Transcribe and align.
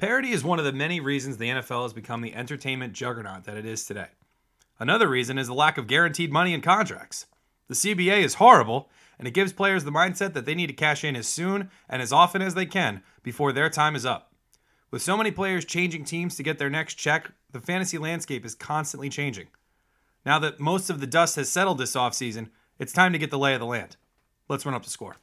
Parity 0.00 0.30
is 0.30 0.42
one 0.42 0.58
of 0.58 0.64
the 0.64 0.72
many 0.72 0.98
reasons 0.98 1.36
the 1.36 1.50
NFL 1.50 1.82
has 1.82 1.92
become 1.92 2.22
the 2.22 2.34
entertainment 2.34 2.94
juggernaut 2.94 3.44
that 3.44 3.58
it 3.58 3.66
is 3.66 3.84
today. 3.84 4.06
Another 4.78 5.06
reason 5.06 5.36
is 5.36 5.48
the 5.48 5.52
lack 5.52 5.76
of 5.76 5.86
guaranteed 5.86 6.32
money 6.32 6.54
in 6.54 6.62
contracts. 6.62 7.26
The 7.68 7.74
CBA 7.74 8.22
is 8.22 8.36
horrible, 8.36 8.88
and 9.18 9.28
it 9.28 9.34
gives 9.34 9.52
players 9.52 9.84
the 9.84 9.90
mindset 9.90 10.32
that 10.32 10.46
they 10.46 10.54
need 10.54 10.68
to 10.68 10.72
cash 10.72 11.04
in 11.04 11.16
as 11.16 11.28
soon 11.28 11.70
and 11.86 12.00
as 12.00 12.14
often 12.14 12.40
as 12.40 12.54
they 12.54 12.64
can 12.64 13.02
before 13.22 13.52
their 13.52 13.68
time 13.68 13.94
is 13.94 14.06
up. 14.06 14.32
With 14.90 15.02
so 15.02 15.18
many 15.18 15.30
players 15.30 15.66
changing 15.66 16.06
teams 16.06 16.34
to 16.36 16.42
get 16.42 16.58
their 16.58 16.70
next 16.70 16.94
check, 16.94 17.32
the 17.52 17.60
fantasy 17.60 17.98
landscape 17.98 18.46
is 18.46 18.54
constantly 18.54 19.10
changing. 19.10 19.48
Now 20.24 20.38
that 20.38 20.58
most 20.58 20.88
of 20.88 21.00
the 21.00 21.06
dust 21.06 21.36
has 21.36 21.50
settled 21.50 21.76
this 21.76 21.94
offseason, 21.94 22.48
it's 22.78 22.94
time 22.94 23.12
to 23.12 23.18
get 23.18 23.30
the 23.30 23.38
lay 23.38 23.52
of 23.52 23.60
the 23.60 23.66
land. 23.66 23.98
Let's 24.48 24.64
run 24.64 24.74
up 24.74 24.84
the 24.84 24.88
score. 24.88 25.16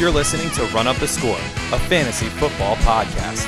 You're 0.00 0.10
listening 0.10 0.48
to 0.52 0.62
Run 0.74 0.86
Up 0.86 0.96
the 0.96 1.06
Score, 1.06 1.36
a 1.36 1.78
fantasy 1.78 2.24
football 2.24 2.74
podcast. 2.76 3.46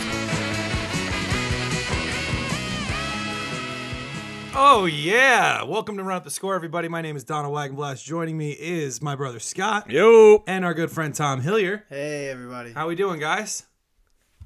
Oh 4.55 4.84
yeah! 4.84 5.62
Welcome 5.62 5.96
to 5.96 6.05
Run 6.05 6.19
Up 6.19 6.24
the 6.24 6.30
Score, 6.30 6.55
everybody. 6.55 6.88
My 6.88 7.01
name 7.01 7.16
is 7.16 7.24
Donald 7.24 7.55
Wagenblast. 7.55 8.05
Joining 8.05 8.37
me 8.37 8.51
is 8.51 9.01
my 9.01 9.16
brother 9.16 9.38
Scott 9.41 9.91
Yo. 9.91 10.45
and 10.46 10.62
our 10.62 10.74
good 10.74 10.91
friend 10.91 11.15
Tom 11.15 11.41
Hillier. 11.41 11.84
Hey 11.88 12.29
everybody. 12.29 12.73
How 12.73 12.87
we 12.87 12.96
doing, 12.96 13.19
guys? 13.19 13.65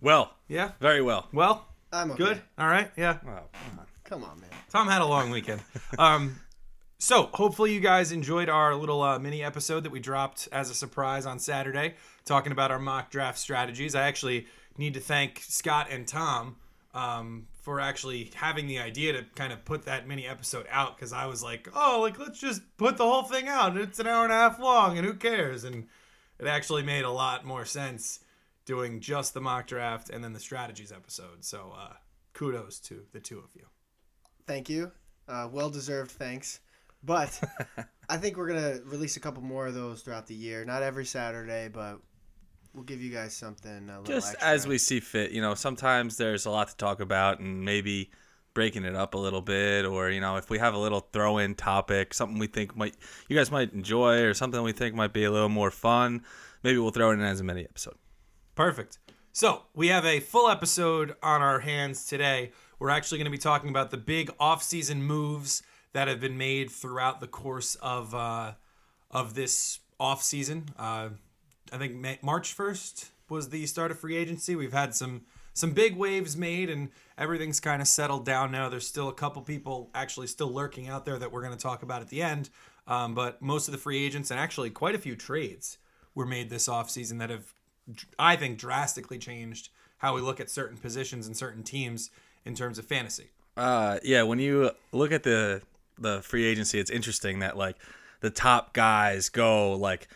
Well, 0.00 0.32
Yeah. 0.46 0.70
very 0.80 1.02
well. 1.02 1.26
Well. 1.32 1.66
I'm 1.92 2.12
okay. 2.12 2.22
Good. 2.22 2.42
All 2.56 2.68
right. 2.68 2.88
Yeah. 2.96 3.18
Come 4.04 4.22
on, 4.22 4.40
man. 4.40 4.50
Tom 4.70 4.86
had 4.86 5.02
a 5.02 5.06
long 5.06 5.30
weekend. 5.30 5.60
Um, 5.98 6.36
so 6.98 7.28
hopefully 7.34 7.72
you 7.72 7.80
guys 7.80 8.12
enjoyed 8.12 8.48
our 8.48 8.74
little 8.74 9.02
uh, 9.02 9.18
mini 9.18 9.42
episode 9.42 9.84
that 9.84 9.92
we 9.92 10.00
dropped 10.00 10.48
as 10.52 10.70
a 10.70 10.74
surprise 10.74 11.26
on 11.26 11.38
Saturday, 11.38 11.94
talking 12.24 12.52
about 12.52 12.70
our 12.70 12.78
mock 12.78 13.10
draft 13.10 13.38
strategies. 13.38 13.94
I 13.94 14.06
actually 14.06 14.46
need 14.78 14.94
to 14.94 15.00
thank 15.00 15.40
Scott 15.40 15.88
and 15.90 16.06
Tom 16.06 16.56
um, 16.94 17.46
for 17.60 17.80
actually 17.80 18.30
having 18.34 18.66
the 18.66 18.78
idea 18.78 19.12
to 19.12 19.24
kind 19.34 19.52
of 19.52 19.64
put 19.64 19.84
that 19.84 20.08
mini 20.08 20.26
episode 20.26 20.66
out 20.70 20.96
because 20.96 21.12
I 21.12 21.26
was 21.26 21.42
like, 21.42 21.68
oh, 21.74 22.00
like 22.00 22.18
let's 22.18 22.40
just 22.40 22.62
put 22.78 22.96
the 22.96 23.04
whole 23.04 23.24
thing 23.24 23.48
out. 23.48 23.76
It's 23.76 23.98
an 23.98 24.06
hour 24.06 24.24
and 24.24 24.32
a 24.32 24.36
half 24.36 24.58
long, 24.58 24.96
and 24.96 25.06
who 25.06 25.14
cares? 25.14 25.64
And 25.64 25.86
it 26.38 26.46
actually 26.46 26.82
made 26.82 27.04
a 27.04 27.10
lot 27.10 27.44
more 27.44 27.64
sense 27.64 28.20
doing 28.64 29.00
just 29.00 29.34
the 29.34 29.40
mock 29.40 29.66
draft 29.66 30.10
and 30.10 30.24
then 30.24 30.32
the 30.32 30.40
strategies 30.40 30.92
episode. 30.92 31.44
So 31.44 31.72
uh, 31.76 31.94
kudos 32.32 32.80
to 32.80 33.02
the 33.12 33.20
two 33.20 33.38
of 33.38 33.54
you. 33.54 33.66
Thank 34.46 34.68
you. 34.68 34.92
Uh, 35.28 35.48
well 35.50 35.70
deserved 35.70 36.10
thanks. 36.10 36.60
But 37.02 37.40
I 38.08 38.16
think 38.16 38.36
we're 38.36 38.48
gonna 38.48 38.80
release 38.84 39.16
a 39.16 39.20
couple 39.20 39.42
more 39.42 39.66
of 39.66 39.74
those 39.74 40.02
throughout 40.02 40.26
the 40.26 40.34
year. 40.34 40.64
Not 40.64 40.82
every 40.82 41.04
Saturday, 41.04 41.68
but 41.68 41.98
we'll 42.74 42.84
give 42.84 43.00
you 43.00 43.12
guys 43.12 43.34
something 43.34 43.88
a 43.88 44.00
little 44.00 44.04
Just 44.04 44.34
extra. 44.34 44.48
as 44.48 44.66
we 44.66 44.78
see 44.78 45.00
fit. 45.00 45.32
You 45.32 45.40
know, 45.40 45.54
sometimes 45.54 46.16
there's 46.16 46.46
a 46.46 46.50
lot 46.50 46.68
to 46.68 46.76
talk 46.76 47.00
about 47.00 47.40
and 47.40 47.64
maybe 47.64 48.10
breaking 48.54 48.84
it 48.84 48.94
up 48.94 49.12
a 49.12 49.18
little 49.18 49.42
bit 49.42 49.84
or 49.84 50.08
you 50.08 50.18
know 50.18 50.36
if 50.36 50.48
we 50.48 50.58
have 50.58 50.72
a 50.72 50.78
little 50.78 51.00
throw 51.12 51.36
in 51.36 51.54
topic 51.54 52.14
something 52.14 52.38
we 52.38 52.46
think 52.46 52.74
might 52.74 52.94
you 53.28 53.36
guys 53.36 53.50
might 53.50 53.70
enjoy 53.74 54.22
or 54.22 54.32
something 54.32 54.62
we 54.62 54.72
think 54.72 54.94
might 54.94 55.12
be 55.12 55.24
a 55.24 55.30
little 55.30 55.50
more 55.50 55.70
fun 55.70 56.22
maybe 56.62 56.78
we'll 56.78 56.90
throw 56.90 57.10
it 57.10 57.14
in 57.16 57.20
as 57.20 57.38
a 57.38 57.44
mini 57.44 57.64
episode 57.64 57.96
Perfect. 58.56 58.98
So 59.32 59.64
we 59.74 59.88
have 59.88 60.06
a 60.06 60.18
full 60.18 60.48
episode 60.48 61.14
on 61.22 61.42
our 61.42 61.60
hands 61.60 62.06
today. 62.06 62.52
We're 62.78 62.88
actually 62.88 63.18
going 63.18 63.26
to 63.26 63.30
be 63.30 63.38
talking 63.38 63.68
about 63.68 63.90
the 63.90 63.98
big 63.98 64.30
off-season 64.40 65.02
moves 65.02 65.62
that 65.96 66.08
have 66.08 66.20
been 66.20 66.36
made 66.36 66.70
throughout 66.70 67.20
the 67.20 67.26
course 67.26 67.74
of 67.76 68.14
uh, 68.14 68.52
of 69.10 69.32
this 69.32 69.78
off-season. 69.98 70.68
Uh, 70.78 71.08
I 71.72 71.78
think 71.78 71.94
Ma- 71.94 72.20
March 72.20 72.52
first 72.52 73.12
was 73.30 73.48
the 73.48 73.64
start 73.64 73.90
of 73.90 73.98
free 73.98 74.14
agency. 74.14 74.54
We've 74.54 74.74
had 74.74 74.94
some 74.94 75.22
some 75.54 75.70
big 75.70 75.96
waves 75.96 76.36
made, 76.36 76.68
and 76.68 76.90
everything's 77.16 77.60
kind 77.60 77.80
of 77.80 77.88
settled 77.88 78.26
down 78.26 78.52
now. 78.52 78.68
There's 78.68 78.86
still 78.86 79.08
a 79.08 79.14
couple 79.14 79.40
people 79.40 79.88
actually 79.94 80.26
still 80.26 80.52
lurking 80.52 80.86
out 80.86 81.06
there 81.06 81.18
that 81.18 81.32
we're 81.32 81.40
going 81.40 81.56
to 81.56 81.58
talk 81.58 81.82
about 81.82 82.02
at 82.02 82.08
the 82.08 82.20
end. 82.20 82.50
Um, 82.86 83.14
but 83.14 83.40
most 83.40 83.66
of 83.66 83.72
the 83.72 83.78
free 83.78 84.04
agents 84.04 84.30
and 84.30 84.38
actually 84.38 84.68
quite 84.68 84.94
a 84.94 84.98
few 84.98 85.16
trades 85.16 85.78
were 86.14 86.26
made 86.26 86.50
this 86.50 86.68
offseason 86.68 87.18
that 87.20 87.30
have 87.30 87.54
I 88.18 88.36
think 88.36 88.58
drastically 88.58 89.18
changed 89.18 89.70
how 89.96 90.14
we 90.14 90.20
look 90.20 90.40
at 90.40 90.50
certain 90.50 90.76
positions 90.76 91.26
and 91.26 91.34
certain 91.34 91.62
teams 91.62 92.10
in 92.44 92.54
terms 92.54 92.78
of 92.78 92.84
fantasy. 92.84 93.30
Uh, 93.56 93.98
yeah, 94.04 94.22
when 94.24 94.38
you 94.38 94.72
look 94.92 95.10
at 95.10 95.22
the 95.22 95.62
the 95.98 96.22
free 96.22 96.44
agency, 96.44 96.78
it's 96.78 96.90
interesting 96.90 97.40
that 97.40 97.56
like 97.56 97.76
the 98.20 98.30
top 98.30 98.72
guys 98.72 99.28
go 99.28 99.72
like 99.74 100.08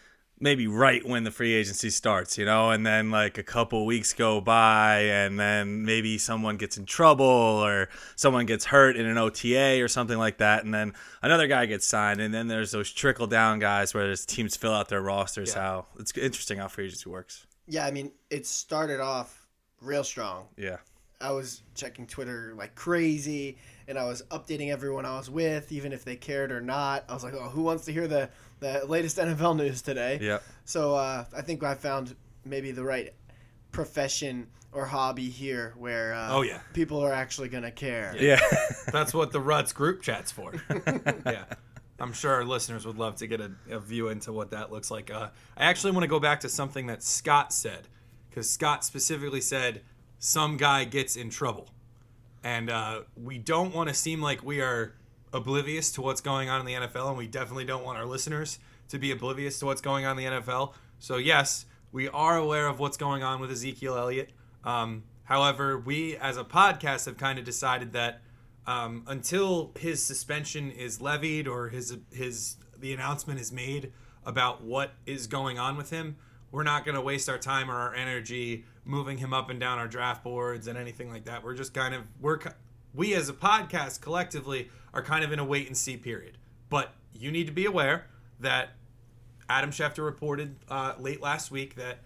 maybe 0.43 0.67
right 0.67 1.07
when 1.07 1.23
the 1.25 1.31
free 1.31 1.53
agency 1.53 1.91
starts, 1.91 2.39
you 2.39 2.47
know, 2.47 2.71
and 2.71 2.87
then 2.87 3.11
like 3.11 3.37
a 3.37 3.43
couple 3.43 3.85
weeks 3.85 4.15
go 4.15 4.41
by, 4.41 5.01
and 5.01 5.39
then 5.39 5.85
maybe 5.85 6.17
someone 6.17 6.57
gets 6.57 6.79
in 6.79 6.87
trouble 6.87 7.27
or 7.27 7.91
someone 8.17 8.47
gets 8.47 8.65
hurt 8.65 8.97
in 8.97 9.05
an 9.05 9.19
OTA 9.19 9.83
or 9.83 9.89
something 9.89 10.17
like 10.17 10.39
that, 10.39 10.65
and 10.65 10.73
then 10.73 10.95
another 11.23 11.47
guy 11.47 11.67
gets 11.67 11.87
signed, 11.87 12.21
and 12.21 12.33
then 12.33 12.49
there's 12.49 12.73
those 12.73 12.91
trickle 12.91 13.27
down 13.27 13.59
guys 13.59 13.93
where 13.93 14.07
there's 14.07 14.25
teams 14.25 14.57
fill 14.57 14.73
out 14.73 14.89
their 14.89 15.03
rosters. 15.03 15.53
Yeah. 15.55 15.61
How 15.61 15.87
it's 15.99 16.17
interesting 16.17 16.59
how 16.59 16.69
free 16.69 16.87
agency 16.87 17.11
works. 17.11 17.47
Yeah, 17.67 17.85
I 17.85 17.91
mean, 17.91 18.11
it 18.31 18.47
started 18.47 19.01
off 19.01 19.47
real 19.81 20.05
strong. 20.05 20.49
Yeah. 20.57 20.79
I 21.21 21.33
was 21.33 21.62
checking 21.75 22.07
Twitter 22.07 22.55
like 22.57 22.75
crazy, 22.75 23.59
and 23.89 23.99
I 23.99 24.05
was 24.05 24.23
updating 24.31 24.71
everyone 24.71 25.05
I 25.07 25.17
was 25.17 25.29
with, 25.31 25.71
even 25.73 25.93
if 25.93 26.05
they 26.05 26.17
cared 26.17 26.53
or 26.53 26.61
not. 26.61 27.05
I 27.09 27.15
was 27.15 27.25
like, 27.25 27.35
"Oh, 27.35 27.49
who 27.49 27.63
wants 27.63 27.85
to 27.87 27.93
hear 27.93 28.07
the 28.09 28.29
the 28.61 28.85
latest 28.87 29.17
NFL 29.19 29.57
news 29.57 29.83
today?" 29.83 30.19
Yeah. 30.21 30.39
So 30.65 30.95
uh, 30.95 31.25
I 31.37 31.43
think 31.43 31.63
I 31.63 31.75
found 31.75 32.15
maybe 32.45 32.71
the 32.73 32.85
right 32.85 33.13
profession 33.73 34.49
or 34.73 34.87
hobby 34.87 35.29
here, 35.29 35.75
where 35.79 36.15
uh, 36.15 36.29
Oh, 36.33 36.43
yeah. 36.43 36.61
people 36.73 37.01
are 37.05 37.13
actually 37.13 37.49
gonna 37.49 37.71
care. 37.73 38.15
Yeah. 38.19 38.41
That's 38.93 39.13
what 39.13 39.33
the 39.33 39.41
Ruts 39.41 39.73
group 39.73 40.03
chat's 40.03 40.31
for. 40.31 40.53
yeah. 41.27 41.45
I'm 41.99 42.12
sure 42.15 42.33
our 42.33 42.45
listeners 42.45 42.87
would 42.87 42.97
love 42.97 43.17
to 43.17 43.27
get 43.27 43.41
a, 43.41 43.51
a 43.71 43.79
view 43.79 44.09
into 44.09 44.33
what 44.33 44.53
that 44.53 44.73
looks 44.73 44.91
like. 44.91 45.11
Uh, 45.11 45.29
I 45.57 45.65
actually 45.65 45.91
want 45.93 46.05
to 46.05 46.09
go 46.09 46.19
back 46.21 46.41
to 46.41 46.49
something 46.49 46.87
that 46.87 47.03
Scott 47.03 47.53
said, 47.53 47.89
because 48.31 48.49
Scott 48.49 48.85
specifically 48.85 49.41
said 49.43 49.83
some 50.19 50.57
guy 50.57 50.85
gets 50.85 51.15
in 51.17 51.29
trouble. 51.31 51.69
And 52.43 52.71
uh, 52.71 53.03
we 53.17 53.39
don't 53.39 53.75
want 53.75 53.89
to 53.89 53.95
seem 53.95 54.23
like 54.23 54.43
we 54.43 54.61
are 54.61 54.95
oblivious 55.33 55.93
to 55.93 56.03
what's 56.03 56.21
going 56.21 56.49
on 56.49 56.61
in 56.61 56.67
the 56.67 56.87
NFL, 56.87 57.09
and 57.09 57.19
we 57.19 57.27
definitely 57.27 57.65
don't 57.65 57.84
want 57.84 57.99
our 57.99 58.06
listeners 58.06 58.59
to 58.89 58.99
be 58.99 59.11
oblivious 59.11 59.59
to 59.61 59.67
what's 59.67 59.81
going 59.81 60.05
on 60.05 60.19
in 60.19 60.25
the 60.25 60.41
NFL. 60.41 60.75
So, 60.99 61.17
yes, 61.17 61.67
we 61.93 62.09
are 62.09 62.37
aware 62.37 62.67
of 62.67 62.79
what's 62.79 62.97
going 62.97 63.23
on 63.23 63.41
with 63.41 63.50
Ezekiel 63.50 63.97
Elliott. 63.97 64.31
Um, 64.65 65.05
however, 65.25 65.79
we 65.79 66.17
as 66.17 66.37
a 66.37 66.45
podcast 66.45 67.06
have 67.06 67.17
kind 67.17 67.39
of 67.39 67.45
decided 67.45 67.93
that 67.93 68.21
um, 68.67 69.05
until 69.06 69.73
his 69.79 70.03
suspension 70.03 70.71
is 70.71 71.00
levied 71.00 71.49
or 71.49 71.69
his 71.69 71.97
his 72.12 72.56
the 72.79 72.93
announcement 72.93 73.41
is 73.41 73.50
made 73.50 73.93
about 74.25 74.62
what 74.62 74.93
is 75.06 75.27
going 75.27 75.59
on 75.59 75.77
with 75.77 75.91
him, 75.91 76.17
we're 76.53 76.62
not 76.62 76.84
going 76.84 76.95
to 76.95 77.00
waste 77.00 77.29
our 77.29 77.39
time 77.39 77.71
or 77.71 77.75
our 77.75 77.95
energy 77.95 78.65
moving 78.91 79.19
him 79.19 79.33
up 79.33 79.49
and 79.51 79.61
down 79.61 79.78
our 79.78 79.87
draft 79.89 80.25
boards 80.25 80.67
and 80.67 80.77
anything 80.77 81.09
like 81.11 81.25
that. 81.25 81.43
We're 81.45 81.55
just 81.55 81.73
kind 81.73 81.95
of 81.95 82.03
we're 82.21 82.39
we 82.93 83.15
as 83.15 83.28
a 83.28 83.33
podcast 83.33 84.01
collectively 84.01 84.69
are 84.93 85.03
kind 85.03 85.25
of 85.25 85.33
in 85.33 85.39
a 85.39 85.45
wait 85.45 85.67
and 85.69 85.77
see 85.77 85.97
period. 85.97 86.37
But 86.69 86.93
you 87.15 87.31
need 87.31 87.47
to 87.47 87.53
be 87.53 87.67
aware 87.67 88.06
that 88.41 88.71
Adam 89.49 89.71
Schefter 89.71 90.05
reported 90.05 90.56
uh, 90.69 90.95
late 90.99 91.21
last 91.23 91.50
week 91.50 91.77
that 91.77 91.99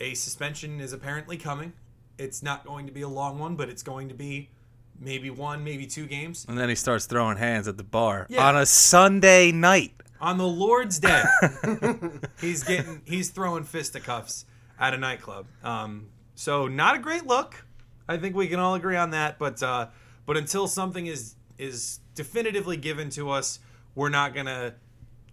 a 0.00 0.14
suspension 0.14 0.80
is 0.80 0.92
apparently 0.92 1.36
coming. 1.36 1.72
It's 2.18 2.42
not 2.42 2.64
going 2.66 2.86
to 2.86 2.92
be 2.92 3.02
a 3.02 3.08
long 3.08 3.38
one, 3.38 3.54
but 3.56 3.68
it's 3.68 3.82
going 3.82 4.08
to 4.08 4.14
be 4.14 4.50
maybe 4.98 5.30
one, 5.30 5.62
maybe 5.64 5.86
two 5.86 6.06
games 6.06 6.46
and 6.48 6.56
then 6.58 6.68
he 6.68 6.74
starts 6.76 7.06
throwing 7.06 7.36
hands 7.36 7.66
at 7.68 7.76
the 7.76 7.82
bar 7.84 8.26
Yeah. 8.30 8.46
on 8.46 8.56
a 8.56 8.64
Sunday 8.66 9.50
night. 9.52 9.92
on 10.20 10.38
the 10.38 10.46
Lord's 10.46 10.98
Day. 11.00 11.22
he's 12.40 12.62
getting 12.64 13.02
he's 13.04 13.30
throwing 13.30 13.64
fisticuffs 13.64 14.46
at 14.78 14.94
a 14.94 14.98
nightclub. 14.98 15.46
Um, 15.62 16.06
so 16.34 16.66
not 16.68 16.96
a 16.96 16.98
great 16.98 17.26
look. 17.26 17.64
I 18.08 18.16
think 18.16 18.36
we 18.36 18.48
can 18.48 18.58
all 18.60 18.74
agree 18.74 18.96
on 18.96 19.10
that. 19.10 19.38
But 19.38 19.62
uh, 19.62 19.88
but 20.26 20.36
until 20.36 20.66
something 20.66 21.06
is 21.06 21.34
is 21.58 22.00
definitively 22.14 22.76
given 22.76 23.10
to 23.10 23.30
us, 23.30 23.58
we're 23.94 24.08
not 24.10 24.34
gonna 24.34 24.74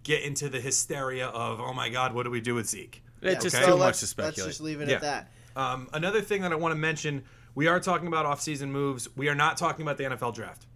get 0.04 0.22
into 0.22 0.48
the 0.48 0.60
hysteria 0.60 1.26
of 1.26 1.60
oh 1.60 1.72
my 1.72 1.88
god, 1.88 2.14
what 2.14 2.24
do 2.24 2.30
we 2.30 2.40
do 2.40 2.54
with 2.54 2.68
Zeke? 2.68 3.02
It's 3.20 3.42
just 3.44 3.54
Okay. 3.56 3.64
too 3.64 3.72
So 3.72 3.76
much 3.78 3.86
let's, 4.02 4.14
to 4.14 4.22
let's 4.22 4.36
just 4.36 4.60
leave 4.60 4.80
it 4.80 4.88
Yeah. 4.88 4.96
at 4.96 5.00
that. 5.02 5.32
Um, 5.54 5.88
another 5.92 6.20
thing 6.20 6.42
that 6.42 6.50
I 6.52 6.56
want 6.56 6.72
to 6.72 6.76
mention, 6.78 7.24
we 7.54 7.68
are 7.68 7.78
talking 7.78 8.08
about 8.08 8.24
off-season 8.26 8.72
moves. 8.72 9.08
We 9.16 9.28
are 9.28 9.34
not 9.34 9.56
talking 9.58 9.82
about 9.82 9.96
the 9.98 10.04
NFL 10.04 10.34
draft, 10.34 10.66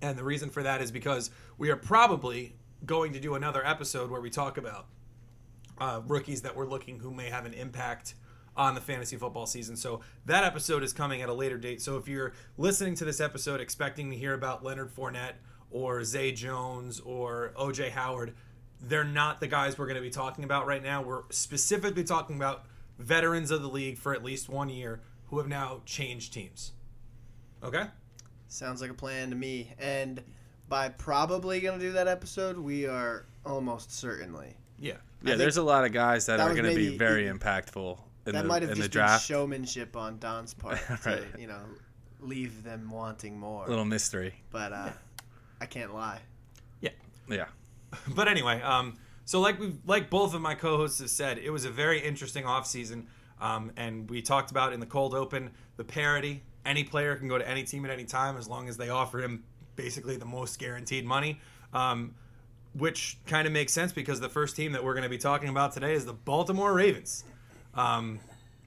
and 0.00 0.16
the 0.18 0.24
reason 0.24 0.50
for 0.50 0.62
that 0.62 0.80
is 0.80 0.90
because 0.90 1.30
we 1.58 1.70
are 1.70 1.76
probably 1.76 2.56
going 2.86 3.12
to 3.12 3.20
do 3.20 3.34
another 3.34 3.64
episode 3.64 4.10
where 4.10 4.20
we 4.20 4.30
talk 4.30 4.56
about 4.58 4.86
uh, 5.78 6.00
rookies 6.06 6.42
that 6.42 6.56
we're 6.56 6.66
looking 6.66 6.98
who 6.98 7.12
may 7.12 7.28
have 7.30 7.44
an 7.46 7.52
impact 7.54 8.14
on 8.56 8.74
the 8.74 8.80
fantasy 8.80 9.16
football 9.16 9.46
season. 9.46 9.76
So 9.76 10.00
that 10.26 10.44
episode 10.44 10.82
is 10.82 10.92
coming 10.92 11.22
at 11.22 11.28
a 11.28 11.34
later 11.34 11.58
date. 11.58 11.80
So 11.80 11.96
if 11.96 12.08
you're 12.08 12.32
listening 12.58 12.94
to 12.96 13.04
this 13.04 13.20
episode 13.20 13.60
expecting 13.60 14.10
to 14.10 14.16
hear 14.16 14.34
about 14.34 14.62
Leonard 14.62 14.94
Fournette 14.94 15.34
or 15.70 16.04
Zay 16.04 16.32
Jones 16.32 17.00
or 17.00 17.52
OJ 17.58 17.90
Howard, 17.90 18.34
they're 18.80 19.04
not 19.04 19.40
the 19.40 19.46
guys 19.46 19.78
we're 19.78 19.86
going 19.86 19.96
to 19.96 20.02
be 20.02 20.10
talking 20.10 20.44
about 20.44 20.66
right 20.66 20.82
now. 20.82 21.02
We're 21.02 21.22
specifically 21.30 22.04
talking 22.04 22.36
about 22.36 22.64
veterans 22.98 23.50
of 23.50 23.62
the 23.62 23.68
league 23.68 23.96
for 23.96 24.12
at 24.12 24.22
least 24.22 24.48
one 24.48 24.68
year 24.68 25.00
who 25.26 25.38
have 25.38 25.48
now 25.48 25.80
changed 25.86 26.32
teams. 26.34 26.72
Okay? 27.62 27.86
Sounds 28.48 28.82
like 28.82 28.90
a 28.90 28.94
plan 28.94 29.30
to 29.30 29.36
me. 29.36 29.72
And 29.78 30.22
by 30.68 30.90
probably 30.90 31.60
going 31.60 31.78
to 31.78 31.84
do 31.84 31.92
that 31.92 32.08
episode, 32.08 32.58
we 32.58 32.86
are 32.86 33.24
almost 33.46 33.92
certainly. 33.92 34.56
Yeah. 34.78 34.96
Yeah, 35.22 35.36
there's 35.36 35.56
a 35.56 35.62
lot 35.62 35.84
of 35.84 35.92
guys 35.92 36.26
that, 36.26 36.38
that 36.38 36.48
are 36.48 36.54
going 36.54 36.68
to 36.68 36.74
be 36.74 36.86
maybe- 36.86 36.98
very 36.98 37.24
impactful 37.26 37.96
in 37.96 38.11
that 38.24 38.32
the, 38.32 38.44
might 38.44 38.62
have 38.62 38.72
in 38.72 38.76
just 38.76 38.92
the 38.92 38.98
been 39.00 39.18
showmanship 39.18 39.96
on 39.96 40.18
Don's 40.18 40.54
part 40.54 40.78
to, 41.02 41.24
you 41.38 41.46
know, 41.46 41.60
leave 42.20 42.62
them 42.62 42.90
wanting 42.90 43.38
more. 43.38 43.66
little 43.66 43.84
mystery. 43.84 44.34
But 44.50 44.72
uh, 44.72 44.90
I 45.60 45.66
can't 45.66 45.94
lie. 45.94 46.20
Yeah, 46.80 46.90
yeah. 47.28 47.46
but 48.14 48.28
anyway, 48.28 48.60
um, 48.62 48.96
so 49.24 49.40
like 49.40 49.58
we 49.58 49.74
like 49.86 50.10
both 50.10 50.34
of 50.34 50.40
my 50.40 50.54
co-hosts 50.54 51.00
have 51.00 51.10
said, 51.10 51.38
it 51.38 51.50
was 51.50 51.64
a 51.64 51.70
very 51.70 52.00
interesting 52.00 52.44
offseason. 52.44 53.06
Um, 53.40 53.72
and 53.76 54.08
we 54.08 54.22
talked 54.22 54.52
about 54.52 54.72
in 54.72 54.78
the 54.78 54.86
cold 54.86 55.14
open 55.14 55.50
the 55.76 55.84
parity. 55.84 56.44
Any 56.64 56.84
player 56.84 57.16
can 57.16 57.26
go 57.26 57.38
to 57.38 57.48
any 57.48 57.64
team 57.64 57.84
at 57.84 57.90
any 57.90 58.04
time 58.04 58.36
as 58.36 58.48
long 58.48 58.68
as 58.68 58.76
they 58.76 58.88
offer 58.88 59.20
him 59.20 59.42
basically 59.74 60.16
the 60.16 60.24
most 60.24 60.60
guaranteed 60.60 61.04
money. 61.04 61.40
Um, 61.72 62.14
which 62.74 63.18
kind 63.26 63.46
of 63.46 63.52
makes 63.52 63.72
sense 63.72 63.92
because 63.92 64.20
the 64.20 64.28
first 64.28 64.56
team 64.56 64.72
that 64.72 64.82
we're 64.82 64.94
going 64.94 65.02
to 65.02 65.10
be 65.10 65.18
talking 65.18 65.48
about 65.48 65.72
today 65.72 65.92
is 65.92 66.06
the 66.06 66.12
Baltimore 66.12 66.72
Ravens. 66.72 67.24
Um, 67.74 68.20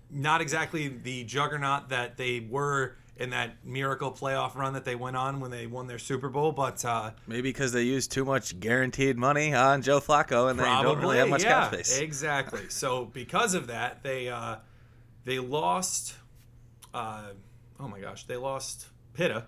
not 0.09 0.41
exactly 0.41 0.87
the 0.87 1.23
juggernaut 1.23 1.89
that 1.89 2.17
they 2.17 2.39
were 2.39 2.95
in 3.17 3.29
that 3.29 3.65
miracle 3.65 4.11
playoff 4.11 4.55
run 4.55 4.73
that 4.73 4.83
they 4.83 4.95
went 4.95 5.15
on 5.15 5.39
when 5.39 5.49
they 5.49 5.67
won 5.67 5.87
their 5.87 5.99
Super 5.99 6.29
Bowl, 6.29 6.51
but 6.51 6.83
uh, 6.83 7.11
Maybe 7.27 7.43
because 7.43 7.71
they 7.71 7.83
used 7.83 8.11
too 8.11 8.25
much 8.25 8.59
guaranteed 8.59 9.17
money 9.17 9.53
on 9.53 9.81
Joe 9.81 9.99
Flacco 9.99 10.49
and 10.49 10.59
they 10.59 10.63
don't 10.63 10.99
really 10.99 11.17
have 11.17 11.29
much 11.29 11.43
yeah, 11.43 11.69
cap 11.69 11.73
space. 11.73 11.99
Exactly. 11.99 12.69
So 12.69 13.05
because 13.05 13.53
of 13.53 13.67
that, 13.67 14.03
they 14.03 14.27
uh, 14.27 14.57
they 15.23 15.39
lost. 15.39 16.15
Uh, 16.93 17.29
oh 17.79 17.87
my 17.87 17.99
gosh, 17.99 18.25
they 18.25 18.37
lost 18.37 18.87
Pitta, 19.13 19.45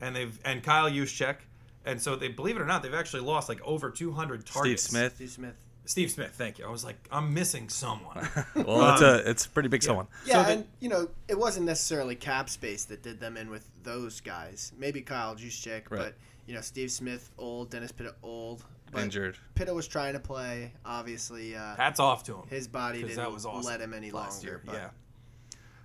and 0.00 0.14
they've 0.14 0.38
and 0.44 0.62
Kyle 0.62 0.90
Juszczyk, 0.90 1.36
and 1.84 2.02
so 2.02 2.16
they 2.16 2.28
believe 2.28 2.56
it 2.56 2.62
or 2.62 2.66
not, 2.66 2.82
they've 2.82 2.94
actually 2.94 3.22
lost 3.22 3.48
like 3.48 3.60
over 3.62 3.90
200 3.90 4.40
Steve 4.40 4.52
targets. 4.52 4.82
Smith. 4.82 5.14
Steve 5.14 5.30
Smith. 5.30 5.65
Steve 5.86 6.10
Smith. 6.10 6.32
Thank 6.36 6.58
you. 6.58 6.66
I 6.66 6.70
was 6.70 6.84
like, 6.84 6.96
I'm 7.10 7.32
missing 7.32 7.68
someone. 7.68 8.28
Well, 8.54 8.92
it's 8.92 9.02
a 9.02 9.30
it's 9.30 9.46
a 9.46 9.48
pretty 9.48 9.68
big 9.68 9.82
someone. 9.82 10.06
Yeah, 10.26 10.42
the- 10.42 10.50
and 10.52 10.64
you 10.80 10.88
know, 10.88 11.08
it 11.28 11.38
wasn't 11.38 11.66
necessarily 11.66 12.14
cap 12.16 12.48
space 12.50 12.84
that 12.86 13.02
did 13.02 13.20
them 13.20 13.36
in 13.36 13.48
with 13.50 13.68
those 13.82 14.20
guys. 14.20 14.72
Maybe 14.78 15.00
Kyle 15.02 15.34
Juszczyk, 15.36 15.90
Right. 15.90 15.98
but 15.98 16.14
you 16.46 16.54
know, 16.54 16.60
Steve 16.60 16.90
Smith 16.90 17.30
old, 17.38 17.70
Dennis 17.70 17.92
Pitta 17.92 18.14
old. 18.22 18.64
But 18.92 19.02
Injured. 19.02 19.36
Pitta 19.56 19.74
was 19.74 19.88
trying 19.88 20.12
to 20.12 20.20
play. 20.20 20.72
Obviously, 20.84 21.56
uh, 21.56 21.74
Hats 21.76 21.98
off 21.98 22.22
to 22.24 22.34
him. 22.36 22.42
his 22.48 22.68
body 22.68 23.02
didn't 23.02 23.16
that 23.16 23.32
was 23.32 23.44
awesome 23.44 23.62
let 23.70 23.80
him 23.80 23.92
any 23.92 24.10
last 24.12 24.36
longer. 24.44 24.48
year. 24.48 24.62
but 24.64 24.74
Yeah. 24.74 24.88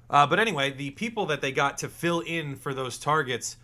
Uh, 0.09 0.27
but 0.27 0.39
anyway, 0.39 0.71
the 0.71 0.91
people 0.91 1.25
that 1.27 1.41
they 1.41 1.51
got 1.51 1.77
to 1.79 1.89
fill 1.89 2.19
in 2.19 2.55
for 2.55 2.73
those 2.73 2.97
targets 2.99 3.57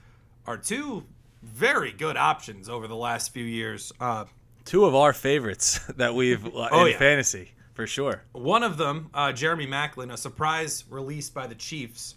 are 0.45 0.57
two 0.57 1.03
very 1.43 1.91
good 1.91 2.17
options 2.17 2.67
over 2.69 2.87
the 2.87 2.95
last 2.95 3.31
few 3.33 3.43
years. 3.43 3.91
Uh, 3.99 4.25
Two 4.67 4.85
of 4.85 4.93
our 4.95 5.13
favorites 5.13 5.79
that 5.97 6.13
we've 6.13 6.45
uh, 6.45 6.69
Oh, 6.71 6.85
in 6.85 6.91
yeah. 6.91 6.97
fantasy 6.99 7.51
for 7.73 7.87
sure. 7.87 8.23
One 8.33 8.63
of 8.63 8.77
them, 8.77 9.09
uh, 9.13 9.31
Jeremy 9.31 9.65
Maclin, 9.67 10.11
a 10.11 10.17
surprise 10.17 10.83
release 10.89 11.29
by 11.29 11.47
the 11.47 11.55
Chiefs 11.55 12.15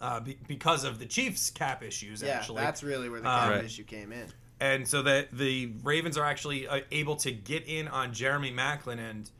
uh, 0.00 0.20
be- 0.20 0.38
because 0.48 0.84
of 0.84 0.98
the 0.98 1.06
Chiefs' 1.06 1.50
cap 1.50 1.82
issues. 1.82 2.22
yeah, 2.22 2.30
actually, 2.32 2.62
that's 2.62 2.82
really 2.82 3.08
where 3.08 3.20
the 3.20 3.28
Uh, 3.28 3.38
cap 3.40 3.50
Right. 3.50 3.64
issue 3.64 3.84
came 3.84 4.10
in. 4.12 4.26
and 4.60 4.86
so 4.88 5.02
that 5.02 5.28
the 5.36 5.72
Ravens 5.82 6.16
are 6.16 6.24
actually 6.24 6.66
uh, 6.66 6.80
able 6.90 7.16
to 7.16 7.30
get 7.32 7.66
in 7.66 7.86
on 7.88 8.12
Jeremy 8.12 8.52
Maclin. 8.52 8.98
And 8.98 9.30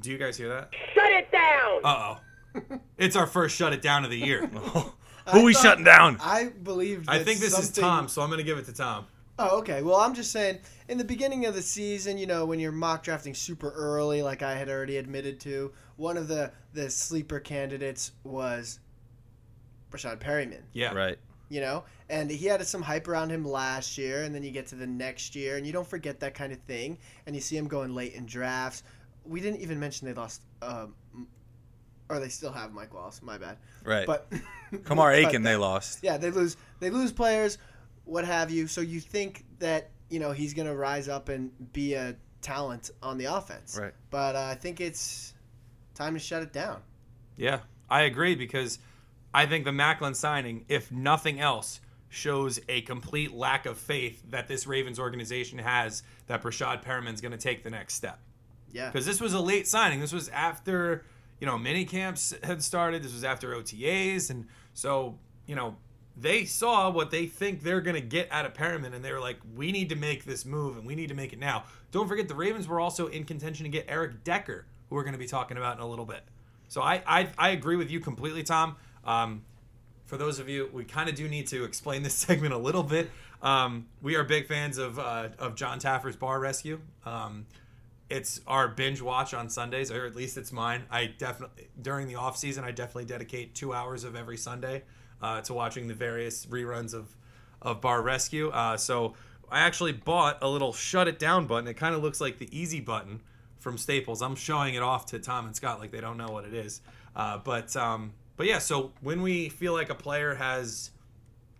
do 0.00 0.10
you 0.10 0.18
guys 0.18 0.36
hear 0.36 0.48
that? 0.48 0.70
Shut 0.94 1.10
it 1.12 1.30
down! 1.30 1.80
Uh 1.84 2.16
oh, 2.16 2.78
it's 2.98 3.14
our 3.16 3.26
first 3.26 3.54
shut 3.56 3.72
it 3.72 3.82
down 3.82 4.04
of 4.04 4.10
the 4.10 4.18
year. 4.18 4.46
Who 5.32 5.44
we 5.44 5.52
thought- 5.54 5.62
shutting 5.62 5.84
down? 5.84 6.16
I 6.20 6.48
believe. 6.62 7.04
I 7.08 7.22
think 7.22 7.38
this 7.40 7.56
is 7.58 7.70
Tom, 7.70 8.08
so 8.08 8.22
I'm 8.22 8.28
going 8.30 8.38
to 8.38 8.44
give 8.44 8.58
it 8.58 8.64
to 8.66 8.72
Tom. 8.72 9.06
Oh, 9.38 9.58
okay. 9.58 9.82
Well, 9.82 9.96
I'm 9.96 10.14
just 10.14 10.32
saying, 10.32 10.58
in 10.88 10.98
the 10.98 11.04
beginning 11.04 11.46
of 11.46 11.54
the 11.54 11.62
season, 11.62 12.18
you 12.18 12.26
know, 12.26 12.44
when 12.44 12.58
you're 12.58 12.72
mock 12.72 13.04
drafting 13.04 13.34
super 13.34 13.70
early, 13.70 14.20
like 14.22 14.42
I 14.42 14.54
had 14.54 14.68
already 14.68 14.96
admitted 14.96 15.38
to, 15.40 15.72
one 15.96 16.16
of 16.16 16.28
the 16.28 16.52
the 16.74 16.90
sleeper 16.90 17.38
candidates 17.40 18.12
was 18.24 18.80
Rashad 19.90 20.18
Perriman. 20.18 20.62
Yeah, 20.72 20.92
Right. 20.92 21.18
You 21.50 21.62
know, 21.62 21.84
and 22.10 22.30
he 22.30 22.44
had 22.46 22.66
some 22.66 22.82
hype 22.82 23.08
around 23.08 23.30
him 23.30 23.42
last 23.42 23.96
year, 23.96 24.24
and 24.24 24.34
then 24.34 24.42
you 24.42 24.50
get 24.50 24.66
to 24.66 24.74
the 24.74 24.86
next 24.86 25.34
year, 25.34 25.56
and 25.56 25.66
you 25.66 25.72
don't 25.72 25.86
forget 25.86 26.20
that 26.20 26.34
kind 26.34 26.52
of 26.52 26.58
thing, 26.60 26.98
and 27.24 27.34
you 27.34 27.40
see 27.40 27.56
him 27.56 27.68
going 27.68 27.94
late 27.94 28.12
in 28.12 28.26
drafts. 28.26 28.82
We 29.24 29.40
didn't 29.40 29.60
even 29.60 29.80
mention 29.80 30.06
they 30.06 30.12
lost, 30.12 30.42
um, 30.60 30.94
or 32.10 32.20
they 32.20 32.28
still 32.28 32.52
have 32.52 32.74
Mike 32.74 32.92
Wallace. 32.92 33.22
My 33.22 33.38
bad. 33.38 33.56
Right. 33.82 34.06
But 34.06 34.30
Kamar 34.84 35.10
but 35.12 35.18
Aiken, 35.18 35.42
they 35.42 35.56
lost. 35.56 36.00
yeah, 36.02 36.18
they 36.18 36.30
lose 36.30 36.58
they 36.80 36.90
lose 36.90 37.12
players, 37.12 37.56
what 38.08 38.24
have 38.24 38.50
you. 38.50 38.66
So 38.66 38.80
you 38.80 39.00
think 39.00 39.44
that 39.58 39.90
you 40.10 40.20
know 40.20 40.32
he's 40.32 40.54
gonna 40.54 40.74
rise 40.74 41.08
up 41.08 41.28
and 41.28 41.50
be 41.72 41.94
a 41.94 42.16
talent 42.40 42.90
on 43.02 43.18
the 43.18 43.26
offense, 43.26 43.78
Right. 43.80 43.92
But 44.10 44.36
uh, 44.36 44.48
I 44.50 44.54
think 44.54 44.80
it's 44.80 45.34
time 45.94 46.14
to 46.14 46.20
shut 46.20 46.42
it 46.42 46.52
down. 46.52 46.80
Yeah, 47.36 47.60
I 47.90 48.02
agree 48.02 48.34
because 48.34 48.78
I 49.34 49.46
think 49.46 49.64
the 49.64 49.70
Maclin 49.70 50.14
signing, 50.14 50.64
if 50.68 50.90
nothing 50.90 51.40
else, 51.40 51.80
shows 52.08 52.58
a 52.68 52.80
complete 52.82 53.32
lack 53.32 53.66
of 53.66 53.76
faith 53.76 54.22
that 54.30 54.48
this 54.48 54.66
Ravens 54.66 54.98
organization 54.98 55.58
has 55.58 56.02
that 56.26 56.42
Breshad 56.42 56.82
Perriman's 56.82 57.20
going 57.20 57.32
to 57.32 57.38
take 57.38 57.62
the 57.62 57.70
next 57.70 57.94
step. 57.94 58.18
Yeah, 58.72 58.90
Because 58.90 59.06
this 59.06 59.20
was 59.20 59.34
a 59.34 59.40
late 59.40 59.66
signing. 59.66 60.00
This 60.00 60.12
was 60.12 60.28
after, 60.30 61.04
you 61.40 61.46
know, 61.46 61.58
mini 61.58 61.84
camps 61.84 62.34
had 62.42 62.62
started. 62.62 63.02
This 63.02 63.12
was 63.12 63.24
after 63.24 63.54
OTAs. 63.54 64.30
And 64.30 64.46
so, 64.74 65.18
you 65.46 65.54
know, 65.54 65.76
they 66.20 66.44
saw 66.44 66.90
what 66.90 67.10
they 67.10 67.26
think 67.26 67.62
they're 67.62 67.80
going 67.80 67.94
to 67.94 68.00
get 68.00 68.28
out 68.30 68.44
of 68.44 68.54
Perriman, 68.54 68.94
and 68.94 69.04
they 69.04 69.12
were 69.12 69.20
like, 69.20 69.38
we 69.54 69.72
need 69.72 69.88
to 69.90 69.96
make 69.96 70.24
this 70.24 70.44
move, 70.44 70.76
and 70.76 70.86
we 70.86 70.94
need 70.94 71.08
to 71.08 71.14
make 71.14 71.32
it 71.32 71.38
now. 71.38 71.64
Don't 71.92 72.08
forget, 72.08 72.28
the 72.28 72.34
Ravens 72.34 72.66
were 72.66 72.80
also 72.80 73.06
in 73.06 73.24
contention 73.24 73.64
to 73.64 73.70
get 73.70 73.86
Eric 73.88 74.24
Decker, 74.24 74.66
who 74.88 74.96
we're 74.96 75.04
going 75.04 75.12
to 75.12 75.18
be 75.18 75.26
talking 75.26 75.56
about 75.56 75.76
in 75.76 75.82
a 75.82 75.86
little 75.86 76.04
bit. 76.04 76.22
So 76.68 76.82
I, 76.82 77.02
I, 77.06 77.28
I 77.38 77.50
agree 77.50 77.76
with 77.76 77.90
you 77.90 78.00
completely, 78.00 78.42
Tom. 78.42 78.76
Um, 79.04 79.42
for 80.06 80.16
those 80.16 80.38
of 80.38 80.48
you, 80.48 80.68
we 80.72 80.84
kind 80.84 81.08
of 81.08 81.14
do 81.14 81.28
need 81.28 81.46
to 81.48 81.64
explain 81.64 82.02
this 82.02 82.14
segment 82.26 82.52
a 82.52 82.58
little 82.58 82.82
bit. 82.82 83.10
Um, 83.40 83.86
we 84.02 84.16
are 84.16 84.24
big 84.24 84.48
fans 84.48 84.78
of, 84.78 84.98
uh, 84.98 85.28
of 85.38 85.54
Jon 85.54 85.78
Taffer's 85.78 86.16
Bar 86.16 86.40
Rescue. 86.40 86.80
Um, 87.06 87.46
it's 88.10 88.40
our 88.46 88.68
binge 88.68 89.02
watch 89.02 89.34
on 89.34 89.50
Sundays, 89.50 89.92
or 89.92 90.06
at 90.06 90.16
least 90.16 90.36
it's 90.38 90.50
mine. 90.50 90.84
I 90.90 91.06
definitely 91.06 91.68
during 91.80 92.08
the 92.08 92.14
off 92.14 92.38
season, 92.38 92.64
I 92.64 92.70
definitely 92.70 93.04
dedicate 93.04 93.54
two 93.54 93.74
hours 93.74 94.02
of 94.02 94.16
every 94.16 94.38
Sunday 94.38 94.82
uh, 95.22 95.40
to 95.42 95.54
watching 95.54 95.88
the 95.88 95.94
various 95.94 96.46
reruns 96.46 96.94
of 96.94 97.14
of 97.60 97.80
Bar 97.80 98.02
Rescue. 98.02 98.50
Uh, 98.50 98.76
so 98.76 99.14
I 99.50 99.60
actually 99.60 99.92
bought 99.92 100.38
a 100.42 100.48
little 100.48 100.72
shut 100.72 101.08
it 101.08 101.18
down 101.18 101.46
button. 101.46 101.66
It 101.68 101.74
kind 101.74 101.94
of 101.94 102.02
looks 102.02 102.20
like 102.20 102.38
the 102.38 102.48
easy 102.56 102.80
button 102.80 103.20
from 103.58 103.78
Staples. 103.78 104.22
I'm 104.22 104.36
showing 104.36 104.74
it 104.74 104.82
off 104.82 105.06
to 105.06 105.18
Tom 105.18 105.46
and 105.46 105.56
Scott 105.56 105.80
like 105.80 105.90
they 105.90 106.00
don't 106.00 106.16
know 106.16 106.28
what 106.28 106.44
it 106.44 106.54
is. 106.54 106.80
Uh, 107.16 107.38
but 107.38 107.74
um, 107.76 108.12
but 108.36 108.46
yeah, 108.46 108.58
so 108.58 108.92
when 109.00 109.22
we 109.22 109.48
feel 109.48 109.72
like 109.72 109.90
a 109.90 109.94
player 109.94 110.34
has 110.34 110.90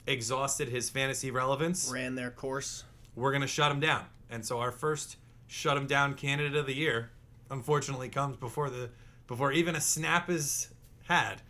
exhausted 0.07 0.69
his 0.69 0.89
fantasy 0.91 1.31
relevance, 1.31 1.91
ran 1.93 2.15
their 2.15 2.31
course. 2.31 2.85
we're 3.17 3.33
gonna 3.33 3.47
shut 3.47 3.71
him 3.71 3.81
down. 3.81 4.05
And 4.31 4.45
so 4.45 4.61
our 4.61 4.71
first 4.71 5.17
shut 5.47 5.77
him 5.77 5.87
down 5.87 6.15
candidate 6.15 6.57
of 6.57 6.67
the 6.67 6.75
year, 6.75 7.11
unfortunately, 7.51 8.09
comes 8.09 8.37
before 8.37 8.71
the 8.71 8.91
before 9.27 9.53
even 9.53 9.75
a 9.75 9.81
snap 9.81 10.31
is 10.31 10.69
had, 11.07 11.43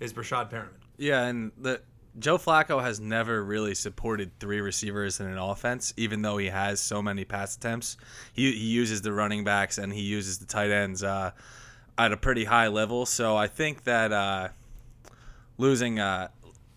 is 0.00 0.12
Breshad 0.12 0.50
Perriman. 0.50 0.83
Yeah, 0.96 1.24
and 1.24 1.52
the 1.58 1.80
Joe 2.18 2.38
Flacco 2.38 2.80
has 2.80 3.00
never 3.00 3.42
really 3.42 3.74
supported 3.74 4.38
three 4.38 4.60
receivers 4.60 5.18
in 5.18 5.26
an 5.26 5.38
offense, 5.38 5.92
even 5.96 6.22
though 6.22 6.36
he 6.36 6.46
has 6.46 6.80
so 6.80 7.02
many 7.02 7.24
pass 7.24 7.56
attempts. 7.56 7.96
He, 8.32 8.52
he 8.52 8.66
uses 8.66 9.02
the 9.02 9.12
running 9.12 9.42
backs 9.42 9.78
and 9.78 9.92
he 9.92 10.02
uses 10.02 10.38
the 10.38 10.46
tight 10.46 10.70
ends 10.70 11.02
uh, 11.02 11.32
at 11.98 12.12
a 12.12 12.16
pretty 12.16 12.44
high 12.44 12.68
level. 12.68 13.04
So 13.04 13.36
I 13.36 13.48
think 13.48 13.84
that 13.84 14.12
uh, 14.12 14.48
losing, 15.58 15.98
uh, 15.98 16.28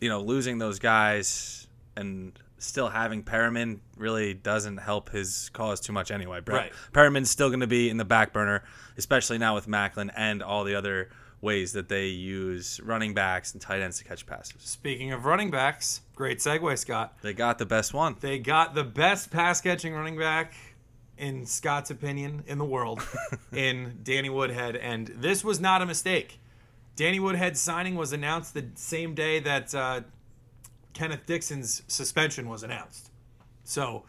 you 0.01 0.09
know, 0.09 0.21
losing 0.21 0.57
those 0.57 0.79
guys 0.79 1.67
and 1.95 2.37
still 2.57 2.89
having 2.89 3.23
Perriman 3.23 3.79
really 3.95 4.33
doesn't 4.33 4.77
help 4.77 5.09
his 5.11 5.49
cause 5.53 5.79
too 5.79 5.93
much 5.93 6.09
anyway. 6.09 6.39
Brett. 6.39 6.61
Right. 6.61 6.73
Perriman's 6.93 7.29
still 7.29 7.49
going 7.49 7.59
to 7.59 7.67
be 7.67 7.91
in 7.91 7.97
the 7.97 8.05
back 8.05 8.33
burner, 8.33 8.63
especially 8.97 9.37
now 9.37 9.53
with 9.53 9.67
Maclin 9.67 10.11
and 10.15 10.41
all 10.41 10.63
the 10.63 10.73
other 10.73 11.09
ways 11.41 11.73
that 11.73 11.87
they 11.89 12.07
use 12.07 12.79
running 12.83 13.13
backs 13.13 13.53
and 13.53 13.61
tight 13.61 13.81
ends 13.81 13.99
to 13.99 14.03
catch 14.03 14.25
passes. 14.25 14.61
Speaking 14.61 15.11
of 15.11 15.25
running 15.25 15.51
backs, 15.51 16.01
great 16.15 16.39
segue, 16.39 16.77
Scott. 16.77 17.17
They 17.21 17.33
got 17.33 17.59
the 17.59 17.65
best 17.65 17.93
one. 17.93 18.15
They 18.19 18.39
got 18.39 18.73
the 18.73 18.83
best 18.83 19.29
pass 19.29 19.61
catching 19.61 19.93
running 19.93 20.17
back 20.17 20.53
in 21.17 21.45
Scott's 21.45 21.89
opinion 21.89 22.43
in 22.47 22.57
the 22.57 22.65
world 22.65 23.01
in 23.51 23.99
Danny 24.03 24.29
Woodhead, 24.29 24.75
and 24.75 25.07
this 25.07 25.43
was 25.43 25.59
not 25.59 25.81
a 25.81 25.85
mistake. 25.85 26.39
Danny 26.95 27.19
Woodhead's 27.19 27.59
signing 27.59 27.95
was 27.95 28.11
announced 28.13 28.53
the 28.53 28.65
same 28.75 29.13
day 29.13 29.39
that 29.39 29.73
uh, 29.73 30.01
Kenneth 30.93 31.27
Dixon's 31.27 31.83
suspension 31.87 32.49
was 32.49 32.63
announced. 32.63 33.11
So 33.63 34.03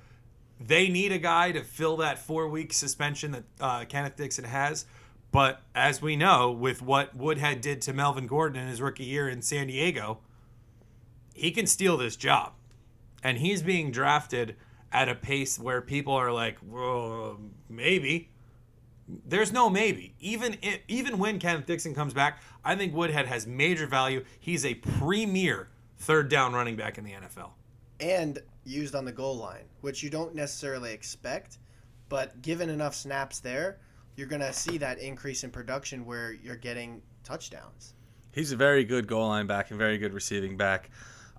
they 0.59 0.89
need 0.89 1.13
a 1.13 1.19
guy 1.19 1.53
to 1.53 1.63
fill 1.63 1.99
that 1.99 2.19
four 2.19 2.49
week 2.49 2.73
suspension 2.73 3.33
that 3.33 3.45
uh, 3.61 3.85
Kenneth 3.85 4.17
Dixon 4.17 4.45
has. 4.45 4.87
But 5.31 5.61
as 5.75 6.01
we 6.01 6.17
know, 6.17 6.51
with 6.51 6.81
what 6.81 7.15
Woodhead 7.15 7.61
did 7.61 7.83
to 7.83 7.93
Melvin 7.93 8.27
Gordon 8.27 8.61
in 8.63 8.69
his 8.69 8.81
rookie 8.81 9.05
year 9.05 9.29
in 9.29 9.43
San 9.43 9.67
Diego, 9.67 10.19
he 11.35 11.51
can 11.51 11.67
steal 11.67 11.97
this 11.97 12.17
job. 12.17 12.53
And 13.23 13.39
he's 13.39 13.63
being 13.63 13.91
drafted 13.91 14.57
at 14.91 15.09
a 15.09 15.15
pace 15.15 15.59
where 15.59 15.83
people 15.83 16.15
are 16.15 16.33
like, 16.33 16.59
well, 16.67 17.39
maybe. 17.69 18.31
There's 19.07 19.53
no 19.53 19.71
maybe. 19.71 20.15
Even 20.21 20.57
if, 20.63 20.81
even 20.89 21.19
when 21.19 21.39
Kenneth 21.39 21.67
Dixon 21.67 21.95
comes 21.95 22.13
back, 22.15 22.43
I 22.65 22.77
think 22.77 22.95
Woodhead 22.95 23.27
has 23.27 23.47
major 23.47 23.87
value. 23.87 24.25
He's 24.39 24.65
a 24.65 24.75
premier 24.75 25.69
third 25.99 26.29
down 26.29 26.53
running 26.53 26.77
back 26.77 26.99
in 26.99 27.05
the 27.05 27.13
NFL. 27.13 27.51
and 28.01 28.39
used 28.65 28.95
on 28.95 29.05
the 29.05 29.13
goal 29.13 29.37
line, 29.37 29.65
which 29.81 30.03
you 30.03 30.11
don't 30.11 30.35
necessarily 30.35 30.93
expect, 30.93 31.59
but 32.09 32.41
given 32.43 32.69
enough 32.69 32.95
snaps 32.95 33.41
there, 33.41 33.79
you're 34.19 34.27
going 34.27 34.43
to 34.43 34.53
see 34.53 34.79
that 34.79 34.99
increase 34.99 35.45
in 35.45 35.51
production 35.51 36.05
where 36.05 36.33
you're 36.33 36.57
getting 36.57 37.01
touchdowns. 37.23 37.95
He's 38.33 38.51
a 38.51 38.57
very 38.57 38.83
good 38.83 39.07
goal 39.07 39.29
line 39.29 39.47
back 39.47 39.71
and 39.71 39.79
very 39.79 39.97
good 39.97 40.13
receiving 40.13 40.57
back. 40.57 40.91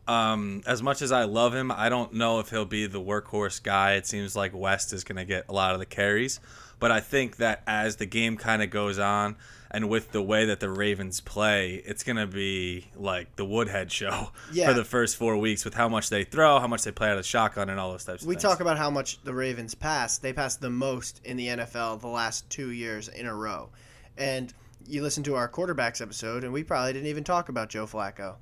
Um, 0.08 0.62
as 0.66 0.82
much 0.82 1.02
as 1.02 1.12
I 1.12 1.26
love 1.26 1.54
him, 1.54 1.74
I 1.74 1.90
don't 1.90 2.14
know 2.14 2.40
if 2.40 2.50
he'll 2.50 2.64
be 2.64 2.88
the 2.88 3.02
workhorse 3.02 3.62
guy. 3.62 3.96
It 3.96 4.08
seems 4.08 4.34
like 4.34 4.56
West 4.56 4.94
is 4.94 5.04
going 5.04 5.18
to 5.18 5.26
get 5.26 5.44
a 5.50 5.54
lot 5.54 5.74
of 5.74 5.80
the 5.80 5.86
carries. 5.86 6.40
But 6.80 6.90
I 6.90 7.02
think 7.02 7.36
that 7.36 7.64
as 7.68 7.98
the 7.98 8.06
game 8.06 8.38
kind 8.38 8.64
of 8.64 8.70
goes 8.70 8.98
on, 8.98 9.36
and 9.72 9.88
with 9.90 10.12
the 10.12 10.22
way 10.22 10.46
that 10.46 10.60
the 10.60 10.70
Ravens 10.70 11.22
play, 11.22 11.76
it's 11.86 12.04
going 12.04 12.16
to 12.18 12.26
be 12.28 12.88
like 12.96 13.36
the 13.36 13.46
Woodhead 13.46 13.92
show 13.92 14.32
Yeah. 14.52 14.68
for 14.70 14.74
the 14.74 14.84
first 14.86 15.16
four 15.16 15.38
weeks 15.38 15.64
with 15.66 15.74
how 15.76 15.88
much 15.90 16.10
they 16.10 16.24
throw, 16.24 16.60
how 16.60 16.68
much 16.68 16.84
they 16.84 16.92
play 16.92 17.10
out 17.10 17.18
of 17.18 17.26
shotgun, 17.26 17.70
and 17.70 17.80
all 17.80 17.92
those 17.92 18.06
types 18.06 18.24
of 18.24 18.28
We 18.28 18.36
things. 18.36 18.44
talk 18.44 18.60
about 18.62 18.78
how 18.78 18.90
much 18.90 19.22
the 19.24 19.34
Ravens 19.34 19.76
pass. 19.76 20.18
They 20.18 20.34
pass 20.34 20.56
the 20.56 20.70
most 20.70 21.22
in 21.24 21.38
the 21.38 21.48
NFL 21.48 22.02
the 22.02 22.08
last 22.08 22.50
two 22.50 22.72
years 22.72 23.08
in 23.10 23.26
a 23.28 23.36
row. 23.36 23.70
And 24.18 24.54
you 24.88 25.04
listen 25.04 25.24
to 25.24 25.36
our 25.36 25.48
quarterbacks 25.48 26.02
episode, 26.02 26.44
and 26.44 26.52
we 26.52 26.64
probably 26.64 26.94
didn't 26.94 27.08
even 27.10 27.24
talk 27.24 27.50
about 27.50 27.70
Joe 27.70 27.86
Flacco. 27.86 28.38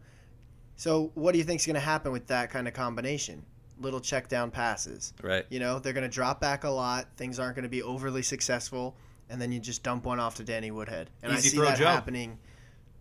So, 0.76 1.12
what 1.16 1.32
do 1.34 1.40
you 1.40 1.44
think 1.44 1.60
is 1.60 1.66
going 1.66 1.74
to 1.74 1.80
happen 1.80 2.12
with 2.12 2.28
that 2.28 2.50
kind 2.52 2.68
of 2.68 2.74
combination? 2.74 3.44
Little 3.80 4.00
check 4.00 4.28
down 4.30 4.50
passes. 4.52 5.14
right. 5.22 5.46
You 5.50 5.60
know, 5.60 5.80
they're 5.80 5.94
going 5.94 6.10
to 6.10 6.14
drop 6.14 6.40
back 6.40 6.64
a 6.64 6.70
lot. 6.70 7.08
Things 7.18 7.38
aren't 7.40 7.56
going 7.56 7.64
to 7.64 7.70
be 7.70 7.84
overly 7.84 8.22
successful. 8.22 8.96
And 9.30 9.42
then 9.42 9.52
you 9.52 9.60
just 9.60 9.84
dump 9.84 10.06
one 10.06 10.20
off 10.20 10.36
to 10.36 10.44
Danny 10.44 10.72
Woodhead. 10.72 11.10
And 11.22 11.32
Easy 11.34 11.58
I 11.60 11.62
see 11.62 11.70
that 11.70 11.78
Joe. 11.78 11.86
happening 11.86 12.38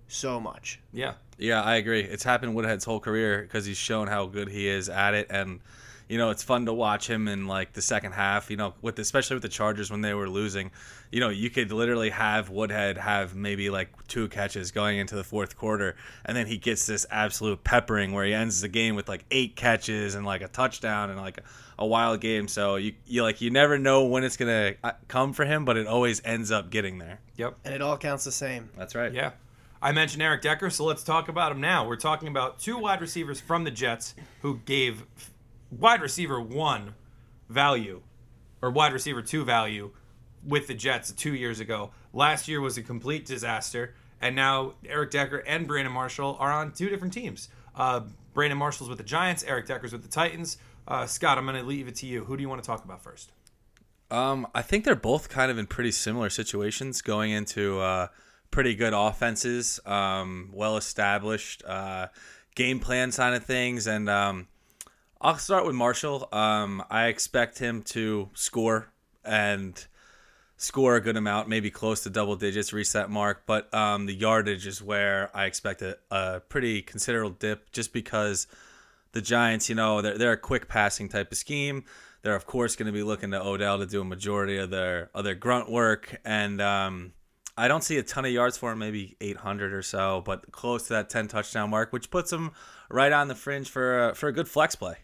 so 0.08 0.40
much. 0.40 0.80
Yeah. 0.92 1.14
Yeah, 1.38 1.62
I 1.62 1.76
agree. 1.76 2.00
It's 2.00 2.24
happened 2.24 2.54
Woodhead's 2.54 2.84
whole 2.84 3.00
career 3.00 3.42
because 3.42 3.66
he's 3.66 3.76
shown 3.76 4.08
how 4.08 4.26
good 4.26 4.48
he 4.48 4.66
is 4.68 4.88
at 4.88 5.12
it, 5.14 5.26
and 5.28 5.60
you 6.08 6.16
know 6.16 6.30
it's 6.30 6.42
fun 6.42 6.64
to 6.64 6.72
watch 6.72 7.10
him 7.10 7.28
in 7.28 7.46
like 7.46 7.74
the 7.74 7.82
second 7.82 8.12
half. 8.12 8.50
You 8.50 8.56
know, 8.56 8.72
with 8.80 8.98
especially 8.98 9.34
with 9.34 9.42
the 9.42 9.50
Chargers 9.50 9.90
when 9.90 10.00
they 10.00 10.14
were 10.14 10.30
losing, 10.30 10.70
you 11.12 11.20
know 11.20 11.28
you 11.28 11.50
could 11.50 11.72
literally 11.72 12.08
have 12.08 12.48
Woodhead 12.48 12.96
have 12.96 13.34
maybe 13.34 13.68
like 13.68 13.90
two 14.08 14.28
catches 14.28 14.70
going 14.70 14.96
into 14.96 15.14
the 15.14 15.24
fourth 15.24 15.58
quarter, 15.58 15.94
and 16.24 16.34
then 16.34 16.46
he 16.46 16.56
gets 16.56 16.86
this 16.86 17.04
absolute 17.10 17.62
peppering 17.62 18.12
where 18.12 18.24
he 18.24 18.32
ends 18.32 18.62
the 18.62 18.68
game 18.68 18.94
with 18.96 19.08
like 19.08 19.26
eight 19.30 19.56
catches 19.56 20.14
and 20.14 20.24
like 20.24 20.40
a 20.40 20.48
touchdown 20.48 21.10
and 21.10 21.20
like 21.20 21.36
a, 21.36 21.42
a 21.78 21.86
wild 21.86 22.20
game. 22.20 22.48
So 22.48 22.76
you 22.76 22.94
you 23.06 23.22
like 23.22 23.40
you 23.40 23.50
never 23.50 23.78
know 23.78 24.04
when 24.06 24.24
it's 24.24 24.36
gonna 24.36 24.74
uh, 24.82 24.92
come 25.08 25.32
for 25.32 25.44
him, 25.44 25.64
but 25.64 25.76
it 25.76 25.86
always 25.86 26.22
ends 26.24 26.50
up 26.50 26.70
getting 26.70 26.98
there. 26.98 27.20
Yep. 27.36 27.58
And 27.64 27.74
it 27.74 27.82
all 27.82 27.98
counts 27.98 28.24
the 28.24 28.32
same. 28.32 28.70
That's 28.76 28.94
right. 28.94 29.12
Yeah. 29.12 29.32
I 29.82 29.92
mentioned 29.92 30.22
Eric 30.22 30.42
Decker, 30.42 30.70
so 30.70 30.84
let's 30.84 31.02
talk 31.02 31.28
about 31.28 31.52
him 31.52 31.60
now. 31.60 31.86
We're 31.86 31.96
talking 31.96 32.28
about 32.28 32.58
two 32.58 32.78
wide 32.78 33.00
receivers 33.00 33.40
from 33.40 33.64
the 33.64 33.70
Jets 33.70 34.14
who 34.40 34.58
gave 34.64 35.04
wide 35.70 36.00
receiver 36.00 36.40
one 36.40 36.94
value 37.48 38.00
or 38.62 38.70
wide 38.70 38.92
receiver 38.92 39.20
two 39.20 39.44
value 39.44 39.90
with 40.44 40.66
the 40.66 40.74
Jets 40.74 41.12
two 41.12 41.34
years 41.34 41.60
ago. 41.60 41.90
Last 42.12 42.48
year 42.48 42.60
was 42.60 42.78
a 42.78 42.82
complete 42.82 43.26
disaster, 43.26 43.94
and 44.20 44.34
now 44.34 44.72
Eric 44.88 45.10
Decker 45.10 45.38
and 45.46 45.66
Brandon 45.66 45.92
Marshall 45.92 46.36
are 46.40 46.50
on 46.50 46.72
two 46.72 46.88
different 46.88 47.12
teams. 47.12 47.48
Uh, 47.74 48.00
Brandon 48.32 48.58
Marshall's 48.58 48.88
with 48.88 48.98
the 48.98 49.04
Giants, 49.04 49.44
Eric 49.44 49.66
Decker's 49.66 49.92
with 49.92 50.02
the 50.02 50.08
Titans. 50.08 50.56
Uh, 50.88 51.06
Scott, 51.06 51.38
I'm 51.38 51.46
going 51.46 51.60
to 51.60 51.66
leave 51.66 51.88
it 51.88 51.96
to 51.96 52.06
you. 52.06 52.24
Who 52.24 52.36
do 52.36 52.42
you 52.42 52.48
want 52.48 52.62
to 52.62 52.66
talk 52.66 52.84
about 52.84 53.02
first? 53.02 53.32
Um, 54.10 54.46
I 54.54 54.62
think 54.62 54.84
they're 54.84 54.94
both 54.94 55.28
kind 55.28 55.50
of 55.50 55.58
in 55.58 55.66
pretty 55.66 55.90
similar 55.90 56.30
situations 56.30 57.02
going 57.02 57.32
into 57.32 57.80
uh, 57.80 58.08
pretty 58.50 58.74
good 58.74 58.92
offenses, 58.94 59.80
um, 59.84 60.50
well 60.52 60.76
established 60.76 61.64
uh, 61.64 62.08
game 62.54 62.78
plan 62.78 63.10
side 63.10 63.34
of 63.34 63.44
things. 63.44 63.88
And 63.88 64.08
um, 64.08 64.46
I'll 65.20 65.38
start 65.38 65.66
with 65.66 65.74
Marshall. 65.74 66.28
Um, 66.30 66.84
I 66.88 67.06
expect 67.06 67.58
him 67.58 67.82
to 67.84 68.30
score 68.34 68.92
and 69.24 69.84
score 70.56 70.96
a 70.96 71.00
good 71.00 71.16
amount, 71.16 71.48
maybe 71.48 71.70
close 71.70 72.02
to 72.04 72.10
double 72.10 72.36
digits, 72.36 72.70
that 72.92 73.10
mark. 73.10 73.42
But 73.44 73.72
um, 73.74 74.06
the 74.06 74.14
yardage 74.14 74.68
is 74.68 74.80
where 74.80 75.30
I 75.34 75.46
expect 75.46 75.82
a, 75.82 75.98
a 76.12 76.40
pretty 76.48 76.80
considerable 76.80 77.36
dip 77.38 77.72
just 77.72 77.92
because 77.92 78.46
the 79.16 79.22
Giants, 79.22 79.70
you 79.70 79.74
know, 79.74 80.02
they're, 80.02 80.18
they're 80.18 80.32
a 80.32 80.36
quick 80.36 80.68
passing 80.68 81.08
type 81.08 81.32
of 81.32 81.38
scheme. 81.38 81.84
They're 82.20 82.36
of 82.36 82.46
course 82.46 82.76
going 82.76 82.86
to 82.86 82.92
be 82.92 83.02
looking 83.02 83.30
to 83.30 83.42
Odell 83.42 83.78
to 83.78 83.86
do 83.86 84.02
a 84.02 84.04
majority 84.04 84.58
of 84.58 84.68
their 84.68 85.10
of 85.14 85.24
their 85.24 85.34
grunt 85.34 85.70
work, 85.70 86.20
and 86.24 86.60
um, 86.60 87.12
I 87.56 87.66
don't 87.66 87.82
see 87.82 87.96
a 87.96 88.02
ton 88.02 88.26
of 88.26 88.30
yards 88.30 88.58
for 88.58 88.72
him, 88.72 88.78
maybe 88.78 89.16
800 89.20 89.72
or 89.72 89.82
so, 89.82 90.22
but 90.26 90.52
close 90.52 90.82
to 90.84 90.88
that 90.90 91.08
10 91.08 91.28
touchdown 91.28 91.70
mark, 91.70 91.92
which 91.92 92.10
puts 92.10 92.30
him 92.30 92.50
right 92.90 93.12
on 93.12 93.28
the 93.28 93.34
fringe 93.34 93.70
for 93.70 94.10
a, 94.10 94.14
for 94.14 94.28
a 94.28 94.32
good 94.32 94.48
flex 94.48 94.74
play. 94.74 94.96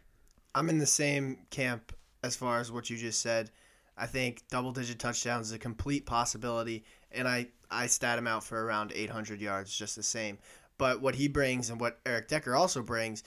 I'm 0.55 0.69
in 0.69 0.79
the 0.79 0.87
same 0.87 1.47
camp 1.51 1.93
as 2.23 2.37
far 2.37 2.61
as 2.61 2.71
what 2.71 2.91
you 2.91 2.99
just 2.99 3.23
said. 3.23 3.51
I 3.97 4.07
think 4.07 4.43
double 4.51 4.73
digit 4.73 4.99
touchdowns 4.99 5.47
is 5.47 5.53
a 5.53 5.59
complete 5.59 6.05
possibility, 6.05 6.85
and 7.11 7.27
I, 7.27 7.47
I 7.71 7.87
stat 7.87 8.19
him 8.19 8.27
out 8.27 8.45
for 8.45 8.63
around 8.63 8.93
800 8.95 9.41
yards, 9.41 9.75
just 9.75 9.97
the 9.97 10.03
same. 10.03 10.37
But 10.77 11.01
what 11.01 11.15
he 11.15 11.29
brings 11.29 11.71
and 11.71 11.81
what 11.81 12.01
Eric 12.05 12.29
Decker 12.29 12.55
also 12.55 12.83
brings 12.83 13.23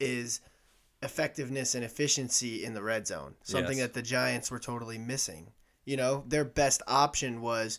is 0.00 0.40
effectiveness 1.02 1.74
and 1.74 1.84
efficiency 1.84 2.64
in 2.64 2.74
the 2.74 2.82
red 2.82 3.06
zone, 3.06 3.34
something 3.42 3.78
Yes. 3.78 3.86
that 3.88 3.94
the 3.94 4.02
Giants 4.02 4.50
were 4.50 4.58
totally 4.58 4.98
missing. 4.98 5.52
You 5.84 5.96
know, 5.96 6.24
their 6.26 6.44
best 6.44 6.82
option 6.86 7.40
was 7.40 7.78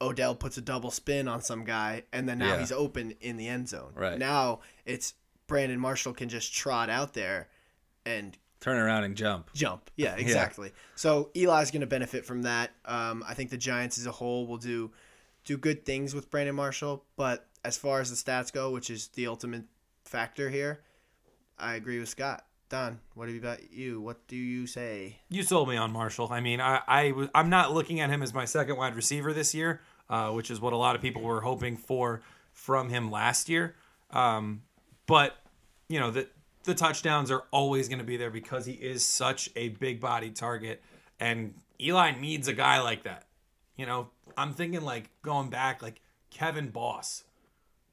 Odell 0.00 0.34
puts 0.34 0.56
a 0.56 0.62
double 0.62 0.90
spin 0.90 1.28
on 1.28 1.42
some 1.42 1.64
guy, 1.64 2.04
and 2.12 2.28
then 2.28 2.38
now 2.38 2.54
Yeah. 2.54 2.60
he's 2.60 2.72
open 2.72 3.12
in 3.20 3.36
the 3.36 3.46
end 3.48 3.68
zone. 3.68 3.92
Right. 3.94 4.18
Now 4.18 4.60
it's 4.84 5.14
Brandon 5.46 5.78
Marshall 5.78 6.14
can 6.14 6.28
just 6.28 6.52
trot 6.54 6.88
out 6.88 7.12
there 7.14 7.48
and 8.06 8.36
Turn 8.60 8.78
around 8.78 9.04
and 9.04 9.16
jump. 9.16 9.52
jump. 9.54 9.90
Yeah, 9.96 10.14
exactly. 10.16 10.72
So 10.94 11.30
Eli's 11.34 11.70
going 11.70 11.80
to 11.82 11.86
benefit 11.86 12.24
from 12.24 12.42
that. 12.42 12.70
Um, 12.84 13.22
I 13.28 13.34
think 13.34 13.50
the 13.50 13.58
Giants 13.58 13.98
as 13.98 14.06
a 14.06 14.12
whole 14.12 14.46
will 14.46 14.56
do 14.58 14.92
do 15.44 15.56
good 15.58 15.84
things 15.84 16.14
with 16.14 16.30
Brandon 16.30 16.54
Marshall, 16.54 17.04
but 17.16 17.48
as 17.64 17.76
far 17.76 18.00
as 18.00 18.08
the 18.10 18.16
stats 18.16 18.52
go, 18.52 18.70
which 18.70 18.88
is 18.90 19.08
the 19.08 19.26
ultimate 19.26 19.64
factor 20.04 20.48
here, 20.50 20.82
I 21.62 21.76
agree 21.76 22.00
with 22.00 22.08
Scott. 22.08 22.44
Don, 22.68 22.98
what 23.14 23.28
about 23.28 23.72
you? 23.72 24.00
What 24.00 24.26
do 24.26 24.36
you 24.36 24.66
say? 24.66 25.18
You 25.28 25.42
sold 25.42 25.68
me 25.68 25.76
on 25.76 25.92
Marshall. 25.92 26.28
I 26.30 26.40
mean, 26.40 26.60
I, 26.60 26.80
I 26.88 27.28
I'm 27.34 27.50
not 27.50 27.72
looking 27.72 28.00
at 28.00 28.10
him 28.10 28.22
as 28.22 28.34
my 28.34 28.46
second 28.46 28.76
wide 28.76 28.96
receiver 28.96 29.32
this 29.32 29.54
year, 29.54 29.80
uh, 30.10 30.30
which 30.30 30.50
is 30.50 30.60
what 30.60 30.72
a 30.72 30.76
lot 30.76 30.96
of 30.96 31.02
people 31.02 31.22
were 31.22 31.42
hoping 31.42 31.76
for 31.76 32.22
from 32.52 32.88
him 32.88 33.10
last 33.10 33.48
year. 33.48 33.76
Um, 34.10 34.62
but 35.06 35.36
you 35.88 36.00
know 36.00 36.10
the 36.10 36.28
the 36.64 36.74
touchdowns 36.74 37.30
are 37.30 37.44
always 37.50 37.88
going 37.88 37.98
to 37.98 38.04
be 38.04 38.16
there 38.16 38.30
because 38.30 38.66
he 38.66 38.72
is 38.72 39.04
such 39.04 39.50
a 39.54 39.68
big 39.68 40.00
body 40.00 40.30
target, 40.30 40.82
and 41.20 41.54
Eli 41.80 42.18
needs 42.18 42.48
a 42.48 42.54
guy 42.54 42.80
like 42.80 43.02
that. 43.02 43.26
You 43.76 43.86
know, 43.86 44.08
I'm 44.36 44.54
thinking 44.54 44.80
like 44.80 45.10
going 45.22 45.50
back 45.50 45.82
like 45.82 46.00
Kevin 46.30 46.70
Boss. 46.70 47.24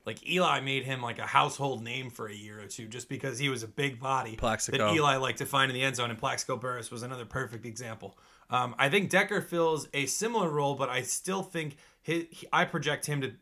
Like 0.09 0.27
Eli 0.27 0.59
made 0.61 0.85
him 0.85 1.03
like 1.03 1.19
a 1.19 1.27
household 1.27 1.83
name 1.83 2.09
for 2.09 2.27
a 2.27 2.33
year 2.33 2.59
or 2.59 2.65
two 2.65 2.87
just 2.87 3.09
because 3.09 3.37
he 3.37 3.47
was 3.47 3.61
a 3.61 3.67
big 3.67 3.99
body 3.99 4.35
Plaxico. 4.35 4.87
that 4.87 4.95
Eli 4.95 5.17
liked 5.17 5.37
to 5.37 5.45
find 5.45 5.69
in 5.69 5.75
the 5.75 5.83
end 5.83 5.97
zone, 5.97 6.09
and 6.09 6.17
Plaxico 6.17 6.57
Burress 6.57 6.89
was 6.89 7.03
another 7.03 7.25
perfect 7.25 7.63
example. 7.63 8.17
Um, 8.49 8.73
I 8.79 8.89
think 8.89 9.11
Decker 9.11 9.39
fills 9.39 9.87
a 9.93 10.07
similar 10.07 10.49
role, 10.49 10.73
but 10.73 10.89
I 10.89 11.03
still 11.03 11.43
think 11.43 11.77
his, 12.01 12.25
he, 12.31 12.47
I 12.51 12.65
project 12.65 13.05
him 13.05 13.21
to 13.21 13.33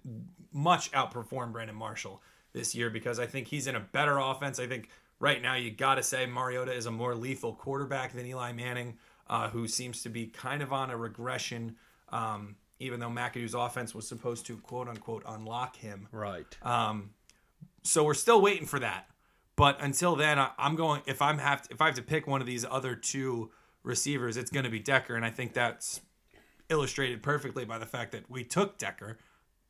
much 0.51 0.91
outperform 0.91 1.53
Brandon 1.53 1.73
Marshall 1.77 2.21
this 2.51 2.75
year 2.75 2.89
because 2.89 3.17
I 3.17 3.27
think 3.27 3.47
he's 3.47 3.67
in 3.67 3.77
a 3.77 3.79
better 3.79 4.17
offense. 4.17 4.59
I 4.59 4.67
think 4.67 4.89
right 5.21 5.41
now 5.41 5.55
you 5.55 5.71
got 5.71 5.95
to 5.95 6.03
say 6.03 6.25
Mariota 6.25 6.73
is 6.73 6.85
a 6.85 6.91
more 6.91 7.15
lethal 7.15 7.53
quarterback 7.53 8.11
than 8.11 8.25
Eli 8.25 8.51
Manning, 8.51 8.97
uh, 9.29 9.47
who 9.47 9.69
seems 9.69 10.03
to 10.03 10.09
be 10.09 10.25
kind 10.25 10.61
of 10.61 10.73
on 10.73 10.89
a 10.89 10.97
regression. 10.97 11.77
Um, 12.09 12.57
even 12.79 12.99
though 12.99 13.09
McAdoo's 13.09 13.53
offense 13.53 13.93
was 13.95 14.07
supposed 14.07 14.45
to 14.47 14.57
quote 14.57 14.87
unquote 14.87 15.23
unlock 15.27 15.75
him, 15.75 16.07
Right. 16.11 16.45
um, 16.63 17.11
so 17.83 18.03
we're 18.03 18.13
still 18.13 18.41
waiting 18.41 18.67
for 18.67 18.79
that. 18.79 19.07
But 19.55 19.81
until 19.81 20.15
then, 20.15 20.37
I, 20.37 20.51
I'm 20.59 20.75
going. 20.75 21.01
If 21.07 21.21
I'm 21.21 21.39
have 21.39 21.63
to, 21.63 21.73
if 21.73 21.81
I 21.81 21.85
have 21.87 21.95
to 21.95 22.03
pick 22.03 22.27
one 22.27 22.41
of 22.41 22.47
these 22.47 22.63
other 22.69 22.95
two 22.95 23.49
receivers, 23.83 24.37
it's 24.37 24.51
going 24.51 24.65
to 24.65 24.69
be 24.69 24.79
Decker, 24.79 25.15
and 25.15 25.25
I 25.25 25.29
think 25.31 25.53
that's 25.53 26.01
illustrated 26.69 27.23
perfectly 27.23 27.65
by 27.65 27.77
the 27.79 27.85
fact 27.85 28.11
that 28.11 28.29
we 28.29 28.43
took 28.43 28.77
Decker 28.77 29.17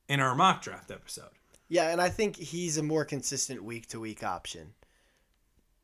in 0.09 0.19
our 0.19 0.35
mock 0.35 0.61
draft 0.61 0.91
episode. 0.91 1.29
Yeah, 1.69 1.89
and 1.91 2.01
I 2.01 2.09
think 2.09 2.35
he's 2.35 2.77
a 2.77 2.83
more 2.83 3.05
consistent 3.05 3.63
week 3.63 3.87
to 3.87 3.99
week 3.99 4.23
option 4.23 4.73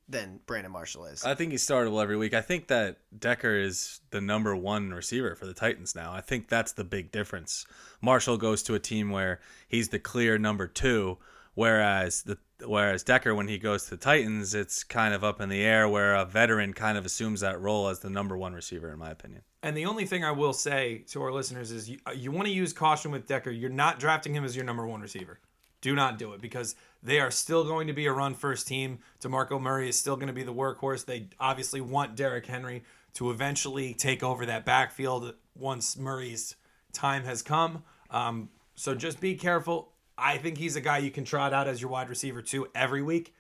than 0.07 0.39
Brandon 0.45 0.71
Marshall 0.71 1.05
is. 1.05 1.23
I 1.23 1.35
think 1.35 1.51
he's 1.51 1.65
startable 1.65 2.01
every 2.01 2.17
week. 2.17 2.33
I 2.33 2.41
think 2.41 2.67
that 2.67 2.97
Decker 3.17 3.55
is 3.55 4.01
the 4.11 4.21
number 4.21 4.55
one 4.55 4.93
receiver 4.93 5.35
for 5.35 5.45
the 5.45 5.53
Titans 5.53 5.95
now. 5.95 6.11
I 6.13 6.21
think 6.21 6.49
that's 6.49 6.73
the 6.73 6.83
big 6.83 7.11
difference. 7.11 7.65
Marshall 8.01 8.37
goes 8.37 8.63
to 8.63 8.75
a 8.75 8.79
team 8.79 9.09
where 9.09 9.39
he's 9.67 9.89
the 9.89 9.99
clear 9.99 10.37
number 10.37 10.67
two, 10.67 11.17
whereas 11.53 12.23
the 12.23 12.37
whereas 12.65 13.03
Decker 13.03 13.35
when 13.35 13.47
he 13.47 13.57
goes 13.57 13.85
to 13.85 13.91
the 13.91 13.97
Titans, 13.97 14.53
it's 14.53 14.83
kind 14.83 15.13
of 15.13 15.23
up 15.23 15.41
in 15.41 15.49
the 15.49 15.61
air 15.61 15.87
where 15.87 16.15
a 16.15 16.25
veteran 16.25 16.73
kind 16.73 16.97
of 16.97 17.05
assumes 17.05 17.41
that 17.41 17.59
role 17.59 17.87
as 17.87 17.99
the 17.99 18.09
number 18.09 18.37
one 18.37 18.53
receiver, 18.53 18.91
in 18.91 18.99
my 18.99 19.11
opinion. 19.11 19.41
And 19.61 19.75
the 19.75 19.85
only 19.85 20.05
thing 20.05 20.23
I 20.23 20.31
will 20.31 20.53
say 20.53 21.03
to 21.09 21.21
our 21.23 21.31
listeners 21.31 21.71
is 21.71 21.89
you, 21.89 21.99
uh, 22.05 22.11
you 22.11 22.31
want 22.31 22.47
to 22.47 22.53
use 22.53 22.73
caution 22.73 23.11
with 23.11 23.27
Decker. 23.27 23.51
You're 23.51 23.69
not 23.69 23.99
drafting 23.99 24.33
him 24.35 24.43
as 24.43 24.55
your 24.55 24.65
number 24.65 24.85
one 24.85 25.01
receiver. 25.01 25.39
Do 25.81 25.95
not 25.95 26.17
do 26.17 26.33
it 26.33 26.41
because 26.41 26.75
they 27.03 27.19
are 27.19 27.31
still 27.31 27.63
going 27.65 27.87
to 27.87 27.93
be 27.93 28.05
a 28.05 28.13
run 28.13 28.33
first 28.33 28.67
team. 28.67 28.99
DeMarco 29.21 29.61
Murray 29.61 29.89
is 29.89 29.99
still 29.99 30.15
going 30.15 30.27
to 30.27 30.33
be 30.33 30.43
the 30.43 30.53
workhorse. 30.53 31.05
They 31.05 31.27
obviously 31.39 31.81
want 31.81 32.15
Derrick 32.15 32.45
Henry 32.45 32.83
to 33.15 33.29
eventually 33.29 33.93
take 33.93 34.23
over 34.23 34.45
that 34.45 34.65
backfield 34.65 35.33
once 35.55 35.97
Murray's 35.97 36.55
time 36.93 37.23
has 37.25 37.41
come. 37.41 37.83
Um, 38.09 38.49
so 38.75 38.95
just 38.95 39.19
be 39.19 39.35
careful. 39.35 39.91
I 40.17 40.37
think 40.37 40.57
he's 40.57 40.75
a 40.75 40.81
guy 40.81 40.99
you 40.99 41.11
can 41.11 41.25
trot 41.25 41.53
out 41.53 41.67
as 41.67 41.81
your 41.81 41.89
wide 41.89 42.09
receiver 42.09 42.41
too 42.41 42.67
every 42.73 43.01
week 43.01 43.33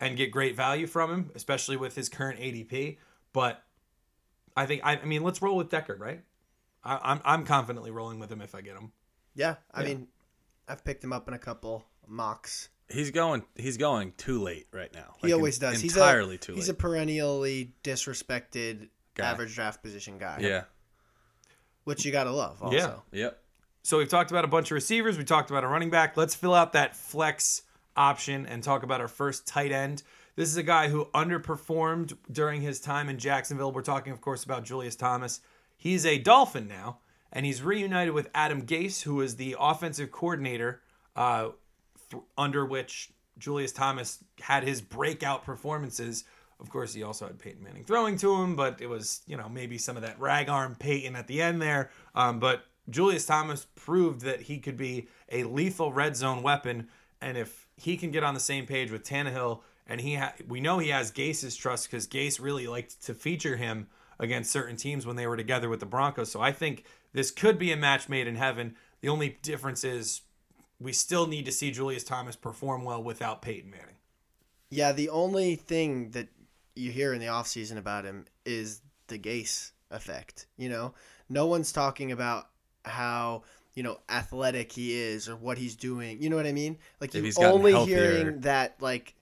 and 0.00 0.16
get 0.16 0.30
great 0.30 0.54
value 0.56 0.86
from 0.86 1.10
him, 1.10 1.30
especially 1.34 1.76
with 1.76 1.94
his 1.96 2.08
current 2.08 2.38
ADP. 2.38 2.98
But 3.32 3.62
I 4.56 4.66
think 4.66 4.82
I, 4.84 4.96
I 4.98 5.04
mean 5.04 5.22
let's 5.22 5.42
roll 5.42 5.56
with 5.56 5.70
Decker, 5.70 5.96
right? 5.98 6.22
I, 6.84 6.98
I'm 7.02 7.20
I'm 7.24 7.44
confidently 7.44 7.90
rolling 7.90 8.18
with 8.18 8.30
him 8.30 8.40
if 8.40 8.54
I 8.54 8.60
get 8.60 8.76
him. 8.76 8.92
yeah, 9.34 9.56
I 9.72 9.82
Yeah. 9.82 9.88
mean, 9.88 10.08
I've 10.68 10.84
picked 10.84 11.02
him 11.02 11.12
up 11.12 11.26
in 11.28 11.34
a 11.34 11.38
couple 11.38 11.84
mocks. 12.06 12.68
He's 12.90 13.10
going 13.10 13.42
he's 13.56 13.76
going 13.76 14.12
too 14.16 14.42
late 14.42 14.66
right 14.72 14.92
now. 14.94 15.14
He 15.20 15.32
always 15.32 15.62
en- 15.62 15.72
does. 15.72 15.82
Entirely 15.82 16.32
he's 16.32 16.42
a, 16.42 16.46
too 16.46 16.54
He's 16.54 16.68
a 16.68 16.74
perennially 16.74 17.74
disrespected 17.84 18.88
Guy. 19.14 19.26
average 19.30 19.54
draft 19.54 19.82
position 19.82 20.16
guy. 20.18 20.38
yeah. 20.40 20.64
which 21.84 22.04
you 22.04 22.12
gotta 22.12 22.30
love. 22.30 22.62
Also, 22.62 22.76
Yeah. 23.12 23.20
Yep. 23.24 23.42
So 23.82 23.98
we've 23.98 24.08
talked 24.08 24.30
about 24.30 24.44
a 24.44 24.48
bunch 24.48 24.70
of 24.70 24.74
receivers. 24.74 25.16
We 25.16 25.24
talked 25.24 25.50
about 25.50 25.64
a 25.64 25.68
running 25.68 25.90
back. 25.90 26.16
Let's 26.16 26.34
fill 26.34 26.54
out 26.54 26.72
that 26.74 26.94
flex 26.96 27.62
option 27.96 28.46
and 28.46 28.62
talk 28.62 28.82
about 28.82 29.00
our 29.00 29.08
first 29.08 29.46
tight 29.46 29.72
end. 29.72 30.02
This 30.36 30.48
is 30.50 30.56
a 30.56 30.62
guy 30.62 30.88
who 30.88 31.06
underperformed 31.14 32.16
during 32.30 32.60
his 32.60 32.80
time 32.80 33.08
in 33.08 33.18
Jacksonville. 33.18 33.72
We're 33.72 33.82
talking, 33.82 34.12
of 34.12 34.20
course, 34.20 34.44
about 34.44 34.64
Julius 34.64 34.94
Thomas. 34.94 35.40
He's 35.76 36.04
a 36.06 36.18
Dolphin 36.18 36.68
now, 36.68 36.98
and 37.32 37.44
he's 37.46 37.62
reunited 37.62 38.14
with 38.14 38.28
Adam 38.34 38.62
Gase, 38.62 39.02
who 39.02 39.20
is 39.20 39.36
the 39.36 39.56
offensive 39.58 40.10
coordinator 40.12 40.82
uh, 41.16 41.48
th- 42.10 42.22
under 42.36 42.64
which 42.64 43.10
Julius 43.38 43.72
Thomas 43.72 44.22
had 44.40 44.64
his 44.64 44.80
breakout 44.80 45.44
performances. 45.44 46.24
Of 46.60 46.70
course, 46.70 46.92
he 46.92 47.02
also 47.02 47.26
had 47.26 47.38
Peyton 47.38 47.62
Manning 47.62 47.84
throwing 47.84 48.16
to 48.18 48.34
him, 48.42 48.56
but 48.56 48.80
it 48.80 48.88
was, 48.88 49.20
you 49.26 49.36
know, 49.36 49.48
maybe 49.48 49.78
some 49.78 49.96
of 49.96 50.02
that 50.02 50.18
rag 50.18 50.48
arm 50.48 50.74
Peyton 50.74 51.14
at 51.14 51.28
the 51.28 51.40
end 51.40 51.62
there. 51.62 51.90
Um, 52.14 52.40
but 52.40 52.64
Julius 52.90 53.26
Thomas 53.26 53.66
proved 53.76 54.22
that 54.22 54.42
he 54.42 54.58
could 54.58 54.76
be 54.76 55.08
a 55.30 55.44
lethal 55.44 55.92
red 55.92 56.16
zone 56.16 56.42
weapon. 56.42 56.88
And 57.20 57.36
if 57.36 57.68
he 57.76 57.96
can 57.96 58.10
get 58.10 58.24
on 58.24 58.34
the 58.34 58.40
same 58.40 58.66
page 58.66 58.90
with 58.90 59.04
Tannehill, 59.04 59.60
and 59.86 60.00
he 60.00 60.16
ha- 60.16 60.34
we 60.46 60.60
know 60.60 60.78
he 60.78 60.88
has 60.88 61.12
Gase's 61.12 61.56
trust 61.56 61.90
because 61.90 62.06
Gase 62.06 62.40
really 62.40 62.66
liked 62.66 63.02
to 63.06 63.14
feature 63.14 63.56
him 63.56 63.88
against 64.18 64.50
certain 64.50 64.76
teams 64.76 65.06
when 65.06 65.16
they 65.16 65.26
were 65.26 65.36
together 65.36 65.68
with 65.68 65.80
the 65.80 65.86
Broncos. 65.86 66.30
So 66.30 66.40
I 66.40 66.52
think 66.52 66.84
this 67.12 67.30
could 67.30 67.58
be 67.58 67.72
a 67.72 67.76
match 67.76 68.08
made 68.08 68.26
in 68.26 68.36
heaven. 68.36 68.76
The 69.00 69.08
only 69.08 69.38
difference 69.42 69.84
is 69.84 70.22
we 70.80 70.92
still 70.92 71.26
need 71.26 71.44
to 71.46 71.52
see 71.52 71.70
Julius 71.70 72.04
Thomas 72.04 72.36
perform 72.36 72.84
well 72.84 73.02
without 73.02 73.42
Peyton 73.42 73.70
Manning. 73.70 73.96
Yeah, 74.70 74.92
the 74.92 75.08
only 75.08 75.56
thing 75.56 76.10
that 76.10 76.28
you 76.76 76.90
hear 76.92 77.12
in 77.12 77.20
the 77.20 77.26
offseason 77.26 77.76
about 77.78 78.04
him 78.04 78.26
is 78.44 78.80
the 79.08 79.18
Gase 79.18 79.72
effect. 79.90 80.46
You 80.56 80.68
know, 80.68 80.94
no 81.28 81.46
one's 81.46 81.72
talking 81.72 82.12
about 82.12 82.48
how, 82.84 83.42
you 83.74 83.82
know, 83.82 83.98
athletic 84.08 84.70
he 84.72 84.94
is 84.94 85.28
or 85.28 85.36
what 85.36 85.58
he's 85.58 85.74
doing. 85.74 86.22
You 86.22 86.30
know 86.30 86.36
what 86.36 86.46
I 86.46 86.52
mean? 86.52 86.78
Like 87.00 87.14
If 87.14 87.36
you're 87.38 87.48
only 87.48 87.72
healthier. 87.72 87.96
hearing 88.20 88.40
that 88.42 88.76
like 88.80 89.14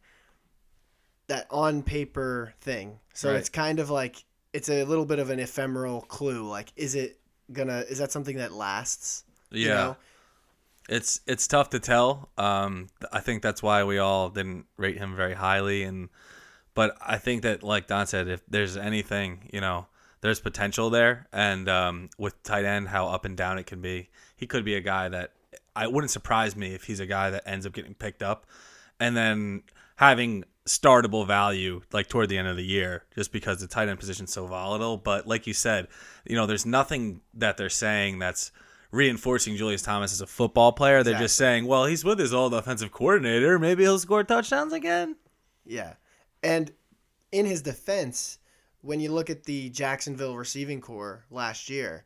that 1.29 1.47
on 1.51 1.83
paper 1.83 2.55
thing. 2.61 2.99
So 3.15 3.31
Right. 3.31 3.39
it's 3.39 3.49
kind 3.49 3.81
of 3.81 3.91
like 3.91 4.25
it's 4.53 4.69
a 4.69 4.85
little 4.85 5.05
bit 5.07 5.19
of 5.19 5.31
an 5.31 5.39
ephemeral 5.41 6.03
clue. 6.03 6.47
Like 6.49 6.73
is 6.77 6.95
it 6.95 7.19
gonna 7.53 7.85
is 7.89 7.99
that 7.99 8.13
something 8.13 8.37
that 8.37 8.53
lasts? 8.53 9.25
Yeah. 9.51 9.61
You 9.61 9.69
know? 9.69 9.97
It's 10.89 11.21
it's 11.27 11.47
tough 11.47 11.71
to 11.71 11.81
tell. 11.81 12.31
Um, 12.39 12.89
I 13.13 13.21
think 13.21 13.43
that's 13.43 13.63
why 13.63 13.85
we 13.85 13.99
all 13.99 14.29
didn't 14.31 14.67
rate 14.77 14.99
him 14.99 15.17
very 15.17 15.35
highly, 15.35 15.83
and 15.83 16.09
but 16.75 16.97
I 17.01 17.19
think 17.19 17.43
that 17.43 17.63
like 17.63 17.87
Don 17.89 18.07
said, 18.07 18.29
if 18.29 18.43
there's 18.49 18.77
anything, 18.77 19.49
you 19.53 19.61
know, 19.61 19.87
there's 20.21 20.41
potential 20.41 20.91
there, 20.91 21.27
and 21.33 21.69
um, 21.69 22.11
with 22.19 22.41
tight 22.43 22.65
end, 22.65 22.89
how 22.89 23.09
up 23.09 23.25
and 23.25 23.37
down 23.37 23.59
it 23.59 23.67
can 23.67 23.81
be, 23.81 24.11
he 24.37 24.47
could 24.47 24.65
be 24.65 24.75
a 24.75 24.81
guy 24.81 25.09
that 25.09 25.33
I 25.75 25.89
wouldn't 25.89 26.11
surprise 26.11 26.55
me 26.55 26.75
if 26.75 26.85
he's 26.85 27.01
a 27.01 27.07
guy 27.07 27.31
that 27.31 27.43
ends 27.47 27.67
up 27.67 27.73
getting 27.73 27.95
picked 27.95 28.23
up, 28.23 28.47
and 29.01 29.17
then 29.17 29.63
having 29.97 30.45
startable 30.67 31.27
value 31.27 31.81
like 31.93 32.09
toward 32.09 32.29
the 32.29 32.39
end 32.39 32.49
of 32.49 32.57
the 32.57 32.65
year, 32.65 33.05
just 33.15 33.33
because 33.33 33.61
the 33.61 33.67
tight 33.67 33.89
end 33.89 33.99
position's 33.99 34.33
so 34.33 34.47
volatile. 34.47 34.97
But 34.97 35.27
like 35.27 35.47
you 35.47 35.55
said, 35.55 35.89
you 36.25 36.37
know, 36.37 36.47
there's 36.47 36.67
nothing 36.67 37.23
that 37.35 37.57
they're 37.57 37.71
saying 37.71 38.19
that's 38.19 38.53
reinforcing 38.97 39.57
Julius 39.57 39.83
Thomas 39.83 40.13
as 40.13 40.21
a 40.21 40.27
football 40.27 40.73
player. 40.73 41.03
They're 41.03 41.19
just 41.19 41.37
saying, 41.37 41.67
well, 41.67 41.85
he's 41.85 42.05
with 42.05 42.19
his 42.19 42.35
old 42.35 42.55
offensive 42.55 42.91
coordinator. 42.91 43.59
Maybe 43.59 43.85
he'll 43.85 43.99
score 43.99 44.25
touchdowns 44.25 44.73
again. 44.73 45.17
Yeah. 45.65 45.95
And 46.43 46.73
in 47.31 47.47
his 47.47 47.63
defense, 47.63 48.39
when 48.81 49.01
you 49.01 49.13
look 49.13 49.31
at 49.31 49.45
the 49.45 49.69
Jacksonville 49.71 50.37
receiving 50.37 50.81
corps 50.81 51.25
last 51.31 51.69
year, 51.69 52.05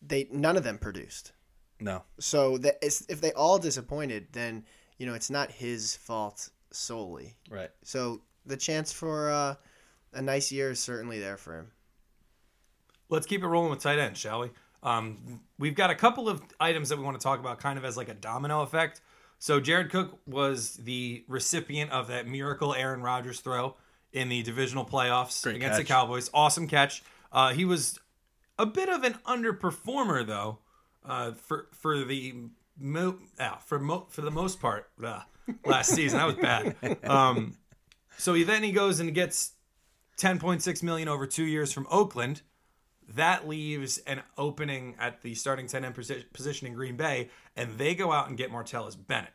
they 0.00 0.28
none 0.30 0.56
of 0.56 0.64
them 0.64 0.78
produced. 0.78 1.32
No. 1.80 2.04
So 2.20 2.58
that 2.58 2.78
is, 2.82 3.04
if 3.08 3.20
they 3.20 3.32
all 3.32 3.58
disappointed, 3.58 4.28
then 4.32 4.64
you 4.98 5.06
know 5.06 5.14
it's 5.14 5.30
not 5.30 5.50
his 5.50 5.96
fault 5.96 6.50
solely. 6.70 7.36
Right. 7.50 7.70
So 7.82 8.22
the 8.46 8.56
chance 8.56 8.92
for 8.92 9.30
uh, 9.30 9.54
a 10.12 10.22
nice 10.22 10.52
year 10.52 10.70
is 10.70 10.80
certainly 10.80 11.18
there 11.18 11.36
for 11.36 11.58
him. 11.58 11.72
Let's 13.08 13.26
keep 13.26 13.42
it 13.42 13.46
rolling 13.46 13.70
with 13.70 13.80
tight 13.80 13.98
end, 13.98 14.16
shall 14.16 14.40
we? 14.40 14.50
Um, 14.82 15.40
we've 15.58 15.74
got 15.74 15.90
a 15.90 15.94
couple 15.94 16.28
of 16.28 16.42
items 16.58 16.88
that 16.88 16.98
we 16.98 17.04
want 17.04 17.18
to 17.18 17.22
talk 17.22 17.38
about, 17.38 17.60
kind 17.60 17.78
of 17.78 17.84
as 17.84 17.96
like 17.96 18.08
a 18.08 18.14
domino 18.14 18.62
effect. 18.62 19.00
So 19.38 19.60
Jared 19.60 19.90
Cook 19.90 20.18
was 20.26 20.74
the 20.74 21.24
recipient 21.28 21.90
of 21.90 22.08
that 22.08 22.26
miracle 22.26 22.74
Aaron 22.74 23.02
Rodgers 23.02 23.40
throw 23.40 23.76
in 24.12 24.28
the 24.28 24.42
divisional 24.42 24.84
playoffs 24.84 25.42
Great 25.42 25.56
against 25.56 25.78
the. 25.78 25.84
Cowboys. 25.84 26.30
Awesome 26.32 26.68
catch. 26.68 27.02
Uh, 27.32 27.52
he 27.52 27.64
was 27.64 27.98
a 28.58 28.66
bit 28.66 28.88
of 28.88 29.02
an 29.04 29.14
underperformer 29.26 30.26
though, 30.26 30.58
uh, 31.04 31.32
for 31.32 31.68
for 31.72 32.04
the 32.04 32.34
mo- 32.78 33.18
ah, 33.40 33.60
for 33.64 33.78
mo- 33.78 34.06
for 34.10 34.20
the 34.20 34.30
most 34.30 34.60
part 34.60 34.90
ah, 35.02 35.26
last 35.64 35.90
season. 35.90 36.18
That 36.18 36.26
was 36.26 36.36
bad. 36.36 36.98
Um, 37.08 37.56
so 38.18 38.34
he 38.34 38.44
then 38.44 38.62
he 38.62 38.72
goes 38.72 39.00
and 39.00 39.12
gets 39.14 39.52
10.6 40.18 40.82
million 40.82 41.08
over 41.08 41.26
two 41.26 41.44
years 41.44 41.72
from 41.72 41.86
Oakland. 41.90 42.42
That 43.08 43.48
leaves 43.48 43.98
an 43.98 44.22
opening 44.38 44.96
at 44.98 45.22
the 45.22 45.34
starting 45.34 45.66
tight 45.66 45.84
end 45.84 45.94
posi- 45.94 46.24
position 46.32 46.66
in 46.66 46.74
Green 46.74 46.96
Bay, 46.96 47.30
and 47.56 47.76
they 47.78 47.94
go 47.94 48.12
out 48.12 48.28
and 48.28 48.36
get 48.36 48.50
Martellus 48.50 48.96
Bennett. 48.96 49.32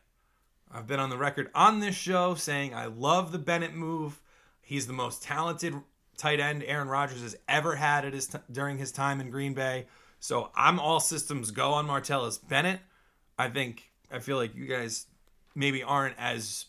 I've 0.71 0.87
been 0.87 0.99
on 0.99 1.09
the 1.09 1.17
record 1.17 1.49
on 1.55 1.79
this 1.79 1.95
show 1.95 2.35
saying 2.35 2.73
I 2.73 2.87
love 2.87 3.31
the 3.31 3.39
Bennett 3.39 3.73
move. 3.73 4.21
He's 4.61 4.87
the 4.87 4.93
most 4.93 5.23
talented 5.23 5.75
tight 6.17 6.39
end 6.39 6.63
Aaron 6.63 6.89
Rodgers 6.89 7.21
has 7.21 7.37
ever 7.47 7.75
had 7.75 8.03
at 8.03 8.13
his 8.13 8.27
t- 8.27 8.39
during 8.51 8.77
his 8.77 8.91
time 8.91 9.21
in 9.21 9.29
Green 9.29 9.53
Bay. 9.53 9.85
So 10.19 10.51
I'm 10.55 10.79
all 10.79 10.99
systems 10.99 11.51
go 11.51 11.73
on 11.73 11.87
Martellus 11.87 12.39
Bennett. 12.47 12.79
I 13.37 13.49
think 13.49 13.91
I 14.11 14.19
feel 14.19 14.37
like 14.37 14.55
you 14.55 14.65
guys 14.65 15.05
maybe 15.55 15.83
aren't 15.83 16.17
as 16.17 16.65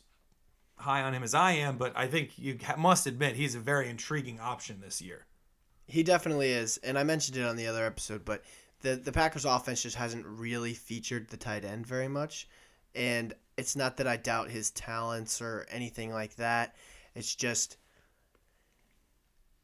high 0.77 1.03
on 1.03 1.15
him 1.15 1.23
as 1.23 1.35
I 1.35 1.53
am, 1.53 1.77
but 1.77 1.93
I 1.97 2.07
think 2.07 2.39
you 2.39 2.59
must 2.77 3.07
admit 3.07 3.37
he's 3.37 3.55
a 3.55 3.61
very 3.61 3.89
intriguing 3.89 4.39
option 4.39 4.81
this 4.81 5.03
year. 5.03 5.27
He 5.89 6.03
definitely 6.03 6.51
is, 6.51 6.77
and 6.85 6.99
I 6.99 7.03
mentioned 7.03 7.39
it 7.39 7.47
on 7.47 7.57
the 7.57 7.67
other 7.67 7.85
episode, 7.85 8.23
but 8.25 8.45
the 8.83 8.95
the 8.95 9.11
Packers 9.11 9.47
offense 9.47 9.83
just 9.83 9.97
hasn't 9.97 10.27
really 10.27 10.75
featured 10.75 11.29
the 11.29 11.39
tight 11.39 11.65
end 11.65 11.87
very 11.87 12.09
much, 12.09 12.47
and 12.95 13.33
it's 13.57 13.75
not 13.75 13.97
that 13.97 14.07
I 14.07 14.19
doubt 14.19 14.51
his 14.51 14.71
talents 14.71 15.41
or 15.41 15.67
anything 15.71 16.13
like 16.13 16.37
that. 16.37 16.77
It's 17.15 17.35
just 17.35 17.79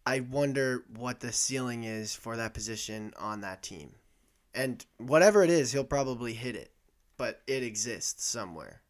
I 0.07 0.21
wonder 0.21 0.85
what 0.97 1.21
the 1.21 1.31
ceiling 1.31 1.85
is 1.85 2.15
for 2.15 2.37
that 2.37 2.55
position 2.55 3.13
on 3.19 3.43
that 3.43 3.63
team, 3.63 3.93
and 4.55 4.85
whatever 4.97 5.45
it 5.45 5.51
is, 5.51 5.73
he'll 5.73 5.85
probably 5.85 6.33
hit 6.33 6.57
it, 6.57 6.73
but 7.19 7.43
it 7.47 7.63
exists 7.63 8.25
somewhere. 8.25 8.81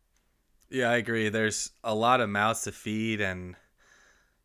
Yeah, 0.70 0.88
I 0.88 0.96
agree. 0.98 1.30
There's 1.30 1.70
a 1.82 1.96
lot 1.96 2.20
of 2.20 2.30
mouths 2.30 2.62
to 2.62 2.72
feed, 2.72 3.20
and 3.20 3.56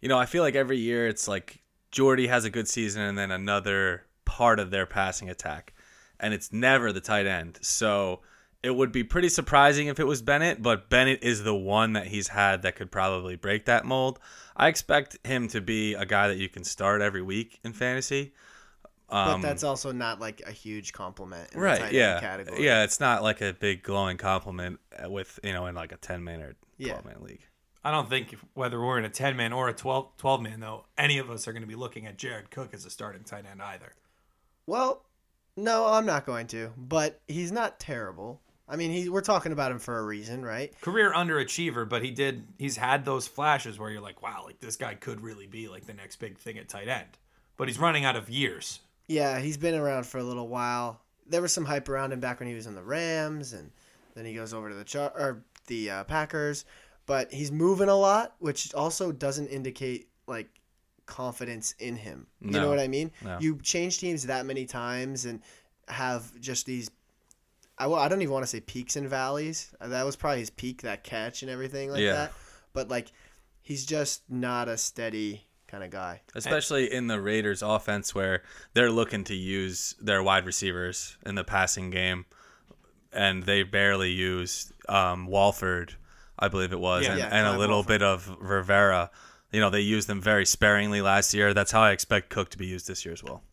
you 0.02 0.10
know, 0.10 0.18
I 0.18 0.26
feel 0.26 0.42
like 0.42 0.56
every 0.56 0.80
year 0.80 1.08
it's 1.08 1.28
like 1.28 1.62
Jordy 1.92 2.28
has 2.28 2.46
a 2.46 2.50
good 2.50 2.68
season, 2.68 3.02
and 3.02 3.18
then 3.18 3.32
another 3.32 4.06
part 4.26 4.60
of 4.60 4.72
their 4.72 4.86
passing 4.86 5.30
attack, 5.30 5.74
and 6.20 6.34
it's 6.34 6.52
never 6.54 6.92
the 6.92 7.02
tight 7.02 7.26
end. 7.26 7.58
So 7.62 8.22
it 8.62 8.72
would 8.76 8.92
be 8.92 9.04
pretty 9.04 9.30
surprising 9.30 9.88
if 9.88 10.00
it 10.00 10.04
was 10.06 10.22
Bennett, 10.22 10.62
but 10.62 10.90
Bennett 10.90 11.24
is 11.24 11.44
the 11.44 11.56
one 11.56 11.94
that 11.94 12.08
he's 12.08 12.28
had 12.28 12.62
that 12.64 12.76
could 12.76 12.92
probably 12.92 13.36
break 13.36 13.66
that 13.66 13.86
mold. 13.86 14.20
I 14.56 14.68
expect 14.68 15.18
him 15.26 15.48
to 15.50 15.62
be 15.62 15.94
a 15.94 16.06
guy 16.06 16.28
that 16.28 16.38
you 16.38 16.50
can 16.50 16.64
start 16.64 17.02
every 17.02 17.22
week 17.22 17.60
in 17.64 17.72
fantasy. 17.74 18.34
But 19.10 19.28
Um, 19.36 19.42
that's 19.42 19.64
also 19.64 19.92
not 19.92 20.20
like 20.20 20.44
a 20.46 20.52
huge 20.52 20.94
compliment. 20.94 21.50
In 21.54 21.60
right. 21.62 21.80
tight 21.80 21.94
Yeah. 21.94 22.20
Category. 22.20 22.64
Yeah. 22.64 22.84
It's 22.84 23.00
not 23.00 23.24
like 23.24 23.42
a 23.42 23.54
big 23.54 23.82
glowing 23.82 24.18
compliment 24.18 24.80
with 25.08 25.40
you 25.44 25.54
know 25.54 25.66
in 25.66 25.74
like 25.74 25.92
a 25.92 25.98
ten 25.98 26.24
man 26.24 26.42
or 26.42 26.56
Yeah. 26.78 26.92
twelve 26.92 27.06
man 27.06 27.18
league. 27.22 27.42
I 27.84 27.92
don't 27.92 28.10
think 28.10 28.36
whether 28.54 28.80
we're 28.80 29.00
in 29.00 29.06
a 29.06 29.10
10 29.10 29.38
man 29.38 29.54
or 29.54 29.70
a 29.70 29.74
12, 29.74 30.18
12 30.18 30.42
man, 30.42 30.60
though, 30.60 30.86
any 30.98 31.18
of 31.18 31.30
us 31.30 31.48
are 31.48 31.54
going 31.54 31.64
to 31.64 31.68
be 31.68 31.76
looking 31.76 32.06
at 32.06 32.18
Jared 32.18 32.52
Cook 32.52 32.74
as 32.74 32.86
a 32.86 32.90
starting 32.90 33.24
tight 33.24 33.46
end 33.50 33.62
either. 33.62 33.94
Well, 34.66 35.06
no, 35.56 35.88
I'm 35.88 36.06
not 36.06 36.26
going 36.26 36.48
to. 36.48 36.72
But 36.78 37.22
he's 37.28 37.52
not 37.52 37.80
terrible. 37.80 38.42
I 38.68 38.76
mean, 38.76 38.92
he, 38.92 39.10
we're 39.10 39.22
talking 39.22 39.52
about 39.52 39.72
him 39.72 39.80
for 39.80 39.98
a 39.98 40.04
reason, 40.04 40.44
right? 40.44 40.80
Career 40.82 41.12
underachiever, 41.12 41.90
but 41.90 42.04
he 42.04 42.12
did, 42.12 42.46
he's 42.60 42.78
had 42.78 43.04
those 43.04 43.28
flashes 43.28 43.80
where 43.80 43.90
you're 43.90 44.02
like, 44.02 44.22
wow, 44.22 44.44
like 44.46 44.60
this 44.60 44.76
guy 44.76 44.94
could 44.94 45.22
really 45.22 45.48
be 45.48 45.68
like 45.68 45.88
the 45.88 45.94
next 45.94 46.18
big 46.18 46.38
thing 46.38 46.58
at 46.60 46.70
tight 46.70 46.88
end. 46.88 47.18
But 47.58 47.68
he's 47.68 47.80
running 47.80 48.06
out 48.06 48.16
of 48.16 48.30
years. 48.30 48.82
Yeah, 49.08 49.40
he's 49.40 49.58
been 49.58 49.74
around 49.74 50.06
for 50.06 50.20
a 50.20 50.24
little 50.24 50.48
while. 50.48 51.02
There 51.26 51.42
was 51.42 51.52
some 51.52 51.66
hype 51.66 51.90
around 51.90 52.14
him 52.14 52.20
back 52.20 52.40
when 52.40 52.48
he 52.48 52.54
was 52.54 52.68
in 52.68 52.76
the 52.76 52.84
Rams, 52.84 53.54
and 53.54 53.72
then 54.16 54.26
he 54.26 54.36
goes 54.36 54.54
over 54.54 54.70
to 54.70 54.76
the 54.76 54.84
Char- 54.84 55.14
or 55.16 55.44
the 55.66 55.90
uh, 55.90 56.04
Packers. 56.04 56.64
But 57.10 57.34
he's 57.34 57.52
moving 57.52 57.90
a 57.90 57.96
lot, 57.96 58.36
which 58.38 58.72
also 58.76 59.12
doesn't 59.12 59.48
indicate 59.48 60.10
like 60.28 60.48
confidence 61.08 61.74
in 61.80 61.96
him. 61.96 62.28
You 62.40 62.52
know 62.52 62.70
what 62.70 62.78
I 62.78 62.88
mean? 62.88 63.10
No. 63.26 63.40
You 63.42 63.58
change 63.64 63.98
teams 63.98 64.28
that 64.28 64.46
many 64.46 64.68
times 64.68 65.26
and 65.26 65.42
have 65.88 66.40
just 66.40 66.68
these. 66.68 66.92
I, 67.80 67.88
well, 67.88 68.00
I 68.00 68.10
don't 68.10 68.22
even 68.22 68.32
want 68.32 68.44
to 68.44 68.48
say 68.48 68.60
peaks 68.60 68.96
and 68.96 69.10
valleys. 69.10 69.74
Uh, 69.82 69.88
That 69.88 70.06
was 70.06 70.16
probably 70.16 70.42
his 70.42 70.52
peak, 70.52 70.84
that 70.84 71.04
catch 71.04 71.42
and 71.42 71.50
everything 71.50 71.90
like 71.90 72.02
Yeah. 72.02 72.14
that. 72.14 72.34
But 72.74 72.90
like, 72.90 73.12
he's 73.64 73.88
just 73.88 74.22
not 74.30 74.68
a 74.68 74.78
steady 74.78 75.48
kind 75.66 75.84
of 75.84 75.90
guy. 75.90 76.22
Especially 76.36 76.94
in 76.94 77.08
the 77.08 77.20
Raiders 77.20 77.64
offense 77.64 78.14
where 78.14 78.44
they're 78.76 78.92
looking 78.92 79.24
to 79.24 79.34
use 79.36 79.96
their 80.00 80.22
wide 80.22 80.46
receivers 80.46 81.18
in 81.26 81.34
the 81.34 81.44
passing 81.44 81.90
game 81.90 82.26
and 83.12 83.44
they 83.44 83.64
barely 83.64 84.12
used 84.12 84.74
um, 84.88 85.26
Walford, 85.26 85.96
I 86.40 86.48
believe 86.48 86.72
it 86.72 86.80
was, 86.80 87.04
Yeah. 87.04 87.12
and, 87.12 87.20
Yeah, 87.20 87.30
and 87.32 87.48
a 87.56 87.58
little 87.60 87.84
bit 87.84 88.02
of 88.02 88.36
Rivera. 88.40 89.12
You 89.52 89.60
know, 89.60 89.70
they 89.70 89.82
used 89.82 90.08
them 90.08 90.22
very 90.22 90.46
sparingly 90.46 91.02
last 91.02 91.34
year. 91.34 91.54
That's 91.54 91.72
how 91.72 91.82
I 91.82 91.92
expect 91.92 92.30
Cook 92.30 92.50
to 92.52 92.58
be 92.58 92.66
used 92.68 92.88
this 92.88 93.04
year 93.06 93.14
as 93.14 93.24
well. 93.24 93.44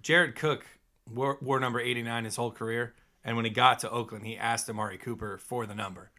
Jared 0.00 0.34
Cook 0.36 0.64
wore, 1.12 1.38
wore 1.40 1.60
number 1.60 1.80
89 1.80 2.24
his 2.24 2.36
whole 2.36 2.50
career. 2.52 2.94
And 3.24 3.36
when 3.36 3.44
he 3.44 3.50
got 3.50 3.80
to 3.80 3.90
Oakland, 3.90 4.26
he 4.26 4.36
asked 4.36 4.70
Amari 4.70 4.96
Cooper 4.96 5.38
for 5.38 5.66
the 5.66 5.74
number. 5.74 6.10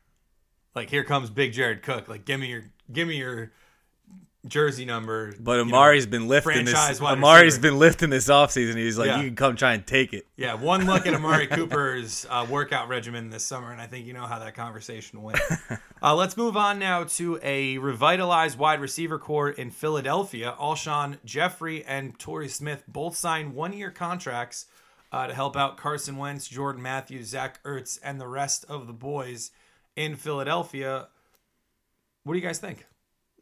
Like, 0.75 0.89
here 0.89 1.03
comes 1.03 1.29
big 1.29 1.53
Jared 1.53 1.81
Cook. 1.81 2.07
Like, 2.07 2.25
give 2.25 2.39
me 2.39 2.47
your, 2.47 2.65
give 2.91 3.07
me 3.07 3.17
your 3.17 3.51
jersey 4.47 4.85
number. 4.85 5.33
But 5.39 5.53
you 5.53 5.65
know, 5.65 5.75
Amari's 5.77 6.05
been 6.05 6.27
lifting 6.27 6.65
this. 6.65 6.99
Amari's 7.01 7.55
receiver. 7.55 7.61
been 7.61 7.79
lifting 7.79 8.09
this 8.09 8.27
offseason. 8.29 8.75
He's 8.77 8.97
like, 8.97 9.07
Yeah. 9.07 9.19
you 9.21 9.27
can 9.27 9.35
come 9.35 9.55
try 9.55 9.73
and 9.73 9.85
take 9.85 10.13
it. 10.13 10.25
Yeah, 10.37 10.53
one 10.53 10.85
look 10.85 11.05
at 11.05 11.13
Amari 11.13 11.47
Cooper's 11.57 12.25
uh, 12.29 12.47
workout 12.49 12.87
regimen 12.87 13.29
this 13.29 13.43
summer, 13.43 13.71
and 13.71 13.81
I 13.81 13.87
think 13.87 14.05
you 14.05 14.13
know 14.13 14.25
how 14.25 14.39
that 14.39 14.55
conversation 14.55 15.21
went. 15.21 15.39
Uh, 16.01 16.15
let's 16.15 16.37
move 16.37 16.55
on 16.55 16.79
now 16.79 17.03
to 17.03 17.37
a 17.43 17.77
revitalized 17.77 18.57
wide 18.57 18.79
receiver 18.79 19.19
corps 19.19 19.49
in 19.49 19.69
Philadelphia. 19.69 20.55
Alshon 20.57 21.17
Jeffery 21.25 21.83
and 21.83 22.17
Torrey 22.17 22.47
Smith 22.47 22.85
both 22.87 23.17
signed 23.17 23.53
one-year 23.53 23.91
contracts 23.91 24.67
uh, 25.11 25.27
to 25.27 25.33
help 25.33 25.57
out 25.57 25.75
Carson 25.75 26.15
Wentz, 26.15 26.47
Jordan 26.47 26.81
Matthews, 26.81 27.27
Zach 27.27 27.61
Ertz, 27.65 27.99
and 28.01 28.17
the 28.21 28.29
rest 28.29 28.63
of 28.69 28.87
the 28.87 28.93
boys 28.93 29.51
in 29.97 30.15
Philadelphia. 30.15 31.09
What 32.23 32.31
do 32.35 32.39
you 32.39 32.45
guys 32.45 32.59
think? 32.59 32.85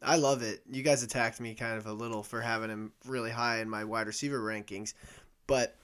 I 0.02 0.16
love 0.16 0.42
it. 0.42 0.62
You 0.70 0.82
guys 0.82 1.02
attacked 1.02 1.40
me 1.40 1.54
kind 1.54 1.76
of 1.76 1.86
a 1.86 1.92
little 1.92 2.22
for 2.22 2.40
having 2.40 2.70
him 2.70 2.92
really 3.06 3.30
high 3.30 3.60
in 3.60 3.68
my 3.68 3.84
wide 3.84 4.06
receiver 4.06 4.40
rankings, 4.40 4.94
but 5.46 5.76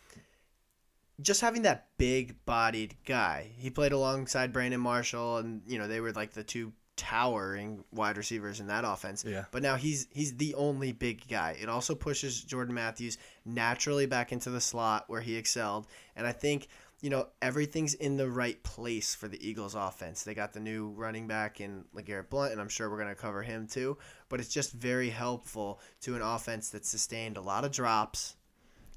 just 1.21 1.41
having 1.41 1.63
that 1.63 1.89
big 1.99 2.37
bodied 2.45 2.97
guy. 3.05 3.51
He 3.57 3.71
played 3.71 3.93
alongside 3.93 4.53
Brandon 4.53 4.81
Marshall 4.81 5.39
and 5.39 5.63
you 5.67 5.79
know, 5.79 5.89
they 5.89 6.01
were 6.01 6.13
like 6.13 6.33
the 6.33 6.45
two 6.45 6.73
towering 6.97 7.83
wide 7.93 8.17
receivers 8.17 8.61
in 8.61 8.69
that 8.69 8.85
offense. 8.85 9.25
Yeah. 9.27 9.45
But 9.51 9.63
now 9.63 9.77
he's 9.77 10.07
he's 10.11 10.37
the 10.37 10.55
only 10.55 10.93
big 10.93 11.27
guy. 11.29 11.57
It 11.61 11.69
also 11.69 11.95
pushes 11.95 12.43
Jordan 12.43 12.75
Matthews 12.75 13.19
naturally 13.45 14.07
back 14.07 14.33
into 14.33 14.51
the 14.51 14.61
slot 14.61 15.05
where 15.09 15.21
he 15.21 15.37
excelled. 15.37 15.87
And 16.17 16.27
I 16.27 16.33
think 16.33 16.69
you 17.05 17.11
know 17.11 17.27
everything's 17.43 17.93
in 17.93 18.17
the 18.17 18.31
right 18.31 18.63
place 18.63 19.15
for 19.15 19.29
the 19.29 19.47
Eagles 19.47 19.75
offense. 19.75 20.23
They 20.23 20.33
got 20.33 20.55
the 20.55 20.61
new 20.61 20.89
running 20.89 21.27
back 21.27 21.61
in 21.61 21.85
Legarrette 21.95 22.31
Blunt, 22.31 22.53
and 22.53 22.59
I'm 22.59 22.71
sure 22.71 22.89
we're 22.89 22.97
going 22.97 23.11
to 23.11 23.15
cover 23.15 23.43
him 23.43 23.67
too. 23.67 23.99
But 24.31 24.41
it's 24.41 24.49
just 24.49 24.73
very 24.73 25.11
helpful 25.11 25.81
to 26.01 26.17
an 26.17 26.23
offense 26.23 26.71
that 26.71 26.87
sustained 26.87 27.37
a 27.37 27.43
lot 27.43 27.67
of 27.67 27.73
drops, 27.73 28.37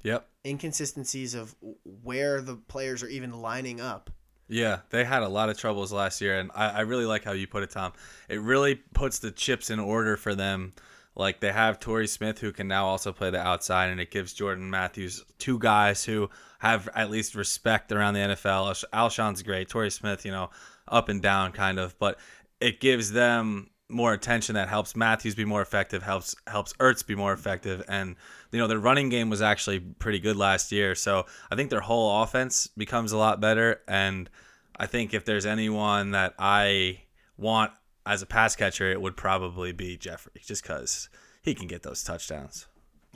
Yep. 0.04 0.26
inconsistencies 0.46 1.34
of 1.34 1.54
where 2.02 2.40
the 2.40 2.56
players 2.56 3.02
are 3.02 3.08
even 3.08 3.42
lining 3.42 3.78
up. 3.78 4.08
Yeah, 4.48 4.78
they 4.88 5.04
had 5.04 5.22
a 5.22 5.28
lot 5.28 5.50
of 5.50 5.58
troubles 5.58 5.92
last 5.92 6.22
year, 6.22 6.38
and 6.38 6.50
I, 6.54 6.68
I 6.70 6.80
really 6.80 7.04
like 7.04 7.24
how 7.24 7.32
you 7.32 7.46
put 7.46 7.62
it, 7.62 7.68
Tom. 7.68 7.92
It 8.30 8.40
really 8.40 8.76
puts 8.94 9.18
the 9.18 9.32
chips 9.32 9.68
in 9.68 9.78
order 9.78 10.16
for 10.16 10.34
them. 10.34 10.72
Like 11.14 11.40
they 11.40 11.52
have 11.52 11.78
Torrey 11.78 12.06
Smith, 12.06 12.38
who 12.38 12.52
can 12.52 12.68
now 12.68 12.86
also 12.86 13.12
play 13.12 13.28
the 13.28 13.38
outside, 13.40 13.90
and 13.90 14.00
it 14.00 14.10
gives 14.10 14.32
Jordan 14.32 14.70
Matthews 14.70 15.22
two 15.36 15.58
guys 15.58 16.06
who 16.06 16.30
have 16.58 16.88
at 16.94 17.10
least 17.10 17.34
respect 17.34 17.92
around 17.92 18.14
the 18.14 18.20
NFL. 18.20 18.84
Al- 18.92 19.04
Alshon's 19.04 19.42
great, 19.42 19.68
Torrey 19.68 19.90
Smith, 19.90 20.24
you 20.24 20.30
know, 20.30 20.50
up 20.86 21.08
and 21.08 21.22
down 21.22 21.52
kind 21.52 21.78
of, 21.78 21.98
but 21.98 22.18
it 22.60 22.80
gives 22.80 23.12
them 23.12 23.70
more 23.88 24.12
attention 24.12 24.54
that 24.54 24.68
helps 24.68 24.94
Matthews 24.94 25.34
be 25.34 25.44
more 25.44 25.62
effective, 25.62 26.02
helps 26.02 26.34
helps 26.46 26.72
Ertz 26.74 27.06
be 27.06 27.14
more 27.14 27.32
effective, 27.32 27.82
and 27.88 28.16
you 28.52 28.58
know 28.58 28.66
their 28.66 28.78
running 28.78 29.08
game 29.08 29.30
was 29.30 29.40
actually 29.40 29.80
pretty 29.80 30.18
good 30.18 30.36
last 30.36 30.70
year. 30.72 30.94
So 30.94 31.26
I 31.50 31.56
think 31.56 31.70
their 31.70 31.80
whole 31.80 32.22
offense 32.22 32.66
becomes 32.66 33.12
a 33.12 33.16
lot 33.18 33.40
better, 33.40 33.80
and 33.88 34.28
I 34.76 34.86
think 34.86 35.14
if 35.14 35.24
there's 35.24 35.46
anyone 35.46 36.10
that 36.10 36.34
I 36.38 37.02
want 37.36 37.72
as 38.04 38.22
a 38.22 38.26
pass 38.26 38.56
catcher, 38.56 38.90
it 38.90 39.00
would 39.00 39.16
probably 39.16 39.72
be 39.72 39.96
Jeffery, 39.96 40.42
just 40.44 40.62
because 40.62 41.08
he 41.42 41.54
can 41.54 41.66
get 41.66 41.82
those 41.82 42.02
touchdowns. 42.02 42.66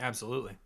Absolutely. 0.01 0.57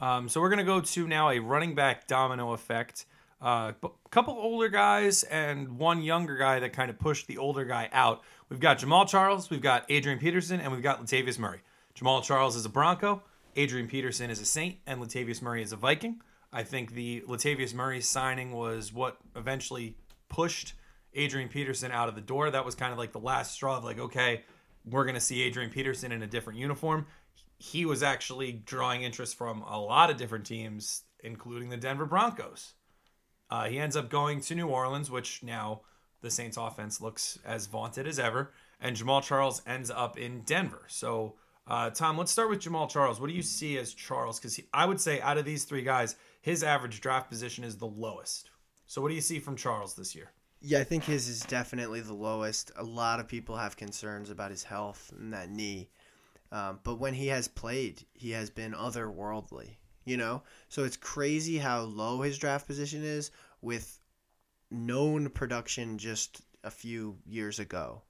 Um, 0.00 0.28
so 0.28 0.40
we're 0.40 0.50
gonna 0.50 0.64
go 0.64 0.80
to 0.80 1.06
now 1.06 1.30
a 1.30 1.38
running 1.38 1.74
back 1.74 2.06
domino 2.06 2.52
effect. 2.52 3.06
A 3.40 3.46
uh, 3.46 3.88
couple 4.10 4.34
older 4.34 4.68
guys 4.68 5.22
and 5.24 5.76
one 5.78 6.02
younger 6.02 6.36
guy 6.36 6.60
that 6.60 6.72
kind 6.72 6.88
of 6.88 6.98
pushed 6.98 7.26
the 7.26 7.36
older 7.36 7.64
guy 7.64 7.90
out. 7.92 8.22
We've 8.48 8.60
got 8.60 8.78
Jamaal 8.78 9.06
Charles, 9.06 9.50
we've 9.50 9.60
got 9.60 9.84
Adrian 9.90 10.18
Peterson, 10.18 10.60
and 10.60 10.72
we've 10.72 10.82
got 10.82 11.04
Latavius 11.04 11.38
Murray. 11.38 11.60
Jamaal 11.94 12.22
Charles 12.22 12.56
is 12.56 12.64
a 12.64 12.70
Bronco, 12.70 13.22
Adrian 13.56 13.86
Peterson 13.86 14.30
is 14.30 14.40
a 14.40 14.46
Saint, 14.46 14.76
and 14.86 15.00
Latavius 15.00 15.42
Murray 15.42 15.62
is 15.62 15.72
a 15.72 15.76
Viking. 15.76 16.20
I 16.52 16.62
think 16.62 16.94
the 16.94 17.22
Latavius 17.22 17.74
Murray 17.74 18.00
signing 18.00 18.52
was 18.52 18.92
what 18.92 19.18
eventually 19.34 19.96
pushed 20.28 20.74
Adrian 21.14 21.48
Peterson 21.48 21.90
out 21.90 22.08
of 22.08 22.14
the 22.14 22.20
door. 22.20 22.50
That 22.50 22.64
was 22.64 22.74
kind 22.74 22.92
of 22.92 22.98
like 22.98 23.12
the 23.12 23.20
last 23.20 23.52
straw 23.52 23.78
of 23.78 23.84
like, 23.84 23.98
okay, 23.98 24.42
we're 24.88 25.04
going 25.04 25.14
to 25.14 25.20
see 25.20 25.42
Adrian 25.42 25.70
Peterson 25.70 26.12
in 26.12 26.22
a 26.22 26.26
different 26.26 26.58
uniform. 26.58 27.06
He 27.64 27.86
was 27.86 28.02
actually 28.02 28.52
drawing 28.52 29.02
interest 29.02 29.38
from 29.38 29.62
a 29.62 29.80
lot 29.80 30.10
of 30.10 30.18
different 30.18 30.44
teams, 30.44 31.04
including 31.20 31.70
the 31.70 31.78
Denver 31.78 32.04
Broncos. 32.04 32.74
Uh, 33.50 33.64
he 33.64 33.78
ends 33.78 33.96
up 33.96 34.10
going 34.10 34.42
to 34.42 34.54
New 34.54 34.68
Orleans, 34.68 35.10
which 35.10 35.42
now 35.42 35.80
the 36.20 36.30
Saints 36.30 36.58
offense 36.58 37.00
looks 37.00 37.38
as 37.42 37.66
vaunted 37.66 38.06
as 38.06 38.18
ever. 38.18 38.52
And 38.82 38.94
Jamaal 38.94 39.22
Charles 39.22 39.62
ends 39.66 39.90
up 39.90 40.18
in 40.18 40.42
Denver. 40.42 40.82
So, 40.88 41.36
uh, 41.66 41.88
Tom, 41.88 42.18
let's 42.18 42.32
start 42.32 42.50
with 42.50 42.60
Jamaal 42.60 42.90
Charles. 42.90 43.18
What 43.18 43.30
do 43.30 43.34
you 43.34 43.42
see 43.42 43.78
as 43.78 43.94
Charles? 43.94 44.38
Because 44.38 44.60
I 44.74 44.84
would 44.84 45.00
say 45.00 45.22
out 45.22 45.38
of 45.38 45.46
these 45.46 45.64
three 45.64 45.82
guys, 45.82 46.16
his 46.42 46.62
average 46.62 47.00
draft 47.00 47.30
position 47.30 47.64
is 47.64 47.78
the 47.78 47.86
lowest. 47.86 48.50
So, 48.86 49.00
what 49.00 49.08
do 49.08 49.14
you 49.14 49.22
see 49.22 49.38
from 49.38 49.56
Charles 49.56 49.94
this 49.94 50.14
year? 50.14 50.32
Yeah, 50.60 50.80
I 50.80 50.84
think 50.84 51.04
his 51.04 51.28
is 51.28 51.40
definitely 51.40 52.02
the 52.02 52.12
lowest. 52.12 52.72
A 52.76 52.84
lot 52.84 53.20
of 53.20 53.28
people 53.28 53.56
have 53.56 53.76
concerns 53.76 54.28
about 54.28 54.50
his 54.50 54.64
health 54.64 55.12
and 55.18 55.32
that 55.32 55.50
knee. 55.50 55.88
Um, 56.54 56.78
but 56.84 57.00
when 57.00 57.14
he 57.14 57.26
has 57.26 57.48
played, 57.48 58.06
he 58.12 58.30
has 58.30 58.48
been 58.48 58.74
otherworldly, 58.74 59.70
you 60.04 60.16
know? 60.16 60.44
So 60.68 60.84
it's 60.84 60.96
crazy 60.96 61.58
how 61.58 61.80
low 61.80 62.22
his 62.22 62.38
draft 62.38 62.68
position 62.68 63.02
is 63.02 63.32
with 63.60 63.98
known 64.70 65.30
production 65.30 65.98
just 65.98 66.42
a 66.62 66.70
few 66.70 67.18
years 67.26 67.58
ago. 67.58 68.02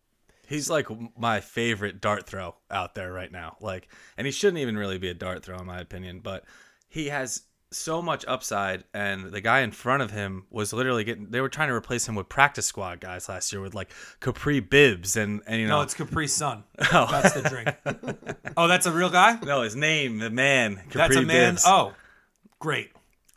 He's 0.47 0.69
like 0.69 0.89
my 1.19 1.41
favorite 1.41 2.03
dart 2.03 2.27
throw 2.27 2.55
out 2.71 2.95
there 2.95 3.11
right 3.11 3.33
now. 3.33 3.57
Like, 3.63 3.89
and 4.19 4.27
he 4.27 4.31
shouldn't 4.31 4.59
even 4.59 4.77
really 4.77 4.99
be 4.99 5.09
a 5.09 5.15
dart 5.15 5.43
throw 5.43 5.57
in 5.57 5.65
my 5.65 5.81
opinion, 5.81 6.21
but 6.21 6.45
he 6.91 7.09
has 7.09 7.45
so 7.75 8.01
much 8.01 8.25
upside. 8.27 8.85
And 8.95 9.33
the 9.33 9.41
guy 9.41 9.61
in 9.61 9.73
front 9.73 10.03
of 10.03 10.11
him 10.11 10.47
was 10.51 10.73
literally 10.73 11.05
getting. 11.05 11.31
They 11.31 11.41
were 11.41 11.49
trying 11.49 11.69
to 11.69 11.75
replace 11.75 12.09
him 12.09 12.15
with 12.15 12.29
practice 12.29 12.67
squad 12.67 13.01
guys 13.01 13.29
last 13.29 13.53
year 13.53 13.61
with 13.61 13.75
like 13.75 13.93
Kapri 14.21 14.69
Bibbs 14.69 15.17
and 15.17 15.43
and 15.47 15.61
you 15.61 15.67
know. 15.67 15.79
No, 15.79 15.83
it's 15.83 15.95
Capri 15.95 16.29
Sun. 16.29 16.65
Oh. 16.93 17.07
That's 17.11 17.35
the 17.35 17.45
oh. 17.45 17.49
drink. 17.49 18.37
oh, 18.57 18.69
that's 18.69 18.87
a 18.87 18.93
real 18.93 19.11
guy? 19.11 19.39
no, 19.45 19.63
his 19.63 19.77
name, 19.77 20.19
the 20.19 20.31
man. 20.31 20.77
Capri 20.77 20.99
That's 20.99 21.17
a 21.17 21.23
man. 21.23 21.53
Bibbs. 21.55 21.65
Oh, 21.67 21.95
great. 22.59 22.91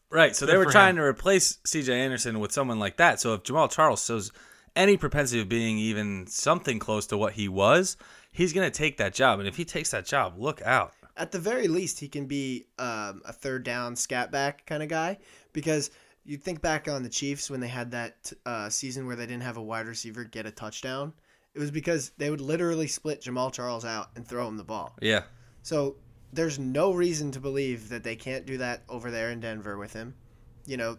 Right. 0.09 0.35
So 0.35 0.45
they 0.45 0.57
were 0.57 0.65
trying 0.65 0.91
him. 0.91 0.97
to 0.97 1.03
replace 1.03 1.57
CJ 1.67 1.89
Anderson 1.89 2.39
with 2.39 2.51
someone 2.51 2.79
like 2.79 2.97
that. 2.97 3.19
So 3.19 3.33
if 3.33 3.43
Jamaal 3.43 3.69
Charles 3.69 4.05
shows 4.05 4.31
any 4.75 4.95
propensity 4.95 5.41
of 5.41 5.49
being 5.49 5.77
even 5.77 6.27
something 6.27 6.79
close 6.79 7.07
to 7.07 7.17
what 7.17 7.33
he 7.33 7.49
was, 7.49 7.97
he's 8.31 8.53
going 8.53 8.69
to 8.69 8.75
take 8.75 8.97
that 8.97 9.13
job. 9.13 9.39
And 9.39 9.47
if 9.47 9.57
he 9.57 9.65
takes 9.65 9.91
that 9.91 10.05
job, 10.05 10.35
look 10.37 10.61
out. 10.61 10.93
At 11.17 11.31
the 11.31 11.39
very 11.39 11.67
least, 11.67 11.99
he 11.99 12.07
can 12.07 12.25
be 12.25 12.67
um, 12.77 13.21
a 13.25 13.33
third 13.33 13.63
down 13.63 13.95
scat 13.95 14.31
back 14.31 14.65
kind 14.65 14.83
of 14.83 14.89
guy 14.89 15.17
because 15.51 15.91
you 16.25 16.37
think 16.37 16.61
back 16.61 16.87
on 16.87 17.03
the 17.03 17.09
Chiefs 17.09 17.49
when 17.49 17.59
they 17.59 17.67
had 17.67 17.91
that 17.91 18.31
uh, 18.45 18.69
season 18.69 19.07
where 19.07 19.15
they 19.15 19.25
didn't 19.25 19.43
have 19.43 19.57
a 19.57 19.63
wide 19.63 19.87
receiver 19.87 20.23
get 20.23 20.45
a 20.45 20.51
touchdown. 20.51 21.13
It 21.55 21.59
was 21.59 21.71
because 21.71 22.11
they 22.17 22.29
would 22.29 22.41
literally 22.41 22.85
split 22.85 23.21
Jamaal 23.21 23.51
Charles 23.51 23.85
out 23.85 24.09
and 24.15 24.27
throw 24.27 24.47
him 24.47 24.57
the 24.57 24.63
ball. 24.63 24.95
Yeah. 25.01 25.23
So 25.63 25.95
there's 26.33 26.59
no 26.59 26.93
reason 26.93 27.31
to 27.31 27.39
believe 27.39 27.89
that 27.89 28.03
they 28.03 28.15
can't 28.15 28.45
do 28.45 28.57
that 28.57 28.83
over 28.89 29.09
there 29.09 29.31
in 29.31 29.39
Denver 29.39 29.77
with 29.77 29.93
him. 29.93 30.13
You 30.65 30.77
know, 30.77 30.97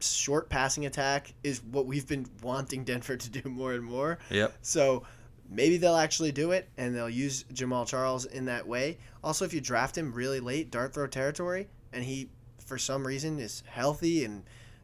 short 0.00 0.48
passing 0.48 0.86
attack 0.86 1.32
is 1.44 1.62
what 1.62 1.86
we've 1.86 2.08
been 2.08 2.26
wanting 2.42 2.84
Denver 2.84 3.16
to 3.16 3.30
do 3.30 3.48
more 3.48 3.74
and 3.74 3.84
more. 3.84 4.18
Yep. 4.30 4.54
So 4.62 5.04
maybe 5.48 5.76
they'll 5.76 5.96
actually 5.96 6.32
do 6.32 6.52
it 6.52 6.68
and 6.76 6.94
they'll 6.94 7.10
use 7.10 7.44
Jamaal 7.52 7.86
Charles 7.86 8.24
in 8.24 8.44
that 8.46 8.66
way. 8.66 8.98
Also, 9.22 9.44
if 9.44 9.52
you 9.52 9.60
draft 9.60 9.96
him 9.96 10.12
really 10.12 10.40
late, 10.40 10.70
dart 10.70 10.94
throw 10.94 11.06
territory, 11.06 11.68
and 11.92 12.04
he 12.04 12.28
for 12.64 12.78
some 12.78 13.06
reason 13.06 13.38
is 13.38 13.62
healthy 13.66 14.24
and 14.24 14.42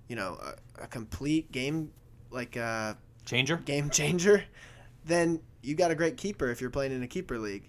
you 0.08 0.16
know 0.16 0.38
a, 0.42 0.84
a 0.84 0.86
complete 0.86 1.50
game 1.52 1.90
like 2.30 2.56
uh, 2.56 2.94
Changer. 3.24 3.56
game 3.58 3.90
changer, 3.90 4.44
then 5.04 5.40
you 5.62 5.74
got 5.74 5.90
a 5.90 5.94
great 5.94 6.16
keeper 6.16 6.50
if 6.50 6.60
you're 6.60 6.70
playing 6.70 6.92
in 6.92 7.02
a 7.02 7.08
keeper 7.08 7.38
league. 7.38 7.68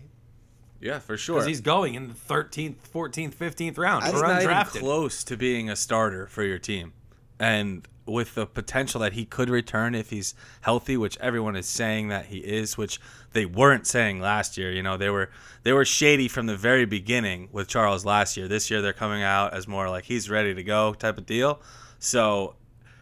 Yeah, 0.79 0.99
for 0.99 1.15
sure. 1.15 1.36
Because 1.36 1.47
he's 1.47 1.62
going 1.62 1.95
in 1.95 2.10
the 2.10 2.13
13th, 2.13 2.75
14th, 2.93 3.36
15th 3.36 3.77
round 3.77 4.03
I 4.03 4.10
for 4.10 4.15
He's 4.15 4.21
not 4.23 4.43
even 4.43 4.82
close 4.82 5.23
to 5.23 5.38
being 5.38 5.69
a 5.69 5.77
starter 5.77 6.27
for 6.27 6.43
your 6.43 6.60
team. 6.60 6.91
And 7.39 7.88
with 8.06 8.36
the 8.36 8.46
potential 8.46 9.00
that 9.02 9.13
he 9.13 9.26
could 9.26 9.50
return 9.50 9.96
if 9.96 10.10
he's 10.10 10.36
healthy, 10.62 10.98
which 10.98 11.18
everyone 11.20 11.56
is 11.56 11.68
saying 11.68 12.10
that 12.10 12.26
he 12.26 12.39
is, 12.39 12.78
which 12.78 13.00
they 13.32 13.46
weren't 13.46 13.88
saying 13.88 14.20
last 14.20 14.58
year. 14.58 14.72
You 14.72 14.84
know, 14.84 14.98
they 14.98 15.10
were 15.10 15.30
they 15.63 15.74
were 15.74 15.86
shady 15.86 16.28
from 16.28 16.46
the 16.46 16.58
very 16.58 16.86
beginning 16.86 17.50
with 17.52 17.68
Charles 17.68 18.06
last 18.06 18.36
year. 18.36 18.48
This 18.48 18.70
year 18.70 18.82
they're 18.82 18.94
coming 18.94 19.24
out 19.24 19.54
as 19.54 19.68
more 19.68 19.89
like 19.89 20.06
he's 20.06 20.30
ready 20.30 20.54
to 20.54 20.63
go 20.63 20.94
type 20.94 21.18
of 21.18 21.26
deal. 21.26 21.62
So 22.00 22.56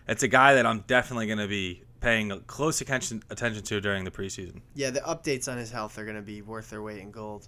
it's 0.08 0.24
a 0.24 0.28
guy 0.28 0.54
that 0.56 0.66
I'm 0.66 0.82
definitely 0.82 1.28
going 1.28 1.40
to 1.40 1.48
be 1.48 1.84
paying 2.00 2.42
close 2.48 2.82
attention 2.82 3.24
attention 3.30 3.64
to 3.64 3.82
during 3.82 4.04
the 4.04 4.12
preseason. 4.12 4.62
Yeah, 4.76 4.90
the 4.92 5.02
updates 5.02 5.52
on 5.52 5.58
his 5.58 5.72
health 5.72 5.98
are 5.98 6.04
going 6.04 6.18
to 6.18 6.22
be 6.22 6.42
worth 6.42 6.70
their 6.70 6.82
weight 6.82 7.00
in 7.00 7.12
gold. 7.12 7.48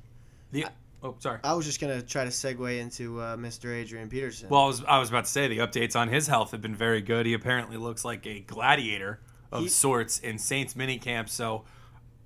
The, 0.51 0.65
oh, 1.03 1.15
sorry. 1.19 1.39
I 1.43 1.53
was 1.53 1.65
just 1.65 1.79
going 1.79 1.99
to 1.99 2.05
try 2.05 2.23
to 2.23 2.29
segue 2.29 2.79
into 2.79 3.19
uh, 3.19 3.35
Mr. 3.37 3.73
Adrian 3.73 4.09
Peterson. 4.09 4.49
Well, 4.49 4.61
I 4.61 4.67
was, 4.67 4.83
I 4.85 4.99
was 4.99 5.09
about 5.09 5.25
to 5.25 5.31
say 5.31 5.47
the 5.47 5.59
updates 5.59 5.95
on 5.95 6.07
his 6.07 6.27
health 6.27 6.51
have 6.51 6.61
been 6.61 6.75
very 6.75 7.01
good. 7.01 7.25
He 7.25 7.33
apparently 7.33 7.77
looks 7.77 8.03
like 8.05 8.25
a 8.25 8.39
gladiator 8.41 9.19
of 9.51 9.63
He- 9.63 9.69
sorts 9.69 10.19
in 10.19 10.37
Saints 10.37 10.73
minicamp. 10.73 11.29
So 11.29 11.65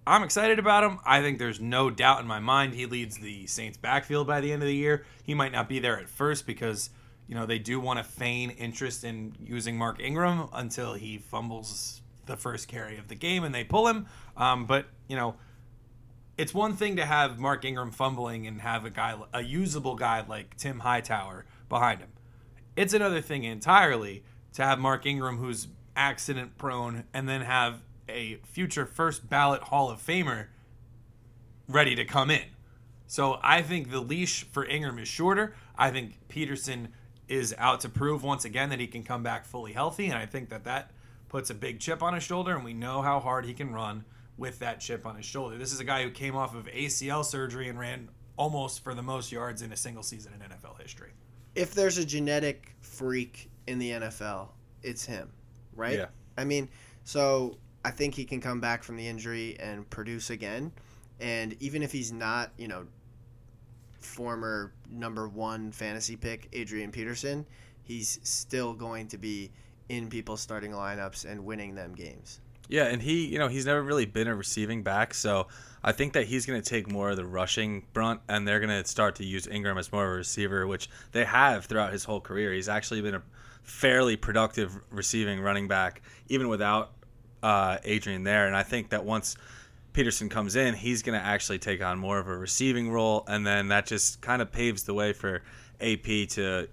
I'm 0.06 0.24
excited 0.24 0.58
about 0.60 0.84
him. 0.84 1.00
I 1.06 1.22
think 1.22 1.38
there's 1.38 1.60
no 1.60 1.90
doubt 1.90 2.22
in 2.22 2.28
my 2.28 2.40
mind 2.40 2.74
he 2.74 2.86
leads 2.86 3.18
the 3.18 3.46
Saints 3.48 3.78
backfield 3.78 4.26
by 4.26 4.40
the 4.40 4.52
end 4.54 4.62
of 4.62 4.68
the 4.68 4.76
year. 4.76 5.06
He 5.24 5.34
might 5.34 5.52
not 5.52 5.68
be 5.68 5.80
there 5.80 6.00
at 6.00 6.10
first 6.10 6.48
because 6.48 6.90
you 7.28 7.36
know 7.36 7.46
they 7.46 7.60
do 7.60 7.80
want 7.82 8.00
to 8.00 8.06
feign 8.06 8.52
interest 8.52 9.04
in 9.04 9.36
using 9.44 9.78
Mark 9.78 10.00
Ingram 10.00 10.48
until 10.54 10.94
he 10.94 11.18
fumbles 11.18 12.02
the 12.26 12.38
first 12.38 12.70
carry 12.70 12.98
of 12.98 13.10
the 13.10 13.16
game 13.16 13.44
and 13.44 13.54
they 13.54 13.66
pull 13.66 13.88
him. 13.88 14.06
Um, 14.38 14.66
but 14.66 14.86
you 15.10 15.18
know 15.18 15.36
it's 16.38 16.54
one 16.54 16.76
thing 16.76 16.96
to 16.98 17.06
have 17.06 17.40
Mark 17.40 17.66
Ingram 17.66 17.92
fumbling 17.92 18.46
and 18.46 18.62
have 18.62 18.86
a 18.86 18.90
guy, 18.90 19.16
a 19.34 19.42
usable 19.42 19.96
guy 19.96 20.24
like 20.28 20.56
Tim 20.56 20.80
Hightower 20.80 21.46
behind 21.68 22.00
him. 22.00 22.10
It's 22.76 22.94
another 22.94 23.22
thing 23.22 23.44
entirely 23.44 24.24
to 24.54 24.64
have 24.64 24.78
Mark 24.78 25.06
Ingram, 25.06 25.38
who's 25.38 25.68
accident 25.96 26.58
prone, 26.58 27.06
and 27.14 27.28
then 27.28 27.42
have 27.42 27.82
a 28.08 28.36
future 28.44 28.86
first 28.86 29.28
ballot 29.30 29.64
Hall 29.64 29.90
of 29.90 30.00
Famer 30.00 30.48
ready 31.68 31.96
to 31.96 32.06
come 32.06 32.30
in. 32.30 32.44
So 33.08 33.40
I 33.42 33.62
think 33.62 33.90
the 33.90 34.00
leash 34.00 34.44
for 34.44 34.66
Ingram 34.66 35.00
is 35.00 35.08
shorter. 35.08 35.56
I 35.76 35.90
think 35.90 36.20
Peterson 36.28 36.90
is 37.28 37.56
out 37.58 37.82
to 37.82 37.90
prove 37.90 38.24
once 38.24 38.46
again 38.46 38.70
that 38.70 38.80
he 38.80 38.88
can 38.88 39.04
come 39.04 39.24
back 39.24 39.46
fully 39.46 39.74
healthy, 39.74 40.06
and 40.06 40.16
I 40.16 40.26
think 40.26 40.50
that 40.50 40.66
that 40.66 40.92
puts 41.30 41.50
a 41.50 41.56
big 41.56 41.80
chip 41.80 42.04
on 42.04 42.14
his 42.14 42.24
shoulder, 42.24 42.56
and 42.56 42.64
we 42.64 42.74
know 42.74 43.02
how 43.02 43.20
hard 43.20 43.46
he 43.46 43.54
can 43.54 43.74
run 43.74 44.06
with 44.38 44.60
that 44.60 44.80
chip 44.80 45.06
on 45.06 45.16
his 45.16 45.26
shoulder. 45.26 45.58
This 45.58 45.74
is 45.74 45.80
a 45.80 45.84
guy 45.84 46.04
who 46.04 46.12
came 46.12 46.36
off 46.36 46.56
of 46.56 46.66
ACL 46.66 47.26
surgery 47.26 47.70
and 47.70 47.80
ran 47.80 48.10
almost 48.38 48.84
for 48.84 48.94
the 48.94 49.02
most 49.02 49.32
yards 49.32 49.62
in 49.64 49.72
a 49.72 49.76
single 49.76 50.04
season 50.04 50.34
in 50.34 50.40
NFL 50.40 50.80
history. 50.82 51.12
if 51.56 51.74
there's 51.74 51.98
a 51.98 52.06
genetic 52.06 52.76
freak 52.82 53.50
in 53.66 53.80
the 53.80 53.92
NFL, 53.92 54.50
it's 54.84 55.04
him, 55.04 55.30
right? 55.76 55.98
Yeah. 55.98 56.06
I 56.38 56.44
mean, 56.44 56.70
so 57.04 57.58
I 57.84 57.90
think 57.90 58.14
he 58.14 58.26
can 58.26 58.40
come 58.40 58.62
back 58.62 58.84
from 58.84 58.96
the 58.96 59.08
injury 59.08 59.58
and 59.60 59.90
produce 59.90 60.30
again. 60.30 60.72
And 61.20 61.56
even 61.60 61.82
if 61.82 61.92
he's 61.92 62.12
not, 62.12 62.52
you 62.58 62.68
know, 62.68 62.86
former 64.00 64.72
number 64.90 65.28
one 65.28 65.72
fantasy 65.72 66.16
pick, 66.16 66.48
Adrian 66.54 66.92
Peterson, 66.92 67.44
he's 67.82 68.20
still 68.22 68.74
going 68.74 69.08
to 69.08 69.18
be 69.18 69.52
in 69.90 70.10
people's 70.10 70.42
starting 70.42 70.72
lineups 70.74 71.26
and 71.26 71.44
winning 71.44 71.74
them 71.74 71.96
games. 71.96 72.40
Yeah, 72.70 72.86
and 72.86 73.02
he, 73.02 73.26
you 73.26 73.40
know, 73.40 73.48
he's 73.48 73.66
never 73.66 73.82
really 73.82 74.06
been 74.06 74.28
a 74.28 74.36
receiving 74.36 74.84
back, 74.84 75.14
so 75.14 75.48
I 75.84 75.94
think 75.94 76.14
that 76.14 76.26
he's 76.26 76.46
going 76.46 76.62
to 76.62 76.70
take 76.70 76.92
more 76.92 77.12
of 77.12 77.18
the 77.18 77.26
rushing 77.26 77.86
brunt, 77.94 78.22
and 78.28 78.48
they're 78.48 78.60
going 78.60 78.84
to 78.84 78.88
start 78.88 79.16
to 79.16 79.26
use 79.26 79.48
Ingram 79.48 79.78
as 79.78 79.92
more 79.92 80.06
of 80.06 80.12
a 80.12 80.16
receiver, 80.16 80.68
which 80.68 80.90
they 81.14 81.24
have 81.24 81.66
throughout 81.66 81.94
his 81.94 82.04
whole 82.04 82.20
career. 82.20 82.52
He's 82.52 82.68
actually 82.68 83.02
been 83.02 83.16
a 83.16 83.24
fairly 83.64 84.16
productive 84.18 84.78
receiving 84.90 85.40
running 85.40 85.68
back, 85.68 86.02
even 86.28 86.50
without 86.50 86.92
uh, 87.44 87.78
Adrian 87.84 88.24
there. 88.24 88.48
And 88.48 88.56
I 88.56 88.64
think 88.64 88.90
that 88.90 89.06
once 89.06 89.38
Peterson 89.94 90.30
comes 90.30 90.56
in, 90.56 90.74
he's 90.74 91.04
going 91.04 91.18
to 91.18 91.26
actually 91.26 91.60
take 91.60 91.82
on 91.82 91.98
more 91.98 92.20
of 92.20 92.28
a 92.28 92.36
receiving 92.36 92.92
role, 92.92 93.24
and 93.28 93.48
then 93.48 93.70
that 93.70 93.86
just 93.86 94.22
kind 94.22 94.42
of 94.42 94.52
paves 94.52 94.84
the 94.84 94.94
way 94.94 95.14
for 95.14 95.42
AP 95.80 96.28
to 96.30 96.68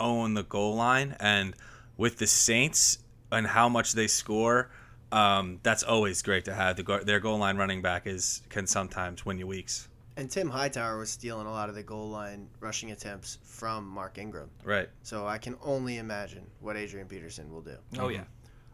own 0.00 0.34
the 0.34 0.44
goal 0.44 0.76
line. 0.76 1.16
And 1.20 1.54
with 1.96 2.18
the 2.18 2.26
Saints 2.26 2.98
and 3.30 3.46
how 3.46 3.68
much 3.68 3.92
they 3.92 4.06
score, 4.06 4.70
um, 5.12 5.60
that's 5.62 5.82
always 5.82 6.22
great 6.22 6.44
to 6.46 6.54
have. 6.54 6.76
The 6.76 6.82
go- 6.82 7.02
their 7.04 7.20
goal 7.20 7.38
line 7.38 7.56
running 7.56 7.82
back 7.82 8.06
is 8.06 8.42
can 8.48 8.66
sometimes 8.66 9.24
win 9.24 9.38
you 9.38 9.46
weeks. 9.46 9.88
And 10.18 10.30
Tim 10.30 10.48
Hightower 10.48 10.98
was 10.98 11.10
stealing 11.10 11.46
a 11.46 11.50
lot 11.50 11.68
of 11.68 11.74
the 11.74 11.82
goal 11.82 12.08
line 12.08 12.48
rushing 12.60 12.90
attempts 12.90 13.36
from 13.44 13.86
Mark 13.86 14.16
Ingram. 14.18 14.48
Right. 14.64 14.88
So 15.02 15.26
I 15.26 15.36
can 15.38 15.56
only 15.62 15.98
imagine 15.98 16.46
what 16.60 16.76
Adrian 16.76 17.06
Peterson 17.06 17.52
will 17.52 17.60
do. 17.60 17.76
Oh 17.98 18.08
yeah. 18.08 18.24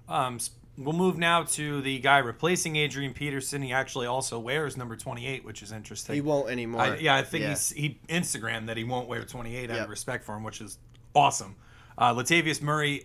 Um, 0.09 0.39
we'll 0.79 0.93
move 0.95 1.19
now 1.19 1.43
to 1.43 1.81
the 1.83 1.99
guy 1.99 2.19
replacing 2.19 2.77
Adrian 2.77 3.13
Peterson. 3.13 3.61
He 3.61 3.73
actually 3.73 4.07
also 4.07 4.39
wears 4.39 4.77
number 4.77 4.97
28, 4.97 5.45
which 5.45 5.63
is 5.63 5.73
interesting. 5.73 6.15
He 6.15 6.21
won't 6.21 6.49
anymore. 6.49 6.81
I, 6.83 6.97
yeah, 6.99 7.17
I 7.17 7.23
think 7.23 7.43
Yeah. 7.43 7.49
he's 7.51 7.71
he 7.71 7.99
Instagram 8.09 8.67
that 8.67 8.77
he 8.77 8.85
won't 8.85 9.09
wear 9.09 9.23
28 9.25 9.69
out 9.71 9.75
Yep. 9.75 9.85
of 9.85 9.91
respect 9.91 10.25
for 10.25 10.37
him, 10.37 10.45
which 10.45 10.61
is 10.61 10.79
awesome. 11.15 11.57
Uh, 11.99 12.15
Latavius 12.15 12.63
Murray, 12.63 13.05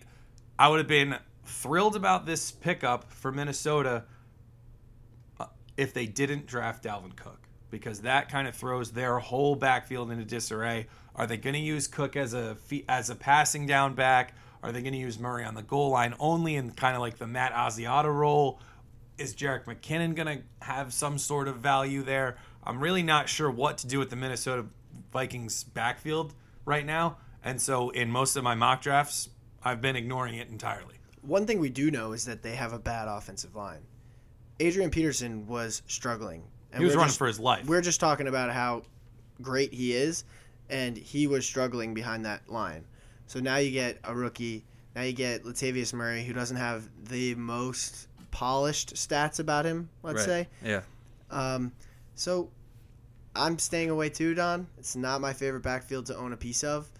I 0.58 0.68
would 0.68 0.78
have 0.78 0.88
been 0.88 1.16
thrilled 1.48 1.96
about 1.96 2.26
this 2.26 2.50
pickup 2.50 3.10
for 3.12 3.32
Minnesota 3.32 4.04
uh, 5.40 5.46
if 5.76 5.92
they 5.94 6.06
didn't 6.06 6.46
draft 6.46 6.84
Dalvin 6.84 7.16
Cook 7.16 7.48
because 7.70 8.00
that 8.02 8.30
kind 8.30 8.48
of 8.48 8.54
throws 8.54 8.92
their 8.92 9.18
whole 9.18 9.54
backfield 9.54 10.10
into 10.10 10.24
disarray. 10.24 10.86
Are 11.14 11.26
they 11.26 11.36
going 11.36 11.54
to 11.54 11.60
use 11.60 11.86
Cook 11.86 12.16
as 12.16 12.34
a 12.34 12.56
as 12.88 13.10
a 13.10 13.14
passing 13.14 13.66
down 13.66 13.94
back? 13.94 14.34
Are 14.62 14.72
they 14.72 14.80
going 14.80 14.92
to 14.92 14.98
use 14.98 15.18
Murray 15.18 15.44
on 15.44 15.54
the 15.54 15.62
goal 15.62 15.90
line 15.90 16.14
only 16.18 16.56
in 16.56 16.72
kind 16.72 16.94
of 16.94 17.00
like 17.00 17.18
the 17.18 17.26
Matt 17.26 17.52
Asiata 17.52 18.12
role? 18.12 18.60
is 19.18 19.34
Jerick 19.34 19.64
McKinnon 19.64 20.14
going 20.14 20.38
to 20.38 20.64
have 20.64 20.92
some 20.92 21.18
sort 21.18 21.48
of 21.48 21.56
value 21.56 22.02
there? 22.02 22.36
I'm 22.64 22.80
really 22.80 23.02
not 23.02 23.28
sure 23.28 23.50
what 23.50 23.78
to 23.78 23.86
do 23.86 23.98
with 23.98 24.10
the 24.10 24.16
Minnesota 24.16 24.66
Vikings 25.12 25.64
backfield 25.64 26.34
right 26.64 26.86
now. 26.86 27.18
And 27.42 27.60
so 27.60 27.90
in 27.90 28.10
most 28.10 28.36
of 28.36 28.44
my 28.44 28.54
mock 28.54 28.80
drafts, 28.80 29.28
I've 29.62 29.80
been 29.80 29.96
ignoring 29.96 30.34
it 30.34 30.48
entirely. 30.48 30.97
One 31.22 31.46
thing 31.46 31.58
we 31.60 31.70
do 31.70 31.90
know 31.90 32.12
is 32.12 32.24
that 32.26 32.42
they 32.42 32.54
have 32.54 32.72
a 32.72 32.78
bad 32.78 33.08
offensive 33.08 33.54
line. 33.54 33.80
Adrian 34.60 34.90
Peterson 34.90 35.46
was 35.46 35.82
struggling. 35.86 36.42
And 36.72 36.80
He 36.80 36.84
was 36.84 36.94
running 36.94 37.08
just- 37.08 37.18
for 37.18 37.26
his 37.26 37.40
life. 37.40 37.66
We're 37.66 37.80
just 37.80 38.00
talking 38.00 38.26
about 38.26 38.52
how 38.52 38.82
great 39.40 39.72
he 39.72 39.92
is, 39.92 40.24
and 40.68 40.96
he 40.96 41.26
was 41.26 41.46
struggling 41.46 41.94
behind 41.94 42.24
that 42.26 42.48
line. 42.50 42.84
So 43.26 43.40
now 43.40 43.56
you 43.56 43.70
get 43.70 43.98
a 44.04 44.14
rookie. 44.14 44.64
Now 44.94 45.02
you 45.02 45.12
get 45.12 45.44
Latavius 45.44 45.92
Murray, 45.92 46.24
who 46.24 46.32
doesn't 46.32 46.56
have 46.56 46.88
the 47.08 47.34
most 47.36 48.08
polished 48.30 48.94
stats 48.94 49.38
about 49.38 49.64
him. 49.64 49.88
Let's 50.02 50.26
right. 50.26 50.26
say. 50.26 50.48
Yeah. 50.64 50.82
Um, 51.30 51.72
so 52.14 52.50
I'm 53.36 53.58
staying 53.58 53.90
away 53.90 54.08
too, 54.08 54.34
Don. 54.34 54.66
It's 54.78 54.96
not 54.96 55.20
my 55.20 55.32
favorite 55.32 55.62
backfield 55.62 56.06
to 56.06 56.16
own 56.16 56.32
a 56.32 56.36
piece 56.36 56.64
of, 56.64 56.90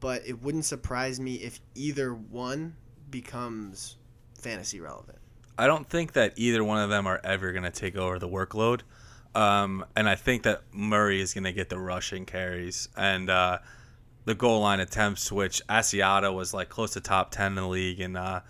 but 0.00 0.26
it 0.26 0.42
wouldn't 0.42 0.64
surprise 0.64 1.18
me 1.18 1.36
if 1.36 1.60
either 1.74 2.14
one 2.14 2.76
becomes 3.22 3.96
fantasy 4.38 4.78
relevant. 4.78 5.16
I 5.56 5.66
don't 5.66 5.88
think 5.88 6.12
that 6.12 6.34
either 6.36 6.62
one 6.62 6.82
of 6.82 6.90
them 6.90 7.06
are 7.06 7.18
ever 7.24 7.50
going 7.52 7.64
to 7.64 7.70
take 7.70 7.96
over 7.96 8.18
the 8.18 8.28
workload. 8.28 8.82
Um, 9.34 9.86
and 9.96 10.06
I 10.06 10.16
think 10.16 10.42
that 10.42 10.62
Murray 10.70 11.22
is 11.22 11.32
going 11.32 11.44
to 11.44 11.52
get 11.52 11.70
the 11.70 11.78
rushing 11.78 12.26
carries. 12.26 12.90
And 12.94 13.30
uh, 13.30 13.60
the 14.26 14.34
goal 14.34 14.60
line 14.60 14.80
attempts, 14.80 15.32
which 15.32 15.62
Asiata 15.66 16.34
was 16.34 16.52
like 16.52 16.68
close 16.68 16.92
to 16.92 17.00
top 17.00 17.30
10 17.30 17.52
in 17.52 17.54
the 17.54 17.66
league 17.66 18.00
in 18.00 18.16
uh, 18.16 18.40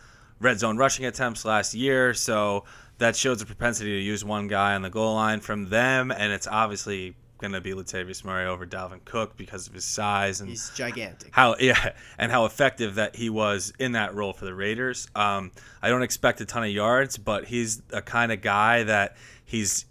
red 0.41 0.59
zone 0.59 0.77
rushing 0.77 1.07
attempts 1.07 1.45
last 1.45 1.73
year. 1.73 2.13
So 2.13 2.65
that 2.99 3.15
shows 3.15 3.41
a 3.43 3.47
propensity 3.47 3.91
to 3.91 4.03
use 4.03 4.25
one 4.25 4.49
guy 4.49 4.75
on 4.75 4.83
the 4.83 4.91
goal 4.91 5.15
line 5.15 5.39
from 5.39 5.69
them. 5.69 6.11
And 6.11 6.33
it's 6.33 6.49
obviously 6.49 7.15
going 7.39 7.53
to 7.53 7.61
be 7.61 7.73
Latavius 7.73 8.25
Murray 8.25 8.47
over 8.47 8.67
Dalvin 8.67 9.05
Cook 9.05 9.37
because 9.37 9.67
of 9.67 9.75
his 9.75 9.85
size 9.85 10.41
and 10.41 10.49
He's 10.49 10.71
gigantic. 10.71 11.31
how 11.33 11.57
yeah 11.61 11.93
and 12.19 12.33
how 12.33 12.45
effective 12.47 12.95
that 12.97 13.17
he 13.17 13.31
was 13.31 13.73
in 13.79 13.93
that 13.93 14.15
role 14.15 14.33
for 14.33 14.45
the 14.45 14.55
Raiders. 14.55 15.09
Um, 15.15 15.53
I 15.83 15.89
don't 15.89 16.03
expect 16.03 16.41
a 16.41 16.45
ton 16.47 16.65
of 16.65 16.71
yards, 16.71 17.19
but 17.19 17.45
he's 17.47 17.83
a 17.93 18.03
kind 18.03 18.33
of 18.33 18.41
guy 18.41 18.85
that 18.85 19.17
he's 19.45 19.85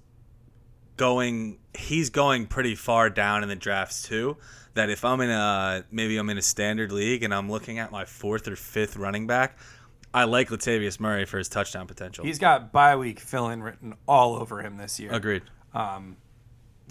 going 0.97 1.59
he's 1.73 2.09
going 2.09 2.47
pretty 2.47 2.75
far 2.75 3.09
down 3.09 3.43
in 3.43 3.49
the 3.49 3.55
drafts 3.55 4.03
too. 4.03 4.37
That 4.73 4.89
if 4.89 5.05
I'm 5.05 5.21
in 5.21 5.29
a 5.29 5.85
maybe 5.91 6.17
I'm 6.17 6.29
in 6.29 6.37
a 6.37 6.41
standard 6.41 6.91
league 6.91 7.23
and 7.23 7.33
I'm 7.33 7.49
looking 7.49 7.79
at 7.79 7.91
my 7.91 8.05
fourth 8.05 8.47
or 8.47 8.55
fifth 8.55 8.97
running 8.97 9.25
back, 9.27 9.57
I 10.13 10.25
like 10.25 10.49
Latavius 10.49 10.99
Murray 10.99 11.25
for 11.25 11.37
his 11.37 11.47
touchdown 11.47 11.87
potential. 11.87 12.25
He's 12.25 12.39
got 12.39 12.71
bye 12.71 12.95
week 12.95 13.19
fill 13.19 13.49
in 13.49 13.63
written 13.63 13.93
all 14.07 14.35
over 14.35 14.61
him 14.61 14.77
this 14.77 14.99
year. 14.99 15.11
Agreed. 15.13 15.43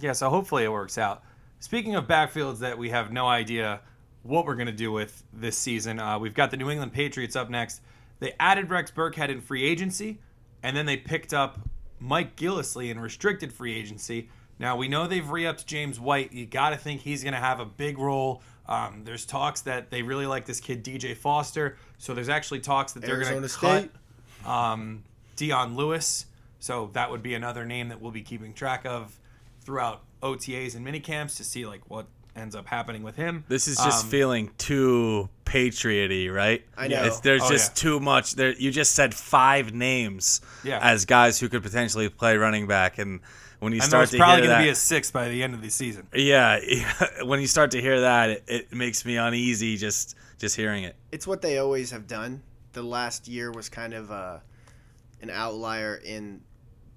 Yeah, 0.00 0.12
so 0.12 0.30
hopefully 0.30 0.64
it 0.64 0.72
works 0.72 0.98
out. 0.98 1.22
Speaking 1.60 1.94
of 1.94 2.06
backfields 2.06 2.58
that 2.58 2.76
we 2.76 2.90
have 2.90 3.12
no 3.12 3.26
idea 3.26 3.80
what 4.22 4.44
we're 4.46 4.54
going 4.54 4.66
to 4.66 4.72
do 4.72 4.92
with 4.92 5.22
this 5.32 5.56
season, 5.56 5.98
uh, 5.98 6.18
we've 6.18 6.34
got 6.34 6.50
the 6.50 6.56
New 6.56 6.70
England 6.70 6.92
Patriots 6.92 7.36
up 7.36 7.48
next. 7.48 7.80
They 8.20 8.34
added 8.38 8.70
Rex 8.70 8.90
Burkhead 8.90 9.28
in 9.28 9.40
free 9.40 9.64
agency, 9.64 10.18
and 10.62 10.76
then 10.76 10.86
they 10.86 10.96
picked 10.96 11.32
up 11.32 11.58
Mike 12.00 12.36
Gillislee 12.36 12.90
in 12.90 12.98
restricted 12.98 13.52
free 13.52 13.74
agency. 13.76 14.28
Now, 14.58 14.76
we 14.76 14.88
know 14.88 15.06
they've 15.06 15.28
re 15.28 15.46
upped 15.46 15.66
James 15.66 15.98
White. 15.98 16.32
You 16.32 16.46
got 16.46 16.70
to 16.70 16.76
think 16.76 17.00
he's 17.00 17.22
going 17.22 17.34
to 17.34 17.40
have 17.40 17.60
a 17.60 17.64
big 17.64 17.98
role. 17.98 18.42
Um, 18.68 19.02
there's 19.04 19.26
talks 19.26 19.62
that 19.62 19.90
they 19.90 20.02
really 20.02 20.26
like 20.26 20.46
this 20.46 20.60
kid, 20.60 20.84
DJ 20.84 21.16
Foster. 21.16 21.76
So 21.98 22.14
there's 22.14 22.28
actually 22.28 22.60
talks 22.60 22.92
that 22.92 23.02
they're 23.02 23.20
going 23.20 23.42
to 23.42 23.48
cut 23.48 23.90
um, 24.46 25.04
Dion 25.36 25.76
Lewis. 25.76 26.26
So 26.60 26.90
that 26.94 27.10
would 27.10 27.22
be 27.22 27.34
another 27.34 27.64
name 27.66 27.88
that 27.88 28.00
we'll 28.00 28.12
be 28.12 28.22
keeping 28.22 28.54
track 28.54 28.86
of 28.86 29.18
throughout 29.64 30.02
OTAs 30.22 30.74
and 30.74 30.86
minicamps 30.86 31.36
to 31.38 31.44
see 31.44 31.66
like 31.66 31.88
what 31.90 32.06
ends 32.36 32.54
up 32.56 32.66
happening 32.66 33.02
with 33.02 33.14
him. 33.16 33.44
This 33.48 33.68
is 33.68 33.76
just 33.76 34.04
Um, 34.04 34.10
feeling 34.10 34.50
too 34.58 35.28
patrioty, 35.44 36.28
right? 36.28 36.64
I 36.76 36.88
know. 36.88 37.04
It's, 37.04 37.20
there's 37.20 37.42
Oh, 37.42 37.48
just 37.50 37.70
yeah. 37.76 37.82
too 37.90 38.00
much. 38.00 38.34
There, 38.34 38.52
you 38.52 38.70
just 38.72 38.92
said 38.92 39.14
five 39.14 39.72
names 39.72 40.40
Yeah. 40.64 40.80
as 40.82 41.04
guys 41.04 41.38
who 41.38 41.48
could 41.48 41.62
potentially 41.62 42.08
play 42.08 42.36
running 42.36 42.66
back, 42.66 42.98
and 42.98 43.20
when 43.60 43.72
you 43.72 43.76
and 43.76 43.84
start 43.88 44.00
there's 44.00 44.10
to 44.12 44.16
probably 44.18 44.42
hear 44.42 44.46
going 44.48 44.58
to 44.58 44.62
that, 44.62 44.64
be 44.64 44.70
a 44.70 44.74
six 44.74 45.10
by 45.12 45.28
the 45.28 45.42
end 45.44 45.54
of 45.54 45.62
the 45.62 45.70
season. 45.70 46.08
yeah, 46.12 46.58
when 47.24 47.40
you 47.40 47.46
start 47.46 47.70
to 47.70 47.80
hear 47.80 48.00
that, 48.00 48.30
it, 48.30 48.44
it 48.48 48.72
makes 48.72 49.04
me 49.04 49.16
uneasy 49.16 49.76
just 49.76 50.16
just 50.38 50.56
hearing 50.56 50.82
it. 50.84 50.96
it's 51.12 51.26
what 51.28 51.40
they 51.40 51.58
always 51.58 51.92
have 51.92 52.08
done. 52.08 52.42
The 52.72 52.82
last 52.82 53.28
year 53.28 53.52
was 53.52 53.68
kind 53.68 53.94
of 53.94 54.10
uh, 54.10 54.38
an 55.22 55.30
outlier 55.30 55.94
in 55.94 56.40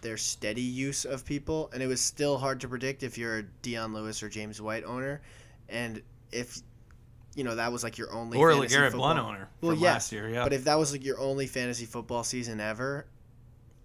their 0.02 0.18
steady 0.18 0.62
use 0.62 1.06
of 1.06 1.26
people, 1.26 1.70
and 1.74 1.82
it 1.82 1.88
was 1.88 2.02
still 2.02 2.38
hard 2.38 2.62
to 2.62 2.68
predict 2.68 3.04
if 3.04 3.18
you're 3.18 3.40
a 3.40 3.44
Dion 3.62 3.94
Lewis 3.94 4.22
or 4.24 4.30
James 4.30 4.62
White 4.62 4.84
owner, 4.84 5.22
and 5.70 6.02
if 6.32 6.60
you 7.36 7.44
know 7.44 7.56
that 7.56 7.72
was 7.72 7.84
like 7.84 7.98
your 7.98 8.12
only 8.14 8.38
Or 8.38 8.52
fantasy 8.52 8.76
LeGarrette 8.76 8.92
football- 8.92 9.14
Blunt 9.14 9.20
owner 9.28 9.50
Well, 9.62 9.76
last 9.76 10.12
year. 10.12 10.30
Yeah. 10.30 10.44
But 10.44 10.54
if 10.54 10.64
that 10.66 10.78
was 10.80 10.92
like 10.92 11.04
your 11.06 11.20
only 11.20 11.46
fantasy 11.48 11.86
football 11.86 12.24
season 12.24 12.60
ever, 12.60 13.06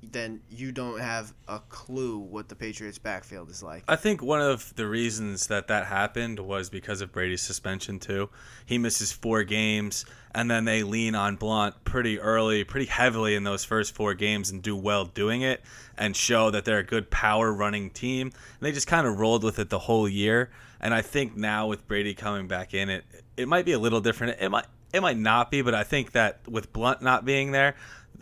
then 0.02 0.40
you 0.50 0.72
don't 0.72 0.98
have 1.00 1.32
a 1.46 1.60
clue 1.68 2.18
what 2.18 2.48
the 2.48 2.56
Patriots 2.56 2.98
backfield 2.98 3.50
is 3.50 3.62
like. 3.62 3.84
I 3.86 3.94
think 3.96 4.20
one 4.22 4.40
of 4.40 4.74
the 4.74 4.88
reasons 4.88 5.46
that 5.46 5.68
that 5.68 5.86
happened 5.86 6.40
was 6.40 6.70
because 6.70 7.00
of 7.00 7.12
Brady's 7.12 7.42
suspension 7.42 7.98
too. 8.00 8.28
He 8.66 8.78
misses 8.78 9.12
four 9.12 9.44
games, 9.44 10.04
and 10.34 10.50
then 10.50 10.64
they 10.64 10.82
lean 10.82 11.14
on 11.14 11.36
Blunt 11.36 11.84
pretty 11.84 12.18
early, 12.18 12.64
pretty 12.64 12.86
heavily 12.86 13.34
in 13.34 13.44
those 13.44 13.64
first 13.64 13.94
four 13.94 14.14
games, 14.14 14.50
and 14.50 14.62
do 14.62 14.74
well 14.76 15.04
doing 15.04 15.42
it, 15.42 15.62
and 15.96 16.16
show 16.16 16.50
that 16.50 16.64
they're 16.64 16.78
a 16.78 16.84
good 16.84 17.10
power 17.10 17.52
running 17.52 17.90
team. 17.90 18.28
And 18.28 18.60
they 18.60 18.72
just 18.72 18.86
kind 18.86 19.06
of 19.06 19.18
rolled 19.18 19.44
with 19.44 19.58
it 19.58 19.70
the 19.70 19.78
whole 19.78 20.08
year. 20.08 20.50
And 20.80 20.92
I 20.92 21.02
think 21.02 21.36
now 21.36 21.68
with 21.68 21.86
Brady 21.86 22.14
coming 22.14 22.48
back 22.48 22.74
in, 22.74 22.90
it 22.90 23.04
it 23.36 23.48
might 23.48 23.64
be 23.64 23.72
a 23.72 23.78
little 23.78 24.00
different. 24.00 24.40
It 24.40 24.50
might 24.50 24.66
it 24.92 25.00
might 25.00 25.16
not 25.16 25.50
be, 25.50 25.62
but 25.62 25.74
I 25.74 25.84
think 25.84 26.12
that 26.12 26.46
with 26.48 26.72
Blunt 26.72 27.02
not 27.02 27.24
being 27.24 27.52
there, 27.52 27.76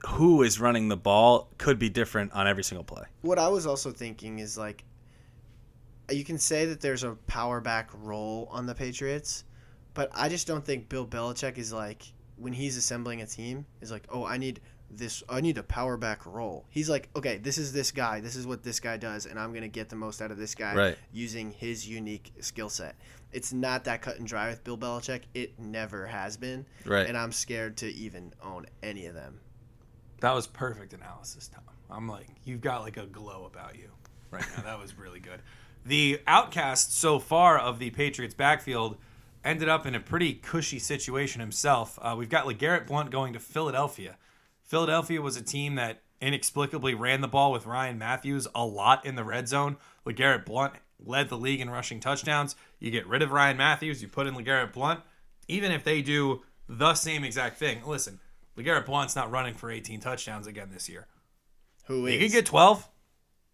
who 0.06 0.42
is 0.42 0.60
running 0.60 0.88
the 0.88 0.96
ball 0.96 1.48
could 1.58 1.78
be 1.78 1.88
different 1.88 2.32
on 2.32 2.46
every 2.46 2.64
single 2.64 2.84
play. 2.84 3.04
What 3.22 3.38
I 3.38 3.48
was 3.48 3.66
also 3.66 3.90
thinking 3.90 4.38
is 4.38 4.56
like, 4.56 4.84
you 6.10 6.24
can 6.24 6.38
say 6.38 6.66
that 6.66 6.80
there's 6.80 7.04
a 7.04 7.12
power 7.26 7.60
back 7.60 7.90
role 8.02 8.48
on 8.50 8.66
the 8.66 8.74
Patriots, 8.74 9.44
but 9.94 10.10
I 10.14 10.28
just 10.28 10.46
don't 10.46 10.64
think 10.64 10.88
Bill 10.88 11.06
Belichick 11.06 11.58
is 11.58 11.72
like 11.72 12.02
when 12.36 12.52
he's 12.52 12.76
assembling 12.76 13.20
a 13.22 13.26
team 13.26 13.66
is 13.80 13.90
like, 13.90 14.04
oh, 14.10 14.24
I 14.24 14.38
need 14.38 14.60
this, 14.90 15.22
I 15.28 15.40
need 15.40 15.56
a 15.58 15.62
power 15.62 15.96
back 15.96 16.26
role. 16.26 16.64
He's 16.70 16.88
like, 16.90 17.08
okay, 17.14 17.38
this 17.38 17.58
is 17.58 17.72
this 17.72 17.90
guy, 17.92 18.20
this 18.20 18.34
is 18.34 18.46
what 18.46 18.62
this 18.64 18.80
guy 18.80 18.96
does, 18.96 19.26
and 19.26 19.38
I'm 19.38 19.52
gonna 19.52 19.68
get 19.68 19.88
the 19.88 19.96
most 19.96 20.20
out 20.22 20.30
of 20.30 20.36
this 20.38 20.54
guy 20.54 20.74
Right. 20.74 20.98
using 21.12 21.52
his 21.52 21.86
unique 21.88 22.32
skill 22.40 22.68
set. 22.68 22.96
It's 23.32 23.52
not 23.52 23.84
that 23.84 24.02
cut 24.02 24.18
and 24.18 24.26
dry 24.26 24.48
with 24.48 24.64
Bill 24.64 24.76
Belichick. 24.76 25.22
It 25.34 25.58
never 25.60 26.06
has 26.06 26.36
been, 26.36 26.66
Right. 26.84 27.06
and 27.06 27.16
I'm 27.16 27.30
scared 27.30 27.76
to 27.78 27.86
even 27.92 28.32
own 28.42 28.66
any 28.82 29.06
of 29.06 29.14
them. 29.14 29.38
That 30.20 30.34
was 30.34 30.46
perfect 30.48 30.92
analysis, 30.92 31.48
Tom. 31.48 31.62
I'm 31.88 32.08
like, 32.08 32.26
you've 32.44 32.60
got 32.60 32.82
like 32.82 32.96
a 32.96 33.06
glow 33.06 33.44
about 33.46 33.76
you 33.76 33.90
right 34.30 34.44
now. 34.56 34.62
That 34.64 34.78
was 34.80 34.96
really 34.98 35.20
good. 35.20 35.40
The 35.84 36.20
outcast 36.26 36.92
so 36.98 37.18
far 37.18 37.58
of 37.58 37.78
the 37.78 37.90
Patriots 37.90 38.34
backfield 38.34 38.96
ended 39.44 39.68
up 39.68 39.86
in 39.86 39.94
a 39.94 40.00
pretty 40.00 40.34
cushy 40.34 40.78
situation 40.78 41.40
himself. 41.40 41.98
Uh, 42.00 42.14
we've 42.16 42.28
got 42.28 42.46
LeGarrette 42.46 42.86
Blunt 42.86 43.10
going 43.10 43.32
to 43.32 43.40
Philadelphia. 43.40 44.16
Philadelphia 44.62 45.20
was 45.20 45.36
a 45.36 45.42
team 45.42 45.74
that 45.76 46.02
inexplicably 46.20 46.94
ran 46.94 47.20
the 47.20 47.28
ball 47.28 47.50
with 47.52 47.66
Ryan 47.66 47.98
Mathews 47.98 48.46
a 48.54 48.64
lot 48.64 49.04
in 49.06 49.14
the 49.14 49.24
red 49.24 49.48
zone. 49.48 49.76
LeGarrette 50.06 50.44
Blunt 50.44 50.74
led 51.04 51.28
the 51.28 51.38
league 51.38 51.60
in 51.60 51.70
rushing 51.70 52.00
touchdowns. 52.00 52.56
You 52.78 52.90
get 52.90 53.06
rid 53.06 53.22
of 53.22 53.32
Ryan 53.32 53.56
Mathews, 53.56 54.02
you 54.02 54.08
put 54.08 54.26
in 54.26 54.34
LeGarrette 54.34 54.72
Blunt. 54.72 55.00
Even 55.48 55.72
if 55.72 55.82
they 55.82 56.02
do 56.02 56.42
the 56.68 56.94
same 56.94 57.24
exact 57.24 57.58
thing, 57.58 57.80
listen, 57.86 58.20
LeGarrette 58.56 58.86
Blunt's 58.86 59.16
not 59.16 59.30
running 59.30 59.54
for 59.54 59.70
18 59.70 60.00
touchdowns 60.00 60.46
again 60.46 60.68
this 60.70 60.88
year. 60.88 61.06
Who 61.86 62.06
He 62.06 62.18
could 62.18 62.30
get 62.30 62.46
12, 62.46 62.86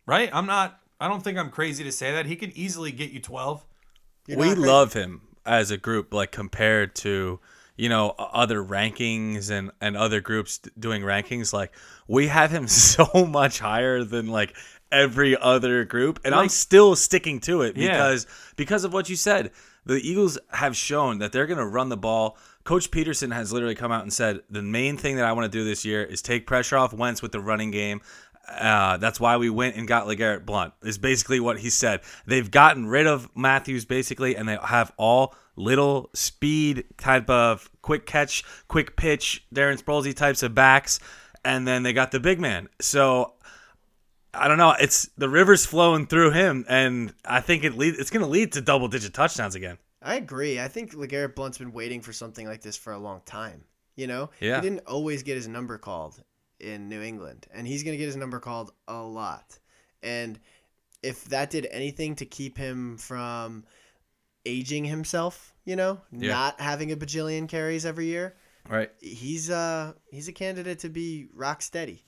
right? 0.05 0.29
I'm 0.33 0.47
not, 0.47 0.81
I 1.01 1.09
don't 1.09 1.23
think 1.23 1.39
I'm 1.39 1.51
crazy 1.51 1.85
to 1.85 1.93
say 1.93 2.13
that. 2.13 2.27
He 2.27 2.37
could 2.37 2.53
easily 2.53 2.91
get 2.91 3.11
you 3.11 3.21
12. 3.21 3.65
You're 4.27 4.39
we 4.39 4.55
love 4.55 4.93
him 4.93 5.23
as 5.47 5.71
a 5.71 5.77
group 5.77 6.13
like 6.13 6.33
compared 6.33 6.95
to 6.97 7.41
you 7.77 7.89
know 7.89 8.15
other 8.19 8.63
rankings 8.63 9.51
and 9.51 9.71
and 9.81 9.97
other 9.97 10.21
groups 10.21 10.61
doing 10.79 11.03
rankings 11.03 11.53
like 11.53 11.73
we 12.09 12.27
have 12.29 12.51
him 12.51 12.67
so 12.87 13.07
much 13.27 13.59
higher 13.59 14.03
than 14.05 14.27
like 14.27 14.55
every 14.93 15.37
other 15.37 15.85
group 15.85 16.21
and 16.25 16.35
i'm 16.35 16.49
still 16.49 16.95
sticking 16.97 17.41
to 17.41 17.63
it 17.63 17.77
Yeah. 17.77 17.89
because 17.93 18.27
because 18.57 18.85
of 18.85 18.93
what 18.93 19.09
you 19.09 19.17
said. 19.17 19.51
The 19.89 20.01
eagles 20.01 20.37
have 20.51 20.77
shown 20.77 21.21
that 21.21 21.31
they're 21.31 21.47
going 21.47 21.61
to 21.61 21.65
run 21.65 21.91
the 21.91 21.97
ball. 21.97 22.37
Coach 22.65 22.91
Pederson 22.91 23.33
has 23.33 23.53
literally 23.53 23.77
come 23.77 23.93
out 23.93 24.03
and 24.03 24.13
said 24.13 24.41
the 24.51 24.61
main 24.61 24.97
thing 24.97 25.15
that 25.15 25.25
i 25.25 25.33
want 25.33 25.45
to 25.45 25.59
do 25.59 25.65
this 25.65 25.85
year 25.85 26.03
is 26.03 26.21
take 26.21 26.45
pressure 26.45 26.77
off 26.77 26.93
wentz 26.93 27.23
with 27.23 27.31
the 27.31 27.39
running 27.39 27.71
game 27.71 28.01
uh, 28.49 28.97
that's 28.99 29.19
why 29.21 29.37
we 29.37 29.51
went 29.51 29.77
and 29.77 29.87
got 29.89 30.07
LeGarrette 30.07 30.45
Blunt. 30.47 30.73
Is 30.83 30.99
basically 30.99 31.41
what 31.41 31.59
he 31.59 31.71
said. 31.71 32.01
They've 32.27 32.51
gotten 32.51 32.87
rid 32.87 33.07
of 33.07 33.29
Mathews 33.37 33.85
basically, 33.85 34.37
and 34.37 34.49
they 34.49 34.59
have 34.63 34.93
all 34.97 35.35
little 35.57 36.11
speed 36.15 36.85
type 36.99 37.29
of 37.31 37.71
quick 37.83 38.07
catch, 38.07 38.45
quick 38.69 38.97
pitch, 38.97 39.45
Darren 39.55 39.81
Sproulsy 39.83 40.15
types 40.15 40.43
of 40.43 40.55
backs, 40.55 41.01
and 41.45 41.67
then 41.67 41.83
they 41.83 41.93
got 41.93 42.11
the 42.11 42.21
big 42.21 42.39
man. 42.41 42.69
So 42.81 43.33
I 44.35 44.49
don't 44.49 44.59
know. 44.59 44.75
It's 44.79 45.09
the 45.17 45.29
river's 45.31 45.65
flowing 45.65 46.07
through 46.07 46.33
him, 46.33 46.65
and 46.69 47.15
I 47.25 47.41
think 47.41 47.65
it 47.65 47.77
lead, 47.77 47.95
it's 47.99 48.11
going 48.11 48.25
to 48.25 48.31
lead 48.31 48.53
to 48.53 48.61
double 48.61 48.87
digit 48.89 49.15
touchdowns 49.15 49.55
again. 49.55 49.79
I 50.03 50.17
agree. 50.17 50.61
I 50.61 50.69
think 50.69 50.93
LeGarrette 50.95 51.35
Blunt's 51.35 51.59
been 51.59 51.73
waiting 51.73 52.01
for 52.03 52.13
something 52.13 52.47
like 52.47 52.61
this 52.61 52.77
for 52.77 52.93
a 52.93 52.99
long 52.99 53.23
time. 53.25 53.65
You 53.97 54.07
know, 54.07 54.29
Yeah. 54.41 54.57
he 54.57 54.69
didn't 54.69 54.87
always 54.87 55.23
get 55.23 55.37
his 55.37 55.49
number 55.49 55.79
called 55.79 56.23
in 56.61 56.89
New 56.89 57.03
England, 57.03 57.47
and 57.53 57.67
he's 57.67 57.83
gonna 57.83 57.97
get 57.97 58.07
his 58.07 58.17
number 58.17 58.39
called 58.41 58.73
a 58.89 59.03
lot. 59.03 59.59
And 60.03 60.39
if 61.03 61.25
that 61.27 61.51
did 61.51 61.67
anything 61.71 62.17
to 62.17 62.27
keep 62.27 62.57
him 62.57 62.97
from 62.99 63.65
aging 64.45 64.85
himself, 64.85 65.55
you 65.65 65.77
know, 65.77 66.01
Yeah. 66.13 66.31
not 66.33 66.61
having 66.61 66.93
a 66.93 66.97
bajillion 66.97 67.49
carries 67.49 67.85
every 67.85 68.07
year, 68.07 68.37
Right. 68.69 68.91
he's 69.01 69.51
uh 69.51 69.93
he's 70.11 70.29
a 70.29 70.33
candidate 70.33 70.81
to 70.81 70.89
be 70.89 71.29
rock 71.33 71.63
steady. 71.63 72.05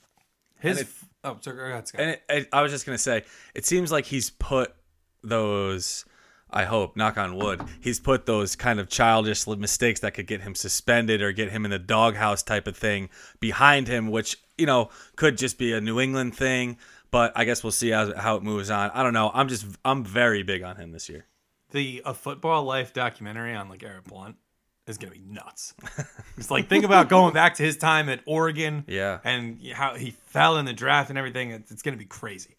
His, 0.59 0.79
And 0.79 0.87
it- 0.87 0.93
oh, 1.23 1.37
sorry, 1.41 1.57
go 1.57 1.63
ahead, 1.63 1.87
Scott. 1.87 2.01
And 2.01 2.09
it, 2.11 2.23
it, 2.29 2.49
I 2.51 2.61
was 2.61 2.71
just 2.71 2.85
gonna 2.85 2.97
say, 2.97 3.23
it 3.55 3.65
seems 3.65 3.91
like 3.91 4.05
he's 4.05 4.29
put 4.29 4.73
those. 5.23 6.05
I 6.51 6.65
hope, 6.65 6.95
knock 6.97 7.17
on 7.17 7.35
wood, 7.35 7.61
he's 7.79 7.99
put 7.99 8.25
those 8.25 8.55
kind 8.55 8.79
of 8.79 8.89
childish 8.89 9.45
mistakes 9.45 9.99
that 9.99 10.13
could 10.15 10.25
get 10.27 10.41
him 10.41 10.55
suspended 10.55 11.21
or 11.21 11.31
get 11.31 11.51
him 11.51 11.63
in 11.65 11.71
the 11.71 11.79
doghouse 11.79 12.41
type 12.41 12.65
of 12.67 12.75
thing 12.75 13.09
behind 13.39 13.87
him, 13.87 14.09
which 14.09 14.37
you 14.57 14.65
know 14.65 14.89
could 15.15 15.37
just 15.37 15.57
be 15.57 15.73
a 15.73 15.81
New 15.81 15.99
England 15.99 16.35
thing. 16.35 16.77
But 17.11 17.33
I 17.35 17.45
guess 17.45 17.63
we'll 17.63 17.71
see 17.71 17.89
how, 17.89 18.15
how 18.15 18.35
it 18.35 18.43
moves 18.43 18.69
on. 18.69 18.91
I 18.91 19.01
don't 19.03 19.13
know. 19.13 19.31
I'm 19.33 19.47
just 19.47 19.65
I'm 19.85 20.03
very 20.03 20.43
big 20.43 20.61
on 20.63 20.75
him 20.77 20.91
this 20.91 21.07
year. 21.09 21.25
the 21.71 22.01
a 22.05 22.13
football 22.13 22.63
life 22.63 22.93
documentary 22.93 23.53
on 23.55 23.69
like 23.69 23.81
LeGarrette 23.81 24.05
Blunt 24.05 24.35
is 24.87 24.97
gonna 24.97 25.13
be 25.13 25.21
nuts. 25.27 25.75
it's 26.37 26.49
like 26.49 26.67
think 26.67 26.83
about 26.83 27.09
going 27.09 27.31
back 27.33 27.55
to 27.55 27.63
his 27.63 27.77
time 27.77 28.09
at 28.09 28.21
Oregon, 28.25 28.85
Yeah. 28.87 29.19
and 29.23 29.61
how 29.71 29.93
he 29.95 30.09
fell 30.11 30.57
in 30.57 30.65
the 30.65 30.73
draft 30.73 31.09
and 31.09 31.17
everything. 31.19 31.51
It's, 31.51 31.71
it's 31.71 31.81
gonna 31.83 31.97
be 31.97 32.05
crazy. 32.05 32.57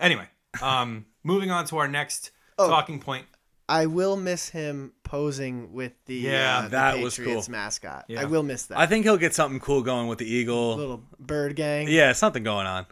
Anyway, 0.00 0.26
um, 0.62 1.04
moving 1.22 1.50
on 1.50 1.66
to 1.66 1.76
our 1.78 1.88
next 1.88 2.30
Oh. 2.60 2.68
talking 2.68 3.00
point. 3.00 3.26
I 3.68 3.86
will 3.86 4.16
miss 4.16 4.48
him 4.48 4.92
posing 5.04 5.72
with 5.72 5.92
the 6.06 6.14
Yeah, 6.16 6.58
uh, 6.58 6.62
the 6.62 6.68
that 6.70 6.98
was 6.98 7.16
Patriots 7.16 7.46
cool. 7.46 7.52
mascot. 7.52 8.04
Yeah. 8.08 8.22
I 8.22 8.24
will 8.24 8.42
miss 8.42 8.66
that. 8.66 8.78
I 8.78 8.86
think 8.86 9.04
he'll 9.04 9.16
get 9.16 9.32
something 9.32 9.60
cool 9.60 9.82
going 9.82 10.08
with 10.08 10.18
the 10.18 10.26
eagle. 10.26 10.74
little 10.76 11.04
bird 11.20 11.54
gang. 11.54 11.86
Yeah, 11.88 12.12
something 12.12 12.42
going 12.42 12.66
on. 12.66 12.86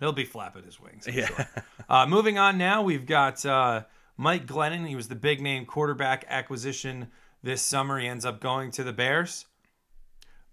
He'll 0.00 0.12
be 0.12 0.24
flapping 0.24 0.64
his 0.64 0.80
wings. 0.80 1.06
I'm 1.06 1.14
Yeah. 1.14 1.26
sure. 1.26 1.46
Uh, 1.88 2.06
moving 2.06 2.38
on 2.38 2.56
now, 2.56 2.80
we've 2.82 3.04
got 3.04 3.44
uh, 3.44 3.82
Mike 4.16 4.46
Glennon. 4.46 4.88
He 4.88 4.96
was 4.96 5.08
the 5.08 5.14
big 5.14 5.42
name 5.42 5.66
quarterback 5.66 6.24
acquisition 6.28 7.08
this 7.42 7.60
summer. 7.60 7.98
He 7.98 8.06
ends 8.08 8.24
up 8.24 8.40
going 8.40 8.70
to 8.72 8.82
the 8.84 8.94
Bears. 8.94 9.44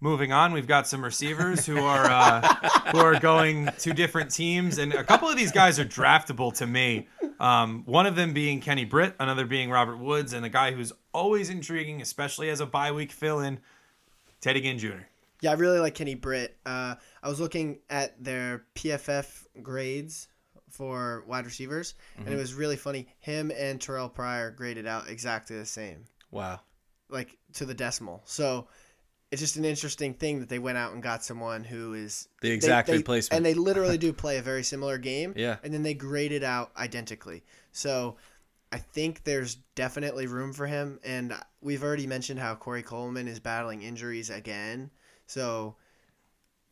Moving 0.00 0.32
on, 0.32 0.52
we've 0.52 0.66
got 0.66 0.88
some 0.88 1.02
receivers 1.04 1.64
who 1.64 1.78
are 1.78 2.04
uh, 2.06 2.54
who 2.90 2.98
are 2.98 3.20
going 3.20 3.70
to 3.78 3.92
different 3.94 4.32
teams, 4.32 4.78
and 4.78 4.92
a 4.92 5.04
couple 5.04 5.28
of 5.28 5.36
these 5.36 5.52
guys 5.52 5.78
are 5.78 5.84
draftable 5.84 6.52
to 6.56 6.66
me. 6.66 7.06
Um, 7.40 7.82
one 7.86 8.06
of 8.06 8.14
them 8.16 8.32
being 8.32 8.60
Kenny 8.60 8.84
Britt, 8.84 9.14
another 9.18 9.46
being 9.46 9.70
Robert 9.70 9.96
Woods, 9.98 10.32
and 10.32 10.44
a 10.44 10.48
guy 10.48 10.72
who's 10.72 10.92
always 11.12 11.50
intriguing, 11.50 12.00
especially 12.02 12.48
as 12.50 12.60
a 12.60 12.66
bye 12.66 12.92
week 12.92 13.12
fill-in, 13.12 13.58
Teddy 14.40 14.60
Ginn 14.60 14.78
Jr. 14.78 15.02
Yeah, 15.40 15.50
I 15.50 15.54
really 15.54 15.80
like 15.80 15.94
Kenny 15.94 16.14
Britt. 16.14 16.56
Uh, 16.64 16.94
I 17.22 17.28
was 17.28 17.40
looking 17.40 17.80
at 17.90 18.22
their 18.22 18.64
PFF 18.76 19.46
grades 19.62 20.28
for 20.70 21.24
wide 21.26 21.44
receivers, 21.44 21.94
and 22.16 22.26
Mm-hmm. 22.26 22.34
it 22.34 22.38
was 22.38 22.54
really 22.54 22.76
funny. 22.76 23.08
Him 23.20 23.50
and 23.56 23.80
Terrell 23.80 24.08
Pryor 24.08 24.50
graded 24.50 24.86
out 24.86 25.08
exactly 25.08 25.56
the 25.58 25.66
same, 25.66 26.04
Wow. 26.30 26.60
like 27.08 27.36
to 27.54 27.66
the 27.66 27.74
decimal. 27.74 28.22
So 28.24 28.68
it's 29.32 29.40
just 29.40 29.56
an 29.56 29.64
interesting 29.64 30.14
thing 30.14 30.38
that 30.40 30.48
they 30.48 30.60
went 30.60 30.78
out 30.78 30.92
and 30.92 31.02
got 31.02 31.24
someone 31.24 31.64
who 31.64 31.94
is 31.94 32.28
The 32.40 32.50
they- 32.50 32.54
exact 32.54 32.86
they- 32.86 32.98
replacement. 32.98 33.36
and 33.38 33.44
they 33.44 33.54
literally 33.54 33.98
do 34.06 34.12
play 34.12 34.36
a 34.38 34.42
very 34.42 34.62
similar 34.62 34.98
game. 34.98 35.32
Yeah. 35.36 35.56
and 35.64 35.74
then 35.74 35.82
they 35.82 35.94
grade 35.94 36.30
it 36.32 36.44
out 36.44 36.70
identically. 36.76 37.42
So 37.72 38.16
I 38.70 38.78
think 38.78 39.24
there's 39.24 39.56
definitely 39.74 40.26
room 40.28 40.52
for 40.54 40.66
him, 40.66 40.98
and 41.04 41.34
we've 41.60 41.82
already 41.82 42.06
mentioned 42.06 42.38
how 42.40 42.54
Corey 42.54 42.82
Coleman 42.82 43.26
is 43.28 43.38
battling 43.40 43.82
injuries 43.82 44.30
again. 44.30 44.90
So, 45.26 45.76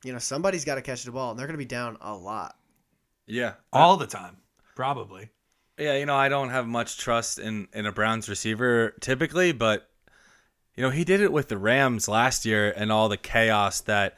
you 0.03 0.13
know, 0.15 0.19
somebody's 0.19 0.65
got 0.65 0.77
to 0.77 0.83
catch 0.83 1.03
the 1.05 1.11
ball, 1.13 1.31
and 1.31 1.39
they're 1.39 1.47
going 1.47 1.59
to 1.59 1.59
be 1.59 1.65
down 1.67 1.99
a 2.01 2.15
lot. 2.15 2.57
Yeah. 3.27 3.55
All 3.71 3.99
the 3.99 4.07
time, 4.07 4.39
probably. 4.75 5.29
Yeah, 5.79 5.97
you 5.99 6.07
know, 6.07 6.17
I 6.17 6.31
don't 6.31 6.49
have 6.49 6.67
much 6.67 6.97
trust 6.97 7.39
in 7.39 7.69
in 7.75 7.85
a 7.85 7.93
Browns 7.93 8.29
receiver 8.31 8.95
typically, 9.01 9.53
but 9.53 9.90
you 10.81 10.87
know, 10.87 10.91
he 10.91 11.05
did 11.05 11.21
it 11.21 11.31
with 11.31 11.49
the 11.49 11.59
Rams 11.59 12.09
last 12.09 12.47
year 12.47 12.73
and 12.75 12.91
all 12.91 13.11
the 13.11 13.19
chaos 13.19 13.83
that 13.83 14.17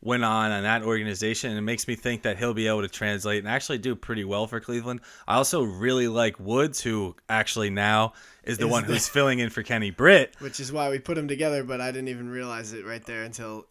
went 0.00 0.22
on 0.22 0.52
in 0.52 0.62
that 0.62 0.84
organization 0.84 1.50
and 1.50 1.58
it 1.58 1.62
makes 1.62 1.88
me 1.88 1.96
think 1.96 2.22
that 2.22 2.38
he'll 2.38 2.54
be 2.54 2.68
able 2.68 2.82
to 2.82 2.88
translate 2.88 3.40
and 3.40 3.48
actually 3.48 3.78
do 3.78 3.96
pretty 3.96 4.22
well 4.22 4.46
for 4.46 4.60
Cleveland. 4.60 5.00
I 5.26 5.34
also 5.34 5.64
really 5.64 6.06
like 6.06 6.38
Woods 6.38 6.80
who 6.80 7.16
actually 7.28 7.70
now 7.70 8.12
is 8.44 8.58
the 8.58 8.66
Is 8.66 8.70
one 8.70 8.86
the- 8.86 8.92
who's 8.92 9.08
filling 9.08 9.40
in 9.40 9.50
for 9.50 9.64
Kenny 9.64 9.90
Britt. 9.90 10.36
Which 10.40 10.60
is 10.60 10.70
why 10.70 10.88
we 10.88 11.00
put 11.00 11.18
him 11.18 11.26
together, 11.26 11.64
but 11.64 11.80
I 11.80 11.90
didn't 11.90 12.08
even 12.08 12.28
realize 12.28 12.72
it 12.72 12.86
right 12.86 13.04
there 13.04 13.24
until 13.24 13.66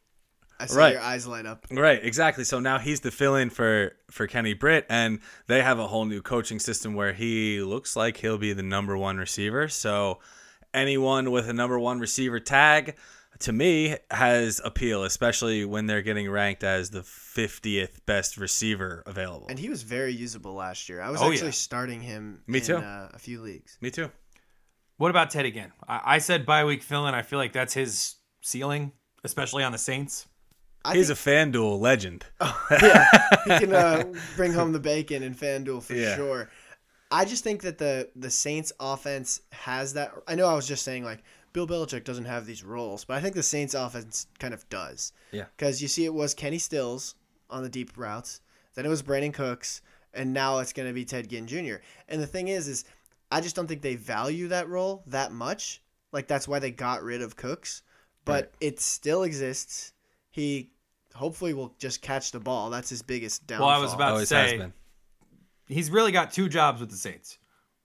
I 0.60 0.66
saw 0.66 0.80
Right. 0.80 0.94
your 0.94 1.02
eyes 1.02 1.26
light 1.26 1.46
up. 1.46 1.66
Right, 1.72 2.04
exactly. 2.04 2.44
So 2.44 2.60
now 2.60 2.78
he's 2.78 3.00
the 3.00 3.12
fill-in 3.12 3.50
for 3.52 3.94
for 4.12 4.28
Kenny 4.28 4.54
Britt, 4.54 4.86
and 4.90 5.20
they 5.48 5.62
have 5.62 5.80
a 5.80 5.88
whole 5.88 6.04
new 6.06 6.22
coaching 6.22 6.60
system 6.60 6.94
where 6.94 7.14
he 7.14 7.62
looks 7.62 7.96
like 7.96 8.18
he'll 8.18 8.38
be 8.38 8.52
the 8.52 8.64
number 8.64 8.98
one 8.98 9.16
receiver. 9.18 9.70
So 9.70 10.20
anyone 10.74 11.32
with 11.32 11.48
a 11.50 11.54
number 11.54 11.80
one 11.80 12.00
receiver 12.00 12.40
tag, 12.40 12.96
to 13.40 13.52
me, 13.52 13.98
has 14.12 14.62
appeal, 14.64 15.04
especially 15.04 15.66
when 15.66 15.86
they're 15.88 16.02
getting 16.02 16.30
ranked 16.30 16.64
as 16.64 16.92
the 16.92 17.02
50th 17.02 18.06
best 18.06 18.38
receiver 18.38 19.04
available. 19.06 19.48
And 19.50 19.58
he 19.60 19.70
was 19.70 19.84
very 19.84 20.14
usable 20.14 20.54
last 20.54 20.88
year. 20.90 21.02
I 21.02 21.10
was 21.10 21.22
Oh, 21.22 21.32
actually 21.32 21.48
yeah. 21.48 21.52
starting 21.52 22.02
him 22.02 22.42
Me 22.48 22.60
in 22.60 22.66
too. 22.66 22.78
Uh, 22.78 23.10
a 23.14 23.20
few 23.20 23.42
leagues. 23.42 23.78
me 23.82 23.90
too. 23.92 24.12
What 24.98 25.10
about 25.10 25.32
Teddy 25.32 25.52
Ginn? 25.52 25.72
I, 25.88 26.02
I 26.06 26.18
said 26.20 26.46
bye 26.46 26.64
week 26.66 26.84
fill-in. 26.84 27.16
I 27.16 27.24
feel 27.24 27.40
like 27.40 27.52
that's 27.54 27.74
his 27.74 28.16
ceiling, 28.42 28.92
especially 29.24 29.64
on 29.64 29.72
the 29.72 29.78
Saints. 29.80 30.28
I 30.86 30.96
He's 30.96 31.08
think- 31.08 31.20
a 31.20 31.30
FanDuel 31.58 31.80
legend. 31.80 32.26
yeah, 32.72 33.06
he 33.46 33.50
can 33.60 33.74
uh, 33.74 34.04
bring 34.36 34.52
home 34.54 34.74
the 34.74 34.80
bacon 34.80 35.24
in 35.24 35.34
FanDuel 35.34 35.82
for 35.82 35.94
Yeah. 35.96 36.16
sure. 36.18 36.50
I 37.14 37.26
just 37.26 37.44
think 37.44 37.62
that 37.62 37.78
the 37.78 38.10
the 38.16 38.30
Saints 38.32 38.74
offense 38.80 39.42
has 39.52 39.94
that. 39.94 40.12
I 40.28 40.36
know 40.36 40.48
I 40.48 40.56
was 40.56 40.68
just 40.68 40.84
saying 40.84 41.04
like 41.06 41.24
Bill 41.54 41.68
Belichick 41.68 42.04
doesn't 42.04 42.26
have 42.26 42.46
these 42.46 42.64
roles, 42.64 43.06
but 43.06 43.16
I 43.16 43.22
think 43.22 43.36
the 43.36 43.44
Saints 43.44 43.76
offense 43.76 44.26
kind 44.40 44.54
of 44.54 44.68
does. 44.70 45.14
Yeah. 45.32 45.46
Because 45.56 45.82
you 45.82 45.88
see, 45.88 46.06
it 46.06 46.14
was 46.14 46.34
Kenny 46.34 46.58
Stills 46.58 47.16
on 47.50 47.62
the 47.62 47.70
deep 47.70 47.92
routes, 47.96 48.42
then 48.74 48.86
it 48.86 48.90
was 48.90 49.04
Brandin 49.04 49.32
Cooks, 49.34 49.82
and 50.14 50.34
now 50.34 50.58
it's 50.58 50.74
going 50.74 50.88
to 50.88 50.94
be 50.94 51.06
Ted 51.06 51.30
Ginn 51.30 51.46
Jr. 51.46 51.76
And 52.10 52.20
the 52.20 52.26
thing 52.28 52.48
is, 52.48 52.68
is 52.68 52.84
I 53.32 53.42
just 53.42 53.56
don't 53.56 53.68
think 53.68 53.84
they 53.84 53.96
value 53.96 54.48
that 54.48 54.68
role 54.68 55.04
that 55.08 55.32
much. 55.32 55.82
Like 56.12 56.28
that's 56.28 56.48
why 56.48 56.58
they 56.58 56.72
got 56.72 57.04
rid 57.04 57.22
of 57.22 57.36
Cooks, 57.36 57.84
but 58.26 58.46
Right. 58.46 58.50
it 58.60 58.80
still 58.80 59.22
exists. 59.24 59.94
He 60.32 60.72
hopefully 61.14 61.54
will 61.54 61.76
just 61.78 62.02
catch 62.02 62.32
the 62.32 62.40
ball. 62.40 62.72
That's 62.72 62.90
his 62.90 63.04
biggest 63.04 63.46
downfall. 63.46 63.68
Well, 63.68 63.78
I 63.78 63.80
was 63.82 63.94
about 63.94 64.06
to 64.08 64.12
Always 64.14 64.30
has 64.32 64.50
say 64.50 64.58
been. 64.58 64.74
He's 65.74 65.90
really 65.92 66.12
got 66.12 66.32
two 66.32 66.48
jobs 66.50 66.80
with 66.82 66.90
the 66.90 66.98
Saints: 66.98 67.38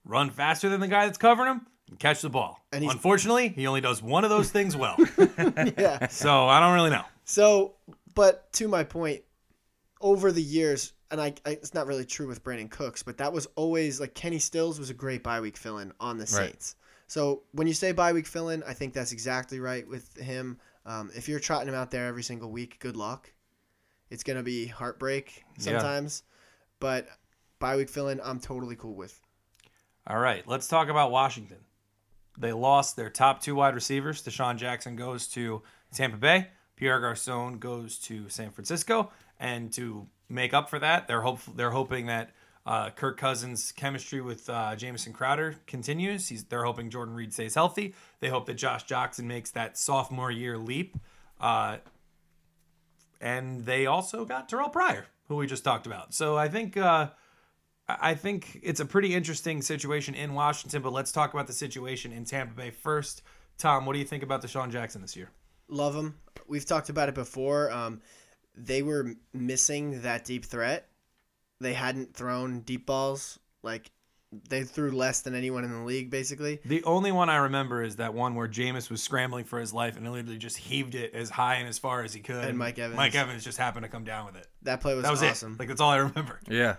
run 0.05 0.29
faster 0.29 0.69
than 0.69 0.79
the 0.79 0.87
guy 0.87 1.05
that's 1.05 1.17
covering 1.17 1.51
him, 1.51 1.67
and 1.89 1.99
catch 1.99 2.21
the 2.21 2.29
ball. 2.29 2.63
And 2.71 2.83
Unfortunately, 2.83 3.49
he 3.49 3.67
only 3.67 3.81
does 3.81 4.01
one 4.01 4.23
of 4.23 4.29
those 4.29 4.51
things 4.51 4.75
well. 4.75 4.95
yeah. 5.77 6.07
so 6.07 6.47
I 6.47 6.59
don't 6.59 6.73
really 6.73 6.89
know. 6.91 7.03
So, 7.25 7.75
but 8.15 8.51
to 8.53 8.67
my 8.67 8.83
point, 8.83 9.21
over 10.01 10.31
the 10.31 10.41
years, 10.41 10.93
and 11.11 11.19
I, 11.21 11.33
I 11.45 11.51
it's 11.51 11.73
not 11.73 11.87
really 11.87 12.05
true 12.05 12.27
with 12.27 12.43
Brandin 12.43 12.69
Cooks, 12.69 13.03
but 13.03 13.17
that 13.17 13.33
was 13.33 13.47
always 13.55 13.99
like 13.99 14.13
Kenny 14.13 14.39
Stills 14.39 14.79
was 14.79 14.89
a 14.89 14.93
great 14.93 15.23
bye 15.23 15.41
week 15.41 15.57
fill 15.57 15.79
in 15.79 15.91
on 15.99 16.17
the 16.17 16.23
Right. 16.23 16.49
Saints. 16.51 16.75
So 17.07 17.41
when 17.53 17.65
you 17.67 17.73
say 17.73 17.91
bye 17.91 18.13
week 18.13 18.27
fill 18.27 18.49
in, 18.49 18.61
I 18.63 18.73
think 18.73 18.93
that's 18.93 19.11
exactly 19.11 19.59
right 19.59 19.87
with 19.87 20.15
him. 20.17 20.59
Um, 20.85 21.09
if 21.15 21.27
you're 21.27 21.39
trotting 21.39 21.67
him 21.67 21.75
out 21.75 21.91
there 21.91 22.07
every 22.07 22.23
single 22.23 22.51
week, 22.51 22.77
good 22.79 22.95
luck. 22.95 23.31
It's 24.09 24.23
gonna 24.23 24.43
be 24.43 24.67
heartbreak 24.67 25.43
Yeah. 25.57 25.63
sometimes, 25.63 26.23
but 26.79 27.07
bye 27.59 27.75
week 27.75 27.89
fill 27.89 28.09
in, 28.09 28.19
I'm 28.23 28.39
totally 28.39 28.75
cool 28.75 28.95
with. 28.95 29.19
All 30.07 30.19
right, 30.19 30.47
let's 30.47 30.67
talk 30.67 30.89
about 30.89 31.11
Washington. 31.11 31.57
They 32.37 32.53
lost 32.53 32.95
their 32.95 33.09
top 33.09 33.41
two 33.41 33.55
wide 33.55 33.75
receivers. 33.75 34.23
DeSean 34.23 34.57
Jackson 34.57 34.95
goes 34.95 35.27
to 35.29 35.61
Tampa 35.93 36.17
Bay. 36.17 36.47
Pierre 36.77 36.99
Garcon 37.01 37.59
goes 37.59 37.97
to 37.99 38.29
San 38.29 38.51
Francisco. 38.51 39.11
And 39.39 39.71
to 39.73 40.07
make 40.29 40.53
up 40.53 40.69
for 40.69 40.79
that, 40.79 41.07
they're 41.07 41.21
hope 41.21 41.41
they're 41.55 41.71
hoping 41.71 42.05
that 42.05 42.31
uh, 42.65 42.89
Kirk 42.91 43.17
Cousins' 43.17 43.71
chemistry 43.71 44.21
with 44.21 44.49
uh, 44.49 44.75
Jamison 44.75 45.11
Crowder 45.11 45.55
continues. 45.67 46.27
He's, 46.27 46.43
they're 46.45 46.63
hoping 46.63 46.89
Jordan 46.89 47.15
Reed 47.15 47.33
stays 47.33 47.55
healthy. 47.55 47.93
They 48.19 48.29
hope 48.29 48.45
that 48.45 48.55
Josh 48.55 48.85
Doctson 48.85 49.25
makes 49.25 49.51
that 49.51 49.77
sophomore 49.77 50.31
year 50.31 50.57
leap. 50.57 50.95
Uh, 51.39 51.77
and 53.19 53.65
they 53.65 53.85
also 53.85 54.23
got 54.23 54.47
Terrell 54.47 54.69
Pryor, 54.69 55.05
who 55.27 55.35
we 55.35 55.47
just 55.47 55.63
talked 55.63 55.87
about. 55.87 56.13
So 56.13 56.37
I 56.37 56.47
think 56.47 56.77
uh, 56.77 57.09
I 57.89 58.11
I 58.11 58.15
think 58.15 58.59
it's 58.63 58.79
a 58.79 58.85
pretty 58.85 59.13
interesting 59.13 59.61
situation 59.61 60.15
in 60.15 60.33
Washington. 60.33 60.81
But 60.81 60.93
let's 60.93 61.11
talk 61.11 61.33
about 61.33 61.47
the 61.47 61.53
situation 61.53 62.11
in 62.11 62.23
Tampa 62.25 62.53
Bay 62.53 62.69
first. 62.71 63.23
Tom, 63.57 63.85
what 63.85 63.93
do 63.93 63.99
you 63.99 64.05
think 64.05 64.23
about 64.23 64.41
DeSean 64.41 64.71
Jackson 64.71 65.01
this 65.01 65.15
year? 65.17 65.31
Love 65.67 65.95
him. 65.95 66.15
We've 66.47 66.65
talked 66.65 66.89
about 66.89 67.09
it 67.09 67.15
before. 67.15 67.71
Um, 67.71 68.01
they 68.55 68.81
were 68.81 69.13
missing 69.33 70.01
that 70.03 70.25
deep 70.25 70.45
threat. 70.45 70.87
They 71.59 71.73
hadn't 71.73 72.13
thrown 72.15 72.61
deep 72.61 72.85
balls. 72.85 73.37
Like 73.63 73.91
they 74.47 74.63
threw 74.63 74.91
less 74.91 75.21
than 75.21 75.33
anyone 75.35 75.63
in 75.63 75.71
the 75.71 75.83
league, 75.83 76.09
basically. 76.11 76.59
The 76.63 76.83
only 76.83 77.11
one 77.11 77.29
I 77.29 77.37
remember 77.37 77.81
is 77.83 77.95
that 77.97 78.13
one 78.13 78.35
where 78.35 78.47
Jameis 78.47 78.89
was 78.89 79.01
scrambling 79.01 79.43
for 79.43 79.59
his 79.59 79.73
life 79.73 79.97
and 79.97 80.05
he 80.05 80.11
literally 80.11 80.37
just 80.37 80.57
heaved 80.57 80.95
it 80.95 81.13
as 81.13 81.29
high 81.31 81.55
and 81.55 81.67
as 81.67 81.79
far 81.79 82.03
as 82.03 82.13
he 82.13 82.19
could. 82.21 82.45
And 82.45 82.57
Mike 82.57 82.77
Evans. 82.77 82.95
Mike 82.97 83.15
Evans 83.15 83.43
just 83.43 83.57
happened 83.57 83.83
to 83.83 83.89
come 83.89 84.03
down 84.03 84.25
with 84.27 84.35
it. 84.35 84.47
That 84.61 84.81
play 84.81 84.93
was, 84.95 85.03
That 85.03 85.11
was 85.11 85.23
awesome. 85.23 85.53
it. 85.53 85.59
Like 85.59 85.67
that's 85.67 85.81
all 85.81 85.89
I 85.89 85.97
remember. 85.97 86.39
Yeah. 86.47 86.75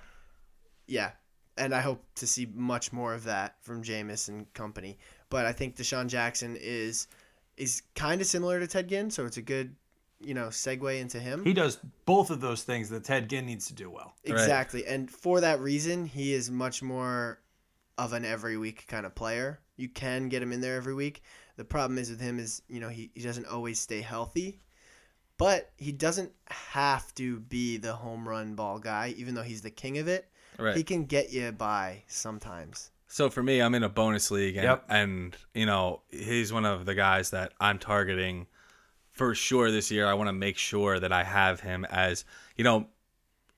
Yeah, 0.90 1.12
and 1.56 1.74
I 1.74 1.80
hope 1.80 2.04
to 2.16 2.26
see 2.26 2.48
much 2.52 2.92
more 2.92 3.14
of 3.14 3.24
that 3.24 3.56
from 3.62 3.82
Jameis 3.82 4.28
and 4.28 4.52
company. 4.54 4.98
But 5.28 5.46
I 5.46 5.52
think 5.52 5.76
DeSean 5.76 6.08
Jackson 6.08 6.56
is 6.60 7.06
is 7.56 7.82
kind 7.94 8.20
of 8.20 8.26
similar 8.26 8.58
to 8.58 8.66
Ted 8.66 8.88
Ginn, 8.88 9.10
so 9.10 9.24
it's 9.24 9.36
a 9.36 9.42
good 9.42 9.76
you 10.20 10.34
know 10.34 10.48
segue 10.48 11.00
into 11.00 11.20
him. 11.20 11.44
He 11.44 11.52
does 11.52 11.78
both 12.04 12.30
of 12.30 12.40
those 12.40 12.64
things 12.64 12.88
that 12.90 13.04
Ted 13.04 13.30
Ginn 13.30 13.46
needs 13.46 13.68
to 13.68 13.74
do 13.74 13.88
well. 13.88 14.14
Exactly. 14.24 14.84
And 14.84 15.10
for 15.10 15.40
that 15.40 15.60
reason, 15.60 16.06
he 16.06 16.32
is 16.32 16.50
much 16.50 16.82
more 16.82 17.40
of 17.96 18.12
an 18.12 18.24
every 18.24 18.56
week 18.56 18.86
kind 18.88 19.06
of 19.06 19.14
player. 19.14 19.60
You 19.76 19.88
can 19.88 20.28
get 20.28 20.42
him 20.42 20.52
in 20.52 20.60
there 20.60 20.76
every 20.76 20.94
week. 20.94 21.22
The 21.56 21.64
problem 21.64 21.98
is 21.98 22.10
with 22.10 22.20
him 22.20 22.38
is, 22.38 22.62
you 22.68 22.80
know, 22.80 22.88
he, 22.88 23.10
he 23.14 23.22
doesn't 23.22 23.46
always 23.46 23.78
stay 23.78 24.00
healthy. 24.00 24.60
But 25.36 25.70
he 25.78 25.92
doesn't 25.92 26.32
have 26.48 27.14
to 27.14 27.40
be 27.40 27.78
the 27.78 27.94
home 27.94 28.28
run 28.28 28.54
ball 28.54 28.78
guy, 28.78 29.14
even 29.16 29.34
though 29.34 29.42
he's 29.42 29.62
the 29.62 29.70
king 29.70 29.96
of 29.96 30.06
it. 30.06 30.29
Right. 30.60 30.76
He 30.76 30.84
can 30.84 31.04
get 31.04 31.32
you 31.32 31.52
by 31.52 32.02
sometimes. 32.06 32.90
So 33.08 33.28
for 33.28 33.42
me, 33.42 33.60
I'm 33.60 33.74
in 33.74 33.82
a 33.82 33.88
bonus 33.88 34.30
league, 34.30 34.56
and, 34.56 34.64
Yep. 34.64 34.84
and 34.88 35.36
you 35.54 35.66
know 35.66 36.02
he's 36.10 36.52
one 36.52 36.64
of 36.64 36.86
the 36.86 36.94
guys 36.94 37.30
that 37.30 37.52
I'm 37.60 37.78
targeting 37.78 38.46
for 39.12 39.34
sure 39.34 39.70
this 39.70 39.90
year. 39.90 40.06
I 40.06 40.14
want 40.14 40.28
to 40.28 40.32
make 40.32 40.56
sure 40.56 41.00
that 41.00 41.12
I 41.12 41.24
have 41.24 41.60
him 41.60 41.84
as 41.86 42.24
you 42.56 42.64
know 42.64 42.86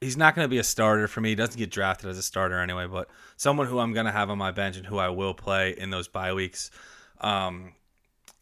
he's 0.00 0.16
not 0.16 0.34
going 0.34 0.44
to 0.44 0.48
be 0.48 0.58
a 0.58 0.64
starter 0.64 1.06
for 1.06 1.20
me. 1.20 1.30
He 1.30 1.34
doesn't 1.34 1.56
get 1.56 1.70
drafted 1.70 2.10
as 2.10 2.18
a 2.18 2.22
starter 2.22 2.58
anyway, 2.58 2.86
but 2.86 3.08
someone 3.36 3.68
who 3.68 3.78
I'm 3.78 3.92
going 3.92 4.06
to 4.06 4.12
have 4.12 4.30
on 4.30 4.38
my 4.38 4.50
bench 4.50 4.76
and 4.76 4.84
who 4.84 4.98
I 4.98 5.08
will 5.10 5.32
play 5.34 5.74
in 5.78 5.90
those 5.90 6.08
bye 6.08 6.32
weeks. 6.32 6.70
Um, 7.20 7.72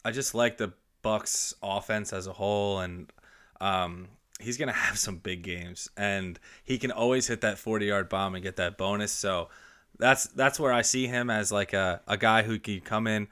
I 0.04 0.10
just 0.10 0.34
like 0.34 0.56
the 0.56 0.72
Bucs 1.04 1.54
offense 1.62 2.12
as 2.12 2.26
a 2.26 2.32
whole, 2.32 2.80
and 2.80 3.12
um, 3.60 4.08
he's 4.40 4.56
going 4.56 4.68
to 4.68 4.74
have 4.74 4.98
some 4.98 5.16
big 5.18 5.42
games, 5.42 5.88
and 5.96 6.38
he 6.64 6.78
can 6.78 6.90
always 6.90 7.26
hit 7.26 7.40
that 7.42 7.58
40 7.58 7.86
yard 7.86 8.08
bomb 8.08 8.34
and 8.34 8.42
get 8.42 8.56
that 8.56 8.76
bonus. 8.78 9.12
So 9.12 9.48
that's 9.98 10.26
that's 10.28 10.58
where 10.58 10.72
I 10.72 10.82
see 10.82 11.06
him 11.06 11.30
as 11.30 11.52
like 11.52 11.72
a, 11.72 12.00
a 12.06 12.16
guy 12.16 12.42
who 12.42 12.58
can 12.58 12.80
come 12.80 13.06
in 13.06 13.28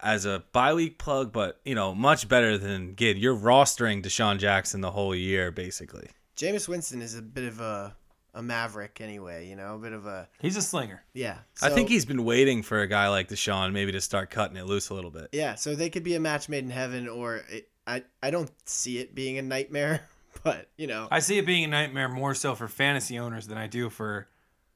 as 0.00 0.24
a 0.24 0.44
bye 0.52 0.74
week 0.74 0.98
plug, 0.98 1.32
but 1.32 1.60
you 1.64 1.74
know 1.74 1.94
much 1.94 2.28
better 2.28 2.58
than 2.58 2.94
Ginn. 2.96 3.16
You're 3.16 3.36
rostering 3.36 4.02
DeSean 4.02 4.38
Jackson 4.38 4.80
the 4.80 4.90
whole 4.92 5.14
year 5.14 5.50
basically. 5.50 6.08
Jameis 6.36 6.68
Winston 6.68 7.02
is 7.02 7.16
a 7.16 7.22
bit 7.22 7.44
of 7.44 7.60
a 7.60 7.94
a 8.34 8.42
maverick 8.42 9.00
anyway. 9.00 9.48
You 9.48 9.56
know, 9.56 9.74
a 9.74 9.78
bit 9.78 9.92
of 9.92 10.06
a 10.06 10.28
He's 10.40 10.56
a 10.56 10.62
slinger. 10.62 11.02
yeah. 11.14 11.38
I 11.62 11.70
think 11.70 11.88
he's 11.88 12.04
been 12.04 12.24
waiting 12.24 12.62
for 12.62 12.80
a 12.80 12.86
guy 12.86 13.08
like 13.08 13.28
DeSean 13.28 13.72
maybe 13.72 13.90
to 13.92 14.00
start 14.00 14.30
cutting 14.30 14.56
it 14.56 14.66
loose 14.66 14.90
a 14.90 14.94
little 14.94 15.10
bit. 15.10 15.28
Yeah, 15.32 15.56
so 15.56 15.74
they 15.74 15.90
could 15.90 16.04
be 16.04 16.14
a 16.14 16.20
match 16.20 16.48
made 16.48 16.62
in 16.64 16.70
heaven, 16.70 17.08
or 17.08 17.42
it, 17.48 17.68
I 17.86 18.04
I 18.22 18.30
don't 18.30 18.50
see 18.68 18.98
it 18.98 19.14
being 19.14 19.38
a 19.38 19.42
nightmare, 19.42 20.02
but 20.44 20.68
you 20.76 20.86
know, 20.86 21.08
I 21.10 21.20
see 21.20 21.38
it 21.38 21.46
being 21.46 21.64
a 21.64 21.68
nightmare 21.68 22.08
more 22.08 22.34
so 22.34 22.54
for 22.54 22.68
fantasy 22.68 23.18
owners 23.18 23.46
than 23.46 23.58
I 23.58 23.66
do 23.66 23.90
for, 23.90 24.28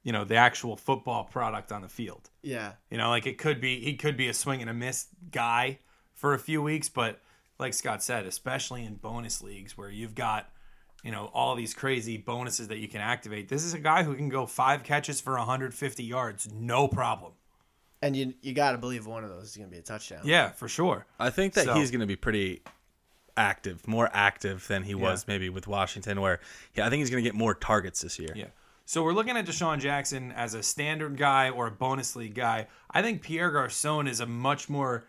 you 0.02 0.12
know, 0.12 0.24
the 0.24 0.36
actual 0.36 0.76
football 0.76 1.24
product 1.24 1.70
on 1.72 1.82
the 1.82 1.88
field. 1.88 2.30
yeah, 2.42 2.72
You 2.90 2.98
know, 2.98 3.08
like 3.10 3.26
it 3.26 3.38
could 3.38 3.60
be 3.60 3.80
he 3.80 3.94
could 3.96 4.16
be 4.16 4.28
a 4.28 4.34
swing 4.34 4.60
and 4.60 4.70
a 4.70 4.74
miss 4.74 5.06
guy 5.30 5.78
for 6.14 6.34
a 6.34 6.38
few 6.38 6.62
weeks, 6.62 6.88
but 6.88 7.20
like 7.58 7.74
Scott 7.74 8.02
said, 8.02 8.26
especially 8.26 8.84
in 8.84 8.94
bonus 8.96 9.42
leagues 9.42 9.76
where 9.78 9.88
you've 9.90 10.14
got, 10.14 10.48
you 11.04 11.10
know, 11.12 11.30
all 11.34 11.54
these 11.54 11.74
crazy 11.74 12.16
bonuses 12.16 12.68
that 12.68 12.78
you 12.78 12.88
can 12.88 13.00
activate. 13.00 13.48
This 13.48 13.64
is 13.64 13.74
a 13.74 13.78
guy 13.78 14.02
who 14.02 14.14
can 14.14 14.28
go 14.28 14.46
five 14.46 14.82
catches 14.82 15.20
for 15.20 15.34
150 15.36 16.02
yards, 16.02 16.48
no 16.52 16.88
problem. 16.88 17.32
and 18.00 18.16
you 18.16 18.34
you 18.42 18.52
got 18.52 18.72
to 18.72 18.78
believe 18.78 19.06
one 19.06 19.22
of 19.22 19.30
those 19.30 19.44
is 19.50 19.56
gonna 19.56 19.68
be 19.68 19.78
a 19.78 19.82
touchdown. 19.82 20.22
Yeah, 20.24 20.50
for 20.50 20.66
sure. 20.68 21.06
I 21.20 21.30
think 21.30 21.54
that 21.54 21.66
So- 21.66 21.74
he's 21.74 21.90
going 21.92 22.00
to 22.00 22.06
be 22.06 22.16
pretty 22.16 22.62
active, 23.37 23.87
more 23.89 24.11
active 24.12 24.66
than 24.68 24.83
he 24.83 24.95
was 24.95 25.26
maybe 25.26 25.49
with 25.49 25.66
Washington, 25.66 26.20
where 26.20 26.41
yeah, 26.74 26.87
I 26.87 26.91
think 26.91 27.01
he's 27.01 27.11
going 27.11 27.22
to 27.22 27.28
get 27.28 27.37
more 27.37 27.55
targets 27.55 28.03
this 28.03 28.18
year. 28.18 28.33
Yeah. 28.35 28.47
So 28.85 29.03
we're 29.03 29.12
looking 29.12 29.37
at 29.37 29.47
DeSean 29.47 29.78
Jackson 29.78 30.33
as 30.33 30.55
a 30.55 30.62
standard 30.62 31.16
guy 31.16 31.49
or 31.51 31.68
a 31.68 31.70
bonus 31.70 32.16
league 32.16 32.35
guy. 32.35 32.66
I 32.91 33.01
think 33.01 33.22
Pierre 33.22 33.51
Garcon 33.51 34.07
is 34.07 34.20
a 34.20 34.26
much 34.26 34.68
more 34.68 35.05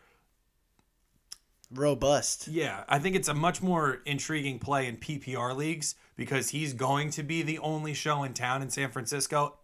robust. 1.72 2.48
Yeah, 2.48 2.84
I 2.88 3.00
think 3.00 3.16
it's 3.16 3.28
a 3.28 3.34
much 3.34 3.62
more 3.62 4.02
intriguing 4.06 4.60
play 4.60 4.88
in 4.88 4.98
PPR 4.98 5.56
leagues 5.56 5.96
because 6.16 6.50
he's 6.50 6.74
going 6.74 7.10
to 7.12 7.24
be 7.24 7.42
the 7.42 7.60
only 7.60 7.94
show 7.94 8.24
in 8.24 8.34
town 8.34 8.62
in 8.62 8.70
San 8.70 8.92
Francisco. 8.92 9.58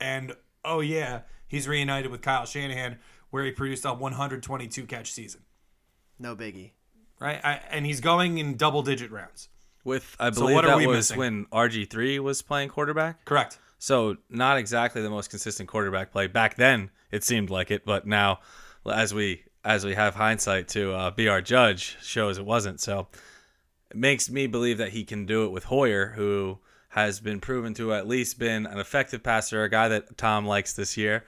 And 0.00 0.36
oh, 0.64 0.80
yeah, 0.80 1.22
he's 1.48 1.66
reunited 1.66 2.10
with 2.10 2.22
Kyle 2.22 2.46
Shanahan, 2.46 2.98
where 3.30 3.44
he 3.44 3.50
produced 3.50 3.84
a 3.84 3.94
122 3.94 4.86
catch 4.86 5.12
season, 5.12 5.42
No 6.18 6.36
biggie. 6.36 6.72
Right? 7.24 7.40
I, 7.44 7.60
and 7.70 7.84
he's 7.86 8.00
going 8.00 8.38
in 8.38 8.56
double 8.56 8.82
digit 8.82 9.10
rounds. 9.10 9.48
With 9.82 10.16
I 10.18 10.30
So 10.30 10.40
believe 10.42 10.58
are 10.58 10.66
that 10.66 10.76
we 10.78 10.86
was 10.86 10.96
missing? 11.10 11.18
when 11.18 11.46
RG 11.46 11.90
three 11.90 12.18
was 12.18 12.40
playing 12.42 12.70
quarterback. 12.70 13.24
Correct. 13.24 13.58
So 13.78 14.16
not 14.30 14.56
exactly 14.56 15.02
the 15.02 15.10
most 15.10 15.28
consistent 15.30 15.68
quarterback 15.68 16.10
play 16.10 16.26
back 16.26 16.56
then. 16.56 16.90
It 17.10 17.22
seemed 17.22 17.50
like 17.50 17.70
it, 17.70 17.84
but 17.84 18.06
now, 18.06 18.40
as 18.90 19.12
we 19.12 19.42
as 19.64 19.84
we 19.84 19.94
have 19.94 20.14
hindsight 20.14 20.68
to 20.68 20.92
uh, 20.92 21.10
be 21.10 21.28
our 21.28 21.40
judge, 21.42 21.96
shows 22.02 22.38
it 22.38 22.46
wasn't. 22.46 22.80
So 22.80 23.08
it 23.90 23.96
makes 23.96 24.30
me 24.30 24.46
believe 24.46 24.78
that 24.78 24.90
he 24.90 25.04
can 25.04 25.26
do 25.26 25.44
it 25.44 25.50
with 25.50 25.64
Hoyer, 25.64 26.12
who 26.16 26.58
has 26.88 27.20
been 27.20 27.40
proven 27.40 27.74
to 27.74 27.92
at 27.92 28.06
least 28.06 28.38
been 28.38 28.66
an 28.66 28.78
effective 28.78 29.22
passer, 29.22 29.64
a 29.64 29.68
guy 29.68 29.88
that 29.88 30.16
Tom 30.16 30.46
likes 30.46 30.72
this 30.72 30.96
year. 30.96 31.24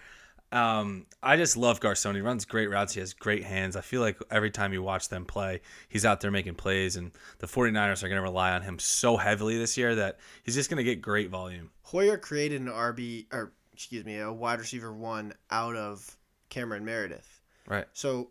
Um, 0.53 1.07
I 1.23 1.37
just 1.37 1.57
love 1.57 1.81
Garcon. 1.81 2.15
He 2.15 2.21
runs 2.21 2.45
great 2.45 2.71
routes. 2.71 2.95
He 2.95 3.01
has 3.01 3.13
great 3.13 3.45
hands. 3.45 3.77
I 3.77 3.81
feel 3.81 4.01
like 4.01 4.19
every 4.31 4.51
time 4.51 4.73
you 4.73 4.83
watch 4.83 5.09
them 5.09 5.25
play, 5.25 5.61
he's 5.89 6.05
out 6.05 6.21
there 6.21 6.31
making 6.31 6.55
plays, 6.55 6.97
and 6.97 7.11
the 7.39 7.47
49ers 7.47 8.03
are 8.03 8.09
going 8.09 8.19
to 8.19 8.23
rely 8.23 8.53
on 8.53 8.63
him 8.63 8.79
so 8.79 9.17
heavily 9.17 9.59
this 9.59 9.77
year 9.77 9.95
that 9.97 10.19
he's 10.45 10.55
just 10.55 10.71
going 10.71 10.79
to 10.79 10.85
get 10.85 11.03
great 11.03 11.31
volume. 11.31 11.71
Hoyer 11.83 12.17
created 12.17 12.61
an 12.61 12.69
RB 12.69 13.27
or 13.33 13.53
excuse 13.77 14.07
me, 14.07 14.19
a 14.19 14.33
wide 14.33 14.59
receiver 14.59 14.91
one 14.91 15.35
out 15.51 15.77
of 15.77 16.17
Cameron 16.49 16.85
Meredith. 16.85 17.41
Right. 17.69 17.85
So 17.93 18.31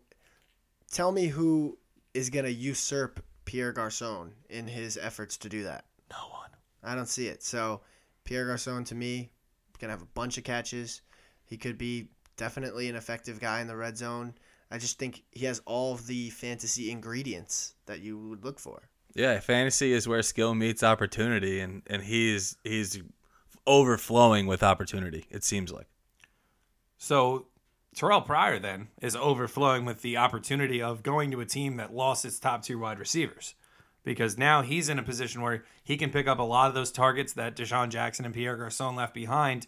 tell 0.90 1.12
me 1.12 1.28
who 1.28 1.78
is 2.14 2.30
gonna 2.30 2.48
usurp 2.48 3.24
Pierre 3.44 3.72
Garcon 3.72 4.32
in 4.50 4.66
his 4.66 4.98
efforts 5.00 5.36
to 5.38 5.48
do 5.48 5.62
that. 5.62 5.84
No 6.10 6.16
one. 6.32 6.50
I 6.82 6.96
don't 6.96 7.08
see 7.08 7.28
it. 7.28 7.44
So 7.44 7.80
Pierre 8.24 8.46
Garcon 8.46 8.82
to 8.84 8.96
me 8.96 9.30
gonna 9.78 9.92
have 9.92 10.02
a 10.02 10.06
bunch 10.06 10.36
of 10.36 10.42
catches. 10.42 11.02
He 11.46 11.56
could 11.56 11.78
be 11.78 12.08
definitely 12.36 12.88
an 12.88 12.96
effective 12.96 13.40
guy 13.40 13.60
in 13.60 13.66
the 13.66 13.76
red 13.76 13.96
zone. 13.96 14.34
I 14.70 14.78
just 14.78 14.98
think 14.98 15.22
he 15.30 15.46
has 15.46 15.60
all 15.64 15.94
of 15.94 16.06
the 16.06 16.30
fantasy 16.30 16.90
ingredients 16.90 17.74
that 17.86 18.00
you 18.00 18.18
would 18.18 18.44
look 18.44 18.58
for. 18.58 18.88
Yeah, 19.14 19.38
fantasy 19.40 19.92
is 19.92 20.06
where 20.06 20.22
skill 20.22 20.54
meets 20.54 20.82
opportunity, 20.82 21.60
and 21.60 21.82
and 21.86 22.02
he's 22.02 22.56
he's 22.64 23.00
overflowing 23.66 24.46
with 24.46 24.62
opportunity. 24.62 25.26
It 25.30 25.44
seems 25.44 25.72
like. 25.72 25.86
So 26.98 27.46
Terrell 27.94 28.20
Pryor 28.20 28.58
then 28.58 28.88
is 29.00 29.16
overflowing 29.16 29.86
with 29.86 30.02
the 30.02 30.18
opportunity 30.18 30.82
of 30.82 31.02
going 31.02 31.30
to 31.30 31.40
a 31.40 31.46
team 31.46 31.78
that 31.78 31.94
lost 31.94 32.24
its 32.24 32.38
top 32.38 32.62
two 32.62 32.78
wide 32.78 32.98
receivers. 32.98 33.54
Because 34.04 34.38
now 34.38 34.62
he's 34.62 34.88
in 34.88 35.00
a 35.00 35.02
position 35.02 35.40
where 35.40 35.64
he 35.82 35.96
can 35.96 36.10
pick 36.10 36.28
up 36.28 36.38
a 36.38 36.42
lot 36.42 36.68
of 36.68 36.74
those 36.74 36.92
targets 36.92 37.32
that 37.32 37.56
DeSean 37.56 37.88
Jackson 37.88 38.24
and 38.24 38.34
Pierre 38.34 38.56
Garcon 38.56 38.94
left 38.94 39.14
behind. 39.14 39.66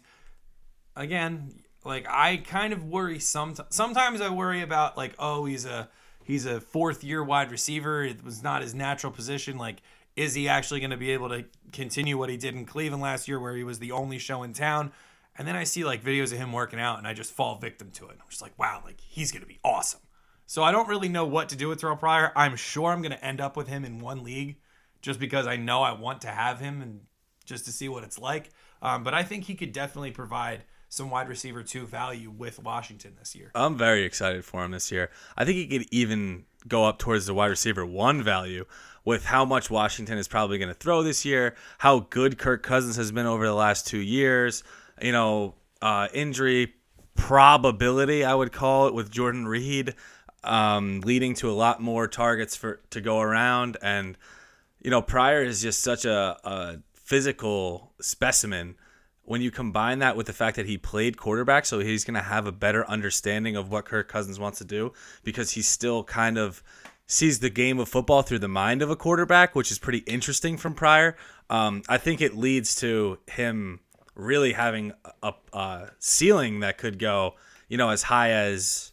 Again, 0.95 1.55
like 1.85 2.05
I 2.09 2.37
kind 2.37 2.73
of 2.73 2.83
worry 2.83 3.19
some 3.19 3.55
sometimes 3.69 4.21
I 4.21 4.29
worry 4.29 4.61
about 4.61 4.97
like, 4.97 5.13
oh, 5.19 5.45
he's 5.45 5.65
a 5.65 5.89
he's 6.23 6.45
a 6.45 6.59
fourth 6.59 7.03
year 7.03 7.23
wide 7.23 7.51
receiver. 7.51 8.03
It 8.03 8.23
was 8.23 8.43
not 8.43 8.61
his 8.61 8.75
natural 8.75 9.11
position. 9.11 9.57
Like, 9.57 9.81
is 10.15 10.33
he 10.33 10.47
actually 10.47 10.79
going 10.79 10.91
to 10.91 10.97
be 10.97 11.11
able 11.11 11.29
to 11.29 11.45
continue 11.71 12.17
what 12.17 12.29
he 12.29 12.37
did 12.37 12.55
in 12.55 12.65
Cleveland 12.65 13.01
last 13.01 13.27
year 13.27 13.39
where 13.39 13.55
he 13.55 13.63
was 13.63 13.79
the 13.79 13.91
only 13.91 14.19
show 14.19 14.43
in 14.43 14.53
town? 14.53 14.91
And 15.37 15.47
then 15.47 15.55
I 15.55 15.63
see 15.63 15.85
like 15.85 16.03
videos 16.03 16.33
of 16.33 16.37
him 16.37 16.51
working 16.51 16.79
out 16.79 16.97
and 16.97 17.07
I 17.07 17.13
just 17.13 17.31
fall 17.31 17.55
victim 17.57 17.91
to 17.91 18.09
it. 18.09 18.17
I'm 18.19 18.29
just 18.29 18.41
like, 18.41 18.57
wow, 18.59 18.81
like 18.83 18.99
he's 18.99 19.31
going 19.31 19.41
to 19.41 19.47
be 19.47 19.59
awesome. 19.63 20.01
So 20.45 20.63
I 20.63 20.71
don't 20.71 20.89
really 20.89 21.09
know 21.09 21.25
what 21.25 21.49
to 21.49 21.55
do 21.55 21.69
with 21.69 21.79
Terrell 21.79 21.95
Pryor. 21.95 22.33
I'm 22.35 22.55
sure 22.55 22.91
I'm 22.91 23.01
going 23.01 23.13
to 23.13 23.23
end 23.23 23.39
up 23.39 23.55
with 23.55 23.67
him 23.67 23.85
in 23.85 23.99
one 23.99 24.23
league 24.23 24.57
just 25.01 25.19
because 25.19 25.47
I 25.47 25.55
know 25.55 25.81
I 25.81 25.93
want 25.93 26.21
to 26.21 26.27
have 26.27 26.59
him 26.59 26.81
and 26.81 27.01
just 27.45 27.65
to 27.65 27.71
see 27.71 27.87
what 27.87 28.03
it's 28.03 28.19
like. 28.19 28.49
Um, 28.81 29.03
but 29.03 29.13
I 29.13 29.23
think 29.23 29.45
he 29.45 29.55
could 29.55 29.71
definitely 29.71 30.11
provide 30.11 30.63
some 30.89 31.09
wide 31.11 31.29
receiver 31.29 31.63
two 31.63 31.85
value 31.85 32.31
with 32.31 32.61
Washington 32.61 33.13
this 33.17 33.35
year. 33.35 33.51
I'm 33.55 33.77
very 33.77 34.03
excited 34.03 34.43
for 34.43 34.65
him 34.65 34.71
this 34.71 34.91
year. 34.91 35.11
I 35.37 35.45
think 35.45 35.57
he 35.57 35.67
could 35.67 35.87
even 35.91 36.45
go 36.67 36.83
up 36.83 36.97
towards 36.97 37.27
the 37.27 37.33
wide 37.33 37.47
receiver 37.47 37.85
one 37.85 38.21
value 38.21 38.65
with 39.05 39.25
how 39.25 39.45
much 39.45 39.69
Washington 39.69 40.17
is 40.17 40.27
probably 40.27 40.57
going 40.57 40.67
to 40.67 40.73
throw 40.73 41.03
this 41.03 41.23
year, 41.23 41.55
how 41.77 42.01
good 42.09 42.37
Kirk 42.37 42.63
Cousins 42.63 42.95
has 42.97 43.11
been 43.11 43.25
over 43.25 43.45
the 43.45 43.53
last 43.53 43.87
two 43.87 43.99
years. 43.99 44.63
You 45.01 45.11
know, 45.11 45.55
uh, 45.81 46.09
injury 46.13 46.73
probability, 47.15 48.25
I 48.25 48.33
would 48.33 48.51
call 48.51 48.87
it, 48.87 48.93
with 48.93 49.11
Jordan 49.11 49.47
Reed, 49.47 49.95
um, 50.43 51.01
leading 51.01 51.33
to 51.35 51.49
a 51.49 51.53
lot 51.53 51.81
more 51.81 52.07
targets 52.07 52.55
for 52.55 52.81
to 52.89 52.99
go 52.99 53.19
around. 53.19 53.77
And 53.81 54.17
you 54.81 54.89
know, 54.89 55.01
Pryor 55.01 55.43
is 55.43 55.61
just 55.61 55.81
such 55.83 56.05
a, 56.05 56.37
a 56.43 56.77
physical 56.93 57.93
specimen. 58.01 58.75
When 59.29 59.43
you 59.43 59.51
combine 59.51 59.99
that 59.99 60.15
with 60.17 60.25
the 60.25 60.33
fact 60.33 60.55
that 60.55 60.65
he 60.65 60.79
played 60.79 61.15
quarterback, 61.15 61.67
so 61.67 61.77
he's 61.77 62.03
going 62.03 62.15
to 62.15 62.21
have 62.21 62.47
a 62.47 62.51
better 62.51 62.89
understanding 62.89 63.55
of 63.55 63.69
what 63.69 63.85
Kirk 63.85 64.07
Cousins 64.07 64.39
wants 64.39 64.57
to 64.57 64.65
do 64.65 64.91
because 65.23 65.51
he 65.51 65.61
still 65.61 66.03
kind 66.03 66.39
of 66.39 66.63
sees 67.05 67.37
the 67.37 67.51
game 67.51 67.77
of 67.77 67.87
football 67.87 68.23
through 68.23 68.39
the 68.39 68.47
mind 68.47 68.81
of 68.81 68.89
a 68.89 68.95
quarterback, 68.95 69.53
which 69.53 69.69
is 69.69 69.77
pretty 69.77 69.99
interesting 69.99 70.57
from 70.57 70.73
Pryor. 70.73 71.15
Um, 71.47 71.83
I 71.87 71.99
think 71.99 72.21
it 72.21 72.37
leads 72.37 72.73
to 72.77 73.19
him 73.27 73.81
really 74.15 74.53
having 74.53 74.93
a, 75.21 75.35
a 75.53 75.91
ceiling 75.99 76.61
that 76.61 76.79
could 76.79 76.97
go, 76.97 77.35
you 77.67 77.77
know, 77.77 77.89
as 77.89 78.01
high 78.01 78.31
as 78.31 78.91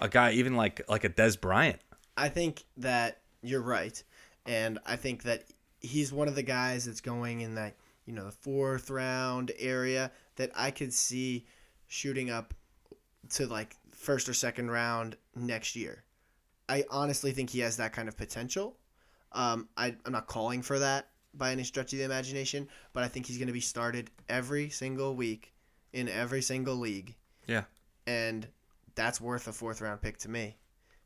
a 0.00 0.08
guy 0.08 0.32
even 0.32 0.56
like 0.56 0.82
like 0.88 1.04
a 1.04 1.08
Dez 1.08 1.40
Bryant. 1.40 1.78
I 2.16 2.28
think 2.28 2.64
that 2.78 3.20
you're 3.40 3.62
right, 3.62 4.02
and 4.46 4.80
I 4.84 4.96
think 4.96 5.22
that 5.22 5.44
he's 5.78 6.12
one 6.12 6.26
of 6.26 6.34
the 6.34 6.42
guys 6.42 6.86
that's 6.86 7.00
going 7.00 7.42
in 7.42 7.54
that 7.54 7.76
you 8.10 8.16
know 8.16 8.24
the 8.24 8.32
fourth 8.32 8.90
round 8.90 9.52
area 9.60 10.10
that 10.34 10.50
I 10.56 10.72
could 10.72 10.92
see 10.92 11.46
shooting 11.86 12.28
up 12.28 12.52
to 13.30 13.46
like 13.46 13.76
first 13.92 14.28
or 14.28 14.34
second 14.34 14.68
round 14.68 15.16
next 15.36 15.76
year. 15.76 16.02
I 16.68 16.84
honestly 16.90 17.30
think 17.30 17.50
he 17.50 17.60
has 17.60 17.76
that 17.76 17.92
kind 17.92 18.08
of 18.08 18.16
potential. 18.16 18.76
Um, 19.30 19.68
I, 19.76 19.94
I'm 20.04 20.10
not 20.10 20.26
calling 20.26 20.60
for 20.60 20.80
that 20.80 21.06
by 21.32 21.52
any 21.52 21.62
stretch 21.62 21.92
of 21.92 22.00
the 22.00 22.04
imagination, 22.04 22.66
but 22.92 23.04
I 23.04 23.08
think 23.08 23.26
he's 23.26 23.38
going 23.38 23.46
to 23.46 23.52
be 23.52 23.60
started 23.60 24.10
every 24.28 24.70
single 24.70 25.14
week 25.14 25.52
in 25.92 26.08
every 26.08 26.42
single 26.42 26.74
league. 26.74 27.14
Yeah. 27.46 27.62
and 28.08 28.46
that's 28.96 29.20
worth 29.20 29.46
a 29.46 29.52
fourth 29.52 29.80
round 29.80 30.02
pick 30.02 30.18
to 30.18 30.28
me. 30.28 30.56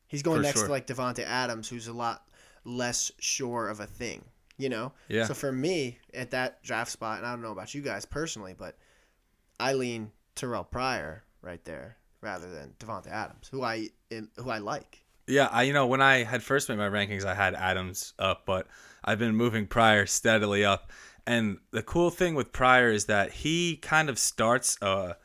He's 0.06 0.22
going 0.22 0.38
For 0.38 0.42
next 0.42 0.58
sure. 0.60 0.66
to 0.68 0.72
like 0.72 0.86
Davante 0.86 1.22
Adams, 1.24 1.68
who's 1.68 1.86
a 1.86 1.92
lot 1.92 2.26
less 2.64 3.12
sure 3.18 3.68
of 3.68 3.80
a 3.80 3.86
thing, 3.86 4.24
you 4.56 4.68
know. 4.68 4.92
Yeah. 5.08 5.24
So 5.24 5.34
for 5.34 5.52
me 5.52 5.98
at 6.12 6.30
that 6.30 6.62
draft 6.62 6.90
spot, 6.90 7.18
and 7.18 7.26
I 7.26 7.30
don't 7.30 7.42
know 7.42 7.52
about 7.52 7.74
you 7.74 7.82
guys 7.82 8.04
personally, 8.04 8.54
but 8.56 8.76
I 9.58 9.74
lean 9.74 10.10
Terrell 10.34 10.64
Pryor 10.64 11.24
right 11.42 11.64
there 11.64 11.96
rather 12.20 12.50
than 12.50 12.74
Davante 12.78 13.08
Adams, 13.08 13.48
who 13.50 13.62
I 13.62 13.90
who 14.10 14.50
I 14.50 14.58
like. 14.58 15.04
Yeah, 15.26 15.48
I 15.50 15.62
you 15.62 15.72
know 15.72 15.86
when 15.86 16.02
I 16.02 16.24
had 16.24 16.42
first 16.42 16.68
made 16.68 16.78
my 16.78 16.88
rankings, 16.88 17.24
I 17.24 17.34
had 17.34 17.54
Adams 17.54 18.12
up, 18.18 18.44
but 18.46 18.66
I've 19.04 19.18
been 19.18 19.36
moving 19.36 19.66
Pryor 19.66 20.06
steadily 20.06 20.64
up. 20.64 20.90
And 21.26 21.58
the 21.70 21.82
cool 21.82 22.10
thing 22.10 22.34
with 22.34 22.52
Pryor 22.52 22.90
is 22.90 23.06
that 23.06 23.32
he 23.32 23.76
kind 23.76 24.08
of 24.08 24.18
starts 24.18 24.76
a 24.82 25.16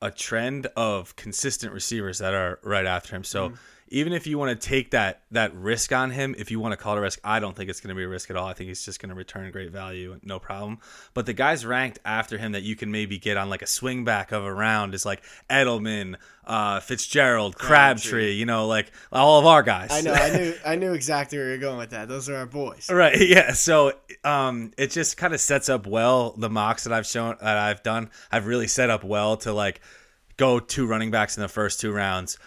a 0.00 0.10
trend 0.10 0.66
of 0.76 1.14
consistent 1.14 1.72
receivers 1.72 2.18
that 2.18 2.34
are 2.34 2.58
right 2.64 2.86
after 2.86 3.14
him. 3.14 3.22
So 3.22 3.50
mm. 3.50 3.58
Even 3.92 4.14
if 4.14 4.26
you 4.26 4.38
want 4.38 4.58
to 4.58 4.68
take 4.68 4.92
that 4.92 5.22
that 5.32 5.54
risk 5.54 5.92
on 5.92 6.10
him, 6.10 6.34
if 6.38 6.50
you 6.50 6.58
want 6.58 6.72
to 6.72 6.76
call 6.76 6.96
it 6.96 6.98
a 6.98 7.02
risk, 7.02 7.20
I 7.22 7.40
don't 7.40 7.54
think 7.54 7.68
it's 7.68 7.78
going 7.78 7.90
to 7.90 7.94
be 7.94 8.04
a 8.04 8.08
risk 8.08 8.30
at 8.30 8.36
all. 8.36 8.48
I 8.48 8.54
think 8.54 8.68
he's 8.68 8.82
just 8.82 9.00
going 9.00 9.10
to 9.10 9.14
return 9.14 9.50
great 9.50 9.70
value, 9.70 10.18
no 10.22 10.38
problem. 10.38 10.78
But 11.12 11.26
the 11.26 11.34
guys 11.34 11.66
ranked 11.66 11.98
after 12.02 12.38
him 12.38 12.52
that 12.52 12.62
you 12.62 12.74
can 12.74 12.90
maybe 12.90 13.18
get 13.18 13.36
on 13.36 13.50
like 13.50 13.60
a 13.60 13.66
swing 13.66 14.02
back 14.04 14.32
of 14.32 14.44
a 14.44 14.52
round 14.52 14.94
is 14.94 15.04
like 15.04 15.22
Edelman, 15.50 16.16
uh, 16.46 16.80
Fitzgerald, 16.80 17.58
Crabtree. 17.58 18.32
You 18.32 18.46
know, 18.46 18.66
like 18.66 18.90
all 19.12 19.38
of 19.38 19.44
our 19.44 19.62
guys. 19.62 19.90
I 19.92 20.00
know, 20.00 20.14
I 20.14 20.30
knew, 20.30 20.54
I 20.66 20.76
knew 20.76 20.94
exactly 20.94 21.36
where 21.36 21.48
you're 21.48 21.58
going 21.58 21.76
with 21.76 21.90
that. 21.90 22.08
Those 22.08 22.30
are 22.30 22.36
our 22.36 22.46
boys. 22.46 22.90
Right. 22.90 23.12
Yeah. 23.32 23.52
So 23.52 23.92
um, 24.24 24.72
it 24.76 24.90
just 24.90 25.16
kind 25.16 25.32
of 25.32 25.40
sets 25.40 25.68
up 25.68 25.86
well 25.86 26.34
the 26.36 26.50
mocks 26.50 26.84
that 26.84 26.92
I've 26.92 27.06
shown 27.06 27.36
that 27.40 27.56
I've 27.56 27.82
done. 27.82 28.10
I've 28.30 28.46
really 28.46 28.66
set 28.66 28.90
up 28.90 29.04
well 29.04 29.36
to 29.38 29.52
like 29.52 29.80
go 30.36 30.58
two 30.58 30.86
running 30.86 31.10
backs 31.10 31.36
in 31.36 31.42
the 31.42 31.48
first 31.48 31.80
two 31.80 31.92
rounds, 31.92 32.38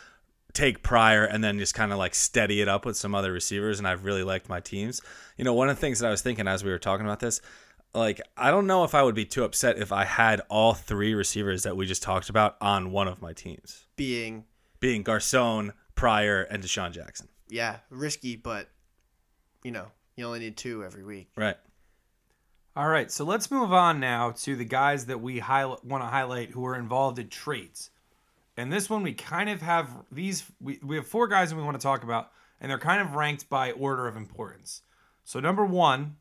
take 0.55 0.81
Pryor, 0.81 1.23
and 1.25 1.43
then 1.43 1.59
just 1.59 1.73
kind 1.75 1.91
of 1.91 1.97
like 1.97 2.15
steady 2.15 2.61
it 2.61 2.67
up 2.67 2.85
with 2.85 2.97
some 2.97 3.13
other 3.13 3.31
receivers. 3.31 3.77
And 3.79 3.87
I've 3.87 4.03
really 4.05 4.23
liked 4.23 4.49
my 4.49 4.59
teams. 4.59 5.01
You 5.37 5.43
know, 5.45 5.53
one 5.53 5.69
of 5.69 5.75
the 5.75 5.81
things 5.81 5.99
that 5.99 6.07
I 6.07 6.11
was 6.11 6.21
thinking 6.21 6.47
as 6.47 6.63
we 6.63 6.71
were 6.71 6.79
talking 6.79 7.05
about 7.05 7.19
this, 7.19 7.41
like 7.93 8.21
I 8.35 8.51
don't 8.51 8.67
know 8.67 8.83
if 8.83 8.95
I 8.95 9.03
would 9.03 9.15
be 9.15 9.25
too 9.25 9.43
upset 9.43 9.77
if 9.77 9.91
I 9.91 10.05
had 10.05 10.41
all 10.49 10.73
three 10.73 11.13
receivers 11.13 11.63
that 11.63 11.77
we 11.77 11.85
just 11.85 12.01
talked 12.03 12.29
about 12.29 12.57
on 12.61 12.91
one 12.91 13.07
of 13.07 13.21
my 13.21 13.33
teams, 13.33 13.85
Being, 13.95 14.45
being 14.79 15.03
Garcon, 15.03 15.73
Pryor, 15.95 16.41
and 16.43 16.63
DeSean 16.63 16.91
Jackson. 16.91 17.27
yeah, 17.49 17.77
risky, 17.89 18.35
but 18.35 18.69
you 19.63 19.71
know, 19.71 19.87
you 20.15 20.25
only 20.25 20.39
need 20.39 20.57
two 20.57 20.83
every 20.83 21.03
week. 21.03 21.29
Right. 21.35 21.57
All 22.77 22.89
right, 22.89 23.09
so 23.09 23.23
let's 23.23 23.49
move 23.49 23.71
on 23.71 24.01
now 24.01 24.31
to 24.31 24.57
the 24.57 24.65
guys 24.65 25.05
that 25.05 25.21
we 25.21 25.39
highlight, 25.39 25.85
want 25.85 26.03
to 26.03 26.07
highlight 26.07 26.49
who 26.51 26.65
are 26.65 26.75
involved 26.75 27.17
in 27.19 27.29
trades. 27.29 27.89
And 28.57 28.71
this 28.71 28.89
one, 28.89 29.03
we 29.03 29.13
kind 29.13 29.49
of 29.49 29.61
have 29.61 29.89
these. 30.11 30.43
We, 30.61 30.79
we 30.83 30.95
have 30.95 31.07
four 31.07 31.27
guys 31.27 31.49
that 31.49 31.55
we 31.55 31.63
want 31.63 31.79
to 31.79 31.83
talk 31.83 32.03
about, 32.03 32.31
and 32.61 32.69
they're 32.69 32.79
kind 32.79 33.01
of 33.01 33.15
ranked 33.15 33.49
by 33.49 33.71
order 33.71 34.07
of 34.07 34.15
importance. 34.15 34.81
So 35.23 35.39
number 35.39 35.65
one, 35.65 36.15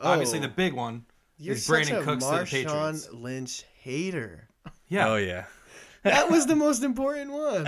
obviously 0.00 0.38
Oh, 0.40 0.42
the 0.42 0.48
big 0.48 0.72
one, 0.72 1.04
You're 1.38 1.54
is 1.54 1.66
Brandin 1.68 1.84
such 1.88 2.02
a 2.02 2.02
Cooks 2.04 2.24
to 2.24 2.30
the 2.30 2.44
Patriots. 2.44 3.06
Marshawn 3.08 3.22
Lynch 3.22 3.64
hater. 3.80 4.48
yeah, 4.88 5.08
Oh 5.08 5.16
yeah. 5.16 5.44
That 6.04 6.30
was 6.30 6.46
the 6.46 6.54
most 6.54 6.82
important 6.82 7.32
one. 7.32 7.66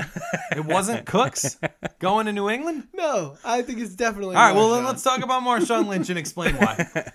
it 0.55 0.63
wasn't 0.67 1.07
Cooks 1.07 1.59
going 1.99 2.27
to 2.27 2.33
New 2.33 2.51
England. 2.51 2.87
No, 2.93 3.39
I 3.43 3.63
think 3.63 3.79
it's 3.79 3.95
definitely. 3.95 4.37
All 4.37 4.43
right, 4.43 4.55
well 4.55 4.73
then 4.73 4.85
let's 4.85 5.03
talk 5.03 5.23
about 5.23 5.43
Marshawn 5.43 5.87
Lynch 5.89 6.11
and 6.11 6.19
explain 6.19 6.55
why. 6.57 6.77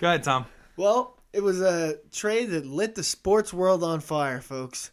Go 0.00 0.08
ahead, 0.08 0.22
Tom. 0.22 0.44
Well, 0.76 1.16
it 1.32 1.42
was 1.42 1.62
a 1.62 1.96
trade 2.12 2.50
that 2.50 2.66
lit 2.66 2.94
the 2.94 3.02
sports 3.02 3.54
world 3.54 3.82
on 3.82 4.00
fire, 4.00 4.42
folks. 4.42 4.90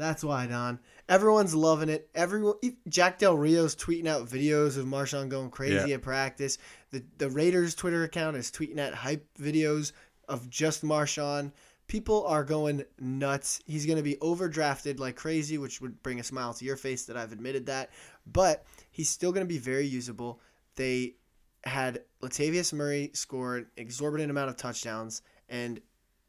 That's 0.00 0.24
why, 0.24 0.46
Don. 0.46 0.80
Everyone's 1.08 1.54
loving 1.54 1.88
it. 1.90 2.08
Everyone, 2.14 2.54
Jack 2.88 3.18
Del 3.18 3.36
Rio's 3.36 3.76
tweeting 3.76 4.06
out 4.06 4.26
videos 4.26 4.78
of 4.78 4.86
Marshawn 4.86 5.28
going 5.28 5.50
crazy 5.50 5.90
Yeah. 5.90 5.96
at 5.96 6.02
practice. 6.02 6.56
The 6.90 7.04
the 7.18 7.28
Raiders 7.28 7.74
Twitter 7.74 8.02
account 8.04 8.36
is 8.36 8.50
tweeting 8.50 8.78
out 8.78 8.94
hype 8.94 9.26
videos 9.38 9.92
of 10.28 10.48
just 10.48 10.82
Marshawn. 10.82 11.52
People 11.86 12.24
are 12.26 12.44
going 12.44 12.84
nuts. 12.98 13.60
He's 13.66 13.84
going 13.84 13.96
to 13.98 14.02
be 14.02 14.14
overdrafted 14.16 14.98
like 15.00 15.16
crazy, 15.16 15.58
which 15.58 15.80
would 15.80 16.02
bring 16.02 16.20
a 16.20 16.24
smile 16.24 16.54
to 16.54 16.64
your 16.64 16.76
face 16.76 17.04
that 17.06 17.16
I've 17.16 17.32
admitted 17.32 17.66
that. 17.66 17.90
But 18.26 18.64
he's 18.90 19.08
still 19.10 19.32
going 19.32 19.44
to 19.46 19.52
be 19.52 19.58
very 19.58 19.86
usable. 19.86 20.40
They 20.76 21.16
had 21.64 22.00
Latavius 22.22 22.72
Murray 22.72 23.10
score 23.12 23.56
an 23.56 23.66
exorbitant 23.76 24.30
amount 24.30 24.48
of 24.50 24.56
touchdowns, 24.56 25.20
and 25.48 25.80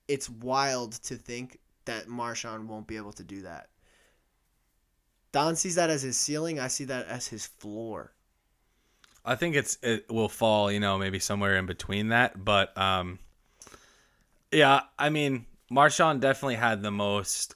it's 0.07 0.29
wild 0.29 0.93
to 1.03 1.15
think 1.15 1.59
that 1.85 2.07
Marshawn 2.07 2.67
won't 2.67 2.87
be 2.87 2.97
able 2.97 3.13
to 3.13 3.23
do 3.23 3.41
that. 3.41 3.69
Don 5.31 5.55
sees 5.55 5.75
that 5.75 5.89
as 5.89 6.01
his 6.01 6.17
ceiling. 6.17 6.59
I 6.59 6.67
see 6.67 6.85
that 6.85 7.07
as 7.07 7.27
his 7.27 7.45
floor. 7.45 8.11
I 9.23 9.35
think 9.35 9.55
it's 9.55 9.77
it 9.81 10.09
will 10.09 10.29
fall, 10.29 10.71
you 10.71 10.79
know, 10.79 10.97
maybe 10.97 11.19
somewhere 11.19 11.55
in 11.57 11.65
between 11.65 12.09
that. 12.09 12.43
But 12.43 12.77
um 12.77 13.19
yeah, 14.51 14.81
I 14.99 15.09
mean, 15.09 15.45
Marshawn 15.71 16.19
definitely 16.19 16.55
had 16.55 16.81
the 16.81 16.91
most 16.91 17.55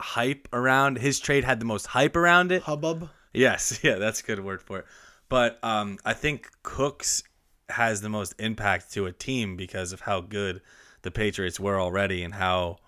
hype 0.00 0.48
around 0.52 0.98
his 0.98 1.20
trade 1.20 1.44
had 1.44 1.60
the 1.60 1.66
most 1.66 1.86
hype 1.86 2.16
around 2.16 2.50
it. 2.50 2.62
Hubbub. 2.62 3.10
Yes, 3.32 3.80
yeah, 3.82 3.96
that's 3.96 4.20
a 4.20 4.24
good 4.24 4.44
word 4.44 4.62
for 4.62 4.80
it. 4.80 4.86
But 5.28 5.62
um 5.62 5.98
I 6.04 6.14
think 6.14 6.50
Cooks 6.62 7.22
has 7.68 8.00
the 8.00 8.08
most 8.08 8.34
impact 8.38 8.92
to 8.92 9.06
a 9.06 9.12
team 9.12 9.56
because 9.56 9.92
of 9.92 10.00
how 10.00 10.20
good 10.20 10.62
the 11.02 11.10
Patriots 11.10 11.60
were 11.60 11.78
already 11.78 12.22
and 12.22 12.34
how 12.34 12.78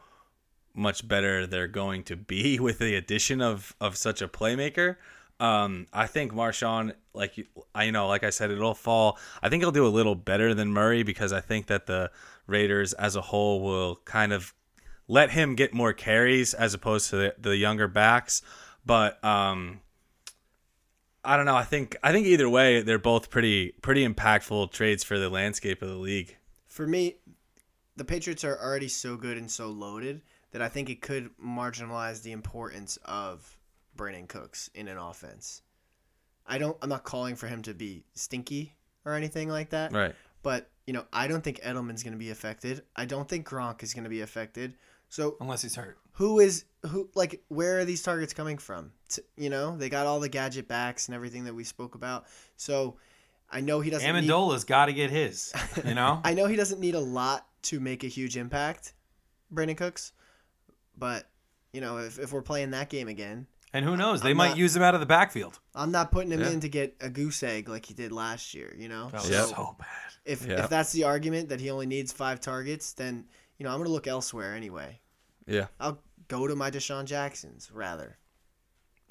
much 0.76 1.06
better 1.06 1.46
they're 1.46 1.66
going 1.68 2.02
to 2.04 2.16
be 2.16 2.58
with 2.66 2.78
the 2.78 2.94
addition 2.94 3.40
of 3.40 3.74
of 3.80 3.96
such 3.96 4.22
a 4.22 4.28
playmaker. 4.28 4.96
Um, 5.38 5.86
I 5.92 6.06
think 6.06 6.32
Marshawn, 6.32 6.94
like 7.12 7.36
you- 7.36 7.46
I 7.74 7.90
know, 7.90 8.08
like 8.08 8.24
I 8.24 8.30
said, 8.30 8.50
it'll 8.50 8.74
fall. 8.74 9.18
I 9.42 9.48
think 9.50 9.62
he'll 9.62 9.70
do 9.72 9.86
a 9.86 9.88
little 9.88 10.14
better 10.14 10.54
than 10.54 10.72
Murray 10.72 11.02
because 11.02 11.32
I 11.32 11.40
think 11.40 11.66
that 11.66 11.86
the 11.86 12.10
Raiders 12.46 12.94
as 12.94 13.16
a 13.16 13.20
whole 13.20 13.60
will 13.60 13.96
kind 14.06 14.32
of 14.32 14.54
let 15.08 15.30
him 15.30 15.54
get 15.54 15.74
more 15.74 15.92
carries 15.92 16.54
as 16.54 16.72
opposed 16.74 17.10
to 17.10 17.16
the, 17.16 17.34
the 17.38 17.56
younger 17.56 17.86
backs. 17.86 18.40
But 18.86 19.22
um, 19.22 19.80
I 21.24 21.36
don't 21.36 21.44
know. 21.44 21.56
I 21.56 21.64
think 21.64 21.96
I 22.02 22.12
think 22.12 22.26
either 22.26 22.48
way, 22.48 22.82
they're 22.82 22.98
both 22.98 23.30
pretty 23.30 23.72
pretty 23.82 24.06
impactful 24.08 24.70
trades 24.72 25.04
for 25.04 25.18
the 25.18 25.28
landscape 25.28 25.82
of 25.82 25.88
the 25.88 25.96
league. 25.96 26.36
For 26.66 26.86
me, 26.86 27.16
the 27.96 28.04
Patriots 28.04 28.44
are 28.44 28.58
already 28.58 28.88
so 28.88 29.16
good 29.16 29.36
and 29.36 29.50
so 29.50 29.68
loaded 29.68 30.22
that 30.56 30.62
I 30.62 30.70
think 30.70 30.88
it 30.88 31.02
could 31.02 31.28
marginalize 31.36 32.22
the 32.22 32.32
importance 32.32 32.98
of 33.04 33.58
Brandin 33.94 34.26
Cooks 34.26 34.70
in 34.74 34.88
an 34.88 34.96
offense. 34.96 35.60
I 36.46 36.56
don't. 36.56 36.78
I'm 36.80 36.88
not 36.88 37.04
calling 37.04 37.36
for 37.36 37.46
him 37.46 37.60
to 37.64 37.74
be 37.74 38.06
stinky 38.14 38.72
or 39.04 39.12
anything 39.12 39.50
like 39.50 39.68
that. 39.70 39.92
Right. 39.92 40.14
But 40.42 40.70
you 40.86 40.94
know, 40.94 41.04
I 41.12 41.28
don't 41.28 41.44
think 41.44 41.60
Edelman's 41.60 42.02
going 42.02 42.14
to 42.14 42.18
be 42.18 42.30
affected. 42.30 42.84
I 42.96 43.04
don't 43.04 43.28
think 43.28 43.46
Gronk 43.46 43.82
is 43.82 43.92
going 43.92 44.04
to 44.04 44.08
be 44.10 44.22
affected. 44.22 44.72
So 45.10 45.36
Unless 45.42 45.60
he's 45.60 45.74
hurt. 45.74 45.98
who 46.12 46.40
is 46.40 46.64
who? 46.86 47.10
Like, 47.14 47.42
where 47.48 47.80
are 47.80 47.84
these 47.84 48.02
targets 48.02 48.32
coming 48.32 48.56
from? 48.56 48.92
T- 49.10 49.20
you 49.36 49.50
know, 49.50 49.76
they 49.76 49.90
got 49.90 50.06
all 50.06 50.20
the 50.20 50.30
gadget 50.30 50.68
backs 50.68 51.08
and 51.08 51.14
everything 51.14 51.44
that 51.44 51.54
we 51.54 51.64
spoke 51.64 51.94
about. 51.96 52.24
So 52.56 52.96
I 53.50 53.60
know 53.60 53.80
he 53.80 53.90
doesn't. 53.90 54.10
Need, 54.10 54.24
Amendola's 54.24 54.64
got 54.64 54.86
to 54.86 54.94
get 54.94 55.10
his. 55.10 55.52
You 55.84 55.92
know. 55.92 56.18
I 56.24 56.32
know 56.32 56.46
he 56.46 56.56
doesn't 56.56 56.80
need 56.80 56.94
a 56.94 57.00
lot 57.00 57.46
to 57.64 57.78
make 57.78 58.04
a 58.04 58.08
huge 58.08 58.38
impact, 58.38 58.94
Brandin 59.52 59.76
Cooks. 59.76 60.12
But 60.96 61.28
you 61.72 61.80
know, 61.80 61.98
if, 61.98 62.18
if 62.18 62.32
we're 62.32 62.42
playing 62.42 62.70
that 62.70 62.88
game 62.88 63.08
again, 63.08 63.46
And 63.72 63.84
who 63.84 63.96
knows? 63.96 64.22
They 64.22 64.30
I'm 64.30 64.36
might 64.36 64.48
not- 64.50 64.56
use 64.58 64.74
him 64.74 64.82
out 64.82 64.94
of 64.94 65.00
the 65.00 65.06
backfield. 65.06 65.58
I'm 65.74 65.90
not 65.92 66.10
putting 66.10 66.32
him 66.32 66.40
Yeah. 66.40 66.50
in 66.50 66.60
to 66.60 66.68
get 66.68 66.96
a 67.00 67.10
goose 67.10 67.42
egg 67.42 67.68
like 67.68 67.84
he 67.86 67.94
did 67.94 68.12
last 68.12 68.54
year. 68.54 68.74
You 68.78 68.88
know, 68.88 69.08
That 69.10 69.22
was 69.22 69.30
Yep. 69.30 69.46
so 69.46 69.76
bad. 69.78 69.88
if 70.24 70.46
Yeah. 70.46 70.64
if 70.64 70.70
that's 70.70 70.92
the 70.92 71.04
argument 71.04 71.50
that 71.50 71.60
he 71.60 71.70
only 71.70 71.86
needs 71.86 72.12
five 72.12 72.40
targets, 72.40 72.92
then 72.92 73.26
you 73.58 73.64
know 73.64 73.70
I'm 73.72 73.78
gonna 73.78 73.90
look 73.90 74.06
elsewhere 74.06 74.54
anyway. 74.54 75.00
Yeah. 75.46 75.66
I'll 75.78 76.00
go 76.28 76.46
to 76.46 76.56
my 76.56 76.70
DeSean 76.70 77.04
Jacksons 77.04 77.70
rather. 77.72 78.16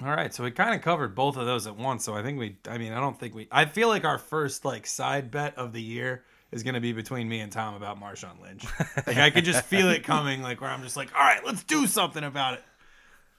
All 0.02 0.08
right, 0.10 0.34
so 0.34 0.44
we 0.44 0.50
kind 0.50 0.74
of 0.74 0.82
covered 0.82 1.14
both 1.14 1.38
of 1.38 1.46
those 1.46 1.66
at 1.66 1.74
once. 1.76 2.04
So 2.04 2.14
I 2.14 2.22
think 2.22 2.38
we, 2.38 2.58
I 2.68 2.76
mean, 2.76 2.92
I 2.92 3.00
don't 3.00 3.18
think 3.18 3.34
we, 3.34 3.48
I 3.50 3.64
feel 3.64 3.88
like 3.88 4.04
our 4.04 4.18
first 4.18 4.62
like 4.66 4.86
side 4.86 5.30
bet 5.30 5.56
of 5.56 5.72
the 5.72 5.80
year 5.80 6.24
is 6.56 6.62
going 6.62 6.74
to 6.74 6.80
be 6.80 6.92
between 6.92 7.28
me 7.28 7.40
and 7.40 7.52
Tom 7.52 7.74
about 7.74 8.00
Marshawn 8.00 8.40
Lynch. 8.42 8.64
like 9.06 9.18
I 9.18 9.30
could 9.30 9.44
just 9.44 9.64
feel 9.66 9.90
it 9.90 10.02
coming, 10.04 10.42
like 10.42 10.60
where 10.60 10.70
I'm 10.70 10.82
just 10.82 10.96
like, 10.96 11.14
all 11.14 11.20
right, 11.20 11.44
let's 11.44 11.62
do 11.62 11.86
something 11.86 12.24
about 12.24 12.54
it. 12.54 12.64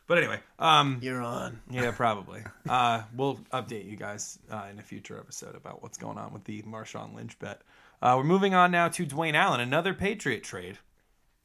But 0.06 0.20
anyway, 0.20 0.40
um, 0.58 1.00
You're 1.02 1.22
on. 1.22 1.60
yeah, 1.70 1.92
probably. 1.92 2.42
Uh, 2.70 3.02
we'll 3.14 3.36
update 3.52 3.90
you 3.90 3.98
guys 3.98 4.40
uh, 4.50 4.68
in 4.72 4.80
a 4.80 4.82
future 4.84 5.18
episode 5.20 5.56
about 5.56 5.82
what's 5.84 5.98
going 5.98 6.18
on 6.18 6.32
with 6.32 6.46
the 6.46 6.62
Marshawn 6.62 7.14
Lynch 7.14 7.38
bet. 7.40 7.62
Uh, 8.02 8.14
we're 8.18 8.24
moving 8.24 8.54
on 8.54 8.72
now 8.72 8.88
to 8.88 9.06
Dwayne 9.06 9.34
Allen, 9.34 9.60
another 9.60 9.94
Patriot 9.94 10.44
trade. 10.44 10.78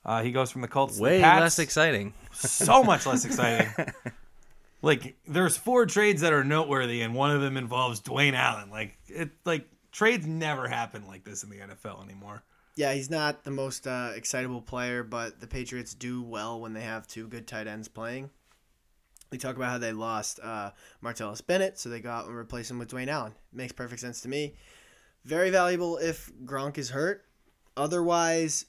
Uh, 0.04 0.22
he 0.22 0.30
goes 0.30 0.50
from 0.50 0.60
the 0.60 0.68
Colts 0.68 0.96
to 0.98 1.02
Way 1.02 1.16
the 1.18 1.22
Pats 1.24 1.40
less 1.40 1.58
exciting. 1.58 2.12
so 2.32 2.84
much 2.84 3.06
less 3.06 3.24
exciting. 3.24 3.68
like 4.82 5.16
there's 5.26 5.56
four 5.56 5.86
trades 5.86 6.20
that 6.20 6.32
are 6.32 6.44
noteworthy, 6.44 7.00
and 7.02 7.14
one 7.14 7.30
of 7.30 7.40
them 7.40 7.56
involves 7.56 8.00
Dwayne 8.00 8.34
Allen. 8.34 8.70
Like 8.70 8.96
it, 9.08 9.30
like 9.44 9.66
trades 9.92 10.26
never 10.26 10.66
happen 10.66 11.06
like 11.06 11.24
this 11.24 11.44
in 11.44 11.50
the 11.50 11.58
NFL 11.58 12.02
anymore. 12.02 12.42
Yeah, 12.74 12.94
he's 12.94 13.10
not 13.10 13.44
the 13.44 13.50
most 13.50 13.86
uh, 13.86 14.12
excitable 14.14 14.62
player, 14.62 15.04
but 15.04 15.40
the 15.40 15.46
Patriots 15.46 15.94
do 15.94 16.22
well 16.22 16.60
when 16.60 16.72
they 16.72 16.80
have 16.80 17.06
two 17.06 17.28
good 17.28 17.46
tight 17.46 17.66
ends 17.66 17.86
playing. 17.86 18.30
We 19.30 19.38
talk 19.38 19.56
about 19.56 19.70
how 19.70 19.78
they 19.78 19.92
lost 19.92 20.40
uh, 20.42 20.70
Martellus 21.02 21.46
Bennett, 21.46 21.78
so 21.78 21.88
they 21.88 22.00
go 22.00 22.10
out 22.10 22.26
and 22.26 22.36
replace 22.36 22.70
him 22.70 22.78
with 22.78 22.90
Dwayne 22.90 23.08
Allen. 23.08 23.34
Makes 23.52 23.72
perfect 23.72 24.00
sense 24.00 24.20
to 24.22 24.28
me. 24.28 24.54
Very 25.24 25.50
valuable 25.50 25.98
if 25.98 26.30
Gronk 26.44 26.78
is 26.78 26.90
hurt. 26.90 27.24
Otherwise, 27.76 28.66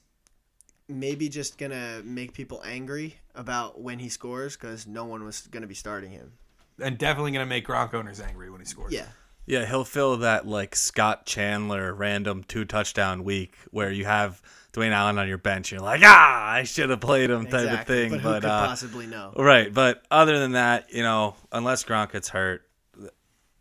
maybe 0.88 1.28
just 1.28 1.58
gonna 1.58 2.02
make 2.04 2.32
people 2.32 2.62
angry 2.64 3.16
about 3.34 3.80
when 3.80 3.98
he 3.98 4.08
scores 4.08 4.56
because 4.56 4.86
no 4.86 5.04
one 5.04 5.24
was 5.24 5.46
gonna 5.48 5.66
be 5.66 5.74
starting 5.74 6.12
him. 6.12 6.32
And 6.80 6.98
definitely 6.98 7.32
going 7.32 7.46
to 7.46 7.48
make 7.48 7.66
Gronk 7.66 7.94
owners 7.94 8.20
angry 8.20 8.50
when 8.50 8.60
he 8.60 8.66
scores. 8.66 8.92
Yeah, 8.92 9.06
Yeah, 9.46 9.66
he'll 9.66 9.84
fill 9.84 10.18
that 10.18 10.46
like 10.46 10.74
Scott 10.74 11.26
Chandler 11.26 11.92
random 11.92 12.44
two 12.44 12.64
touchdown 12.64 13.24
week 13.24 13.54
where 13.70 13.90
you 13.90 14.04
have 14.06 14.40
Dwayne 14.72 14.92
Allen 14.92 15.18
on 15.18 15.28
your 15.28 15.38
bench. 15.38 15.70
You're 15.70 15.80
like, 15.80 16.02
ah, 16.04 16.50
I 16.50 16.62
should 16.64 16.90
have 16.90 17.00
played 17.00 17.30
him 17.30 17.44
type 17.44 17.64
exactly. 17.64 17.78
of 17.78 17.86
thing. 17.86 18.10
But 18.10 18.22
But, 18.22 18.34
who 18.34 18.40
could 18.40 18.44
uh, 18.50 18.66
possibly 18.66 19.06
know? 19.06 19.32
right. 19.36 19.72
But 19.72 20.02
other 20.10 20.38
than 20.38 20.52
that, 20.52 20.92
you 20.92 21.02
know, 21.02 21.36
unless 21.52 21.84
Gronk 21.84 22.12
gets 22.12 22.30
hurt, 22.30 22.62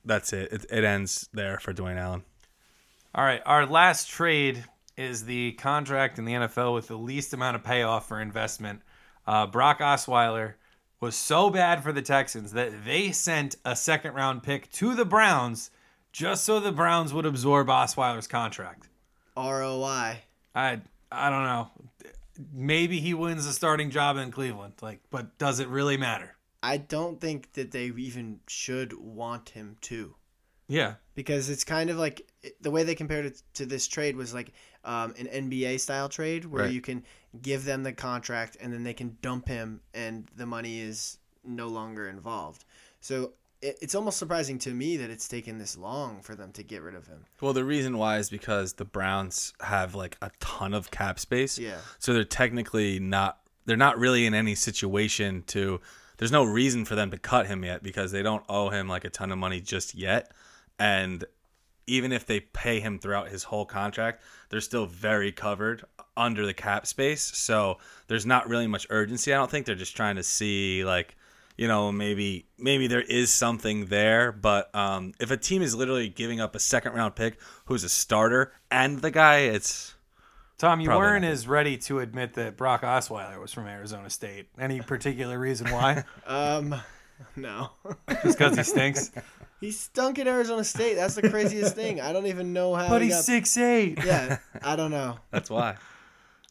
that's 0.06 0.34
it. 0.34 0.52
It, 0.52 0.66
it 0.70 0.84
ends 0.84 1.30
there 1.34 1.60
for 1.60 1.74
Dwayne 1.74 1.98
Allen. 1.98 2.24
All 3.16 3.24
right, 3.24 3.42
our 3.46 3.68
last 3.68 4.10
trade 4.10 4.64
is 4.98 5.26
the 5.26 5.52
contract 5.54 6.18
in 6.18 6.26
the 6.26 6.34
NFL 6.34 6.74
with 6.74 6.88
the 6.88 6.98
least 6.98 7.34
amount 7.34 7.56
of 7.56 7.64
payoff 7.64 8.08
for 8.08 8.20
investment. 8.20 8.82
Uh, 9.28 9.46
Brock 9.46 9.80
Osweiler 9.80 10.56
was 11.04 11.16
so 11.18 11.49
bad 11.49 11.84
for 11.84 11.91
the 11.91 12.01
Texans 12.01 12.54
that 12.54 12.86
they 12.86 13.12
sent 13.12 13.58
a 13.66 13.76
second 13.76 14.14
round 14.14 14.41
pick 14.41 14.72
to 14.72 14.95
the 14.95 15.04
Browns 15.04 15.70
just 16.14 16.45
so 16.45 16.60
the 16.62 16.72
Browns 16.72 17.14
would 17.14 17.26
absorb 17.26 17.68
Osweiler's 17.68 18.26
contract. 18.28 18.88
ROI. 19.36 20.22
I 20.56 20.82
I 21.12 21.30
don't 21.30 21.43
know. 21.43 21.70
Maybe 22.54 22.99
he 22.99 23.14
wins 23.14 23.45
the 23.45 23.51
starting 23.51 23.89
job 23.91 24.16
in 24.18 24.32
Cleveland, 24.32 24.74
like, 24.82 25.01
but 25.12 25.38
does 25.38 25.60
it 25.60 25.68
really 25.68 25.97
matter? 25.97 26.36
I 26.64 26.78
don't 26.78 27.20
think 27.20 27.51
that 27.54 27.72
they 27.72 27.86
even 27.88 28.39
should 28.47 28.93
want 28.93 29.49
him 29.49 29.76
to. 29.82 30.16
Yeah, 30.70 30.93
because 31.14 31.49
it's 31.49 31.66
kind 31.66 31.89
of 31.89 31.97
like 31.97 32.26
the 32.62 32.72
way 32.72 32.84
they 32.84 32.95
compared 32.95 33.26
it 33.26 33.41
to 33.56 33.66
this 33.66 33.86
trade 33.88 34.16
was 34.16 34.34
like 34.34 34.54
um, 34.86 35.14
an 35.20 35.28
NBA 35.28 35.80
style 35.82 36.08
trade 36.08 36.45
where 36.45 36.64
Right. 36.64 36.72
you 36.74 36.80
can 36.82 37.04
give 37.42 37.66
them 37.66 37.84
the 37.84 37.94
contract 37.94 38.58
and 38.62 38.72
then 38.72 38.84
they 38.84 38.94
can 38.94 39.18
dump 39.22 39.48
him 39.48 39.82
and 39.94 40.30
the 40.36 40.46
money 40.46 40.80
is 40.80 41.18
no 41.44 41.68
longer 41.68 42.08
involved. 42.08 42.66
So 43.02 43.34
it, 43.62 43.78
it's 43.82 43.96
almost 43.96 44.18
surprising 44.18 44.60
to 44.60 44.72
me 44.72 44.98
that 44.98 45.10
it's 45.10 45.28
taken 45.28 45.58
this 45.58 45.78
long 45.78 46.22
for 46.22 46.36
them 46.36 46.52
to 46.54 46.64
get 46.64 46.82
rid 46.82 46.96
of 46.96 47.08
him. 47.08 47.26
Well, 47.42 47.54
the 47.54 47.64
reason 47.64 47.98
why 47.98 48.18
is 48.18 48.30
because 48.30 48.74
the 48.74 48.86
Browns 48.86 49.54
have 49.62 49.96
like 49.96 50.18
a 50.22 50.32
ton 50.40 50.74
of 50.74 50.92
cap 50.92 51.20
space. 51.20 51.58
Yeah. 51.58 51.78
So 52.00 52.14
they're 52.14 52.24
technically 52.24 53.00
not 53.00 53.40
they're 53.66 53.78
not 53.78 53.98
really 53.98 54.26
in 54.26 54.34
any 54.34 54.56
situation 54.56 55.44
to 55.48 55.80
there's 56.18 56.32
no 56.32 56.44
reason 56.44 56.86
for 56.86 56.96
them 56.96 57.12
to 57.12 57.18
cut 57.18 57.48
him 57.48 57.64
yet 57.64 57.82
because 57.82 58.12
they 58.12 58.22
don't 58.22 58.44
owe 58.48 58.70
him 58.70 58.88
like 58.88 59.06
a 59.06 59.10
ton 59.10 59.32
of 59.32 59.38
money 59.38 59.62
just 59.62 59.96
yet. 59.96 60.32
And 60.78 61.26
even 61.88 62.12
if 62.12 62.26
they 62.26 62.40
pay 62.40 62.80
him 62.80 63.00
throughout 63.00 63.30
his 63.30 63.44
whole 63.44 63.66
contract, 63.66 64.22
they're 64.50 64.62
still 64.62 64.86
very 64.86 65.32
covered 65.32 65.84
under 66.16 66.46
the 66.46 66.54
cap 66.54 66.86
space. 66.88 67.24
So 67.24 67.78
there's 68.08 68.26
not 68.26 68.48
really 68.48 68.68
much 68.68 68.88
urgency. 68.90 69.34
I 69.34 69.38
don't 69.38 69.50
think 69.52 69.66
they're 69.66 69.76
just 69.76 69.96
trying 69.96 70.16
to 70.18 70.24
see 70.24 70.84
like 70.84 71.16
you 71.58 71.68
know 71.68 71.92
maybe 71.92 72.48
maybe 72.58 72.88
there 72.88 73.02
is 73.02 73.32
something 73.32 73.86
there 73.86 74.32
but 74.32 74.74
um, 74.74 75.14
if 75.20 75.30
a 75.30 75.38
team 75.38 75.62
is 75.62 75.76
literally 75.76 76.10
giving 76.10 76.42
up 76.42 76.56
a 76.56 76.60
second 76.60 76.94
round 76.94 77.16
pick 77.16 77.40
who's 77.66 77.84
a 77.84 77.90
starter 77.90 78.54
and 78.72 79.04
the 79.04 79.12
guy 79.12 79.38
it's 79.38 79.94
Tom, 80.58 80.80
you 80.80 80.88
Probably 80.88 81.08
weren't 81.08 81.24
not. 81.24 81.32
as 81.32 81.48
ready 81.48 81.78
to 81.78 82.00
admit 82.00 82.36
that 82.36 82.56
Brock 82.56 82.84
Osweiler 82.84 83.38
was 83.42 83.52
from 83.52 83.68
Arizona 83.68 84.10
State. 84.10 84.48
Any 84.58 84.80
particular 84.80 85.38
reason 85.38 85.70
why? 85.72 86.06
Um, 86.26 86.76
no. 87.36 87.72
Just 88.24 88.38
because 88.38 88.56
he 88.56 88.64
stinks? 88.64 89.12
he 89.64 89.72
stunk 89.72 90.20
at 90.20 90.28
Arizona 90.28 90.61
State. 90.64 90.95
That's 90.95 91.16
the 91.16 91.30
craziest 91.30 91.74
thing. 91.78 92.01
I 92.01 92.11
don't 92.11 92.28
even 92.28 92.51
know 92.51 92.76
how 92.76 92.89
But 92.89 93.01
he 93.01 93.07
he's 93.07 93.16
got... 93.16 93.24
six 93.24 93.57
eight. 93.57 94.03
Yeah, 94.03 94.39
I 94.61 94.76
don't 94.76 94.91
know. 94.91 95.18
that's 95.32 95.49
why 95.49 95.78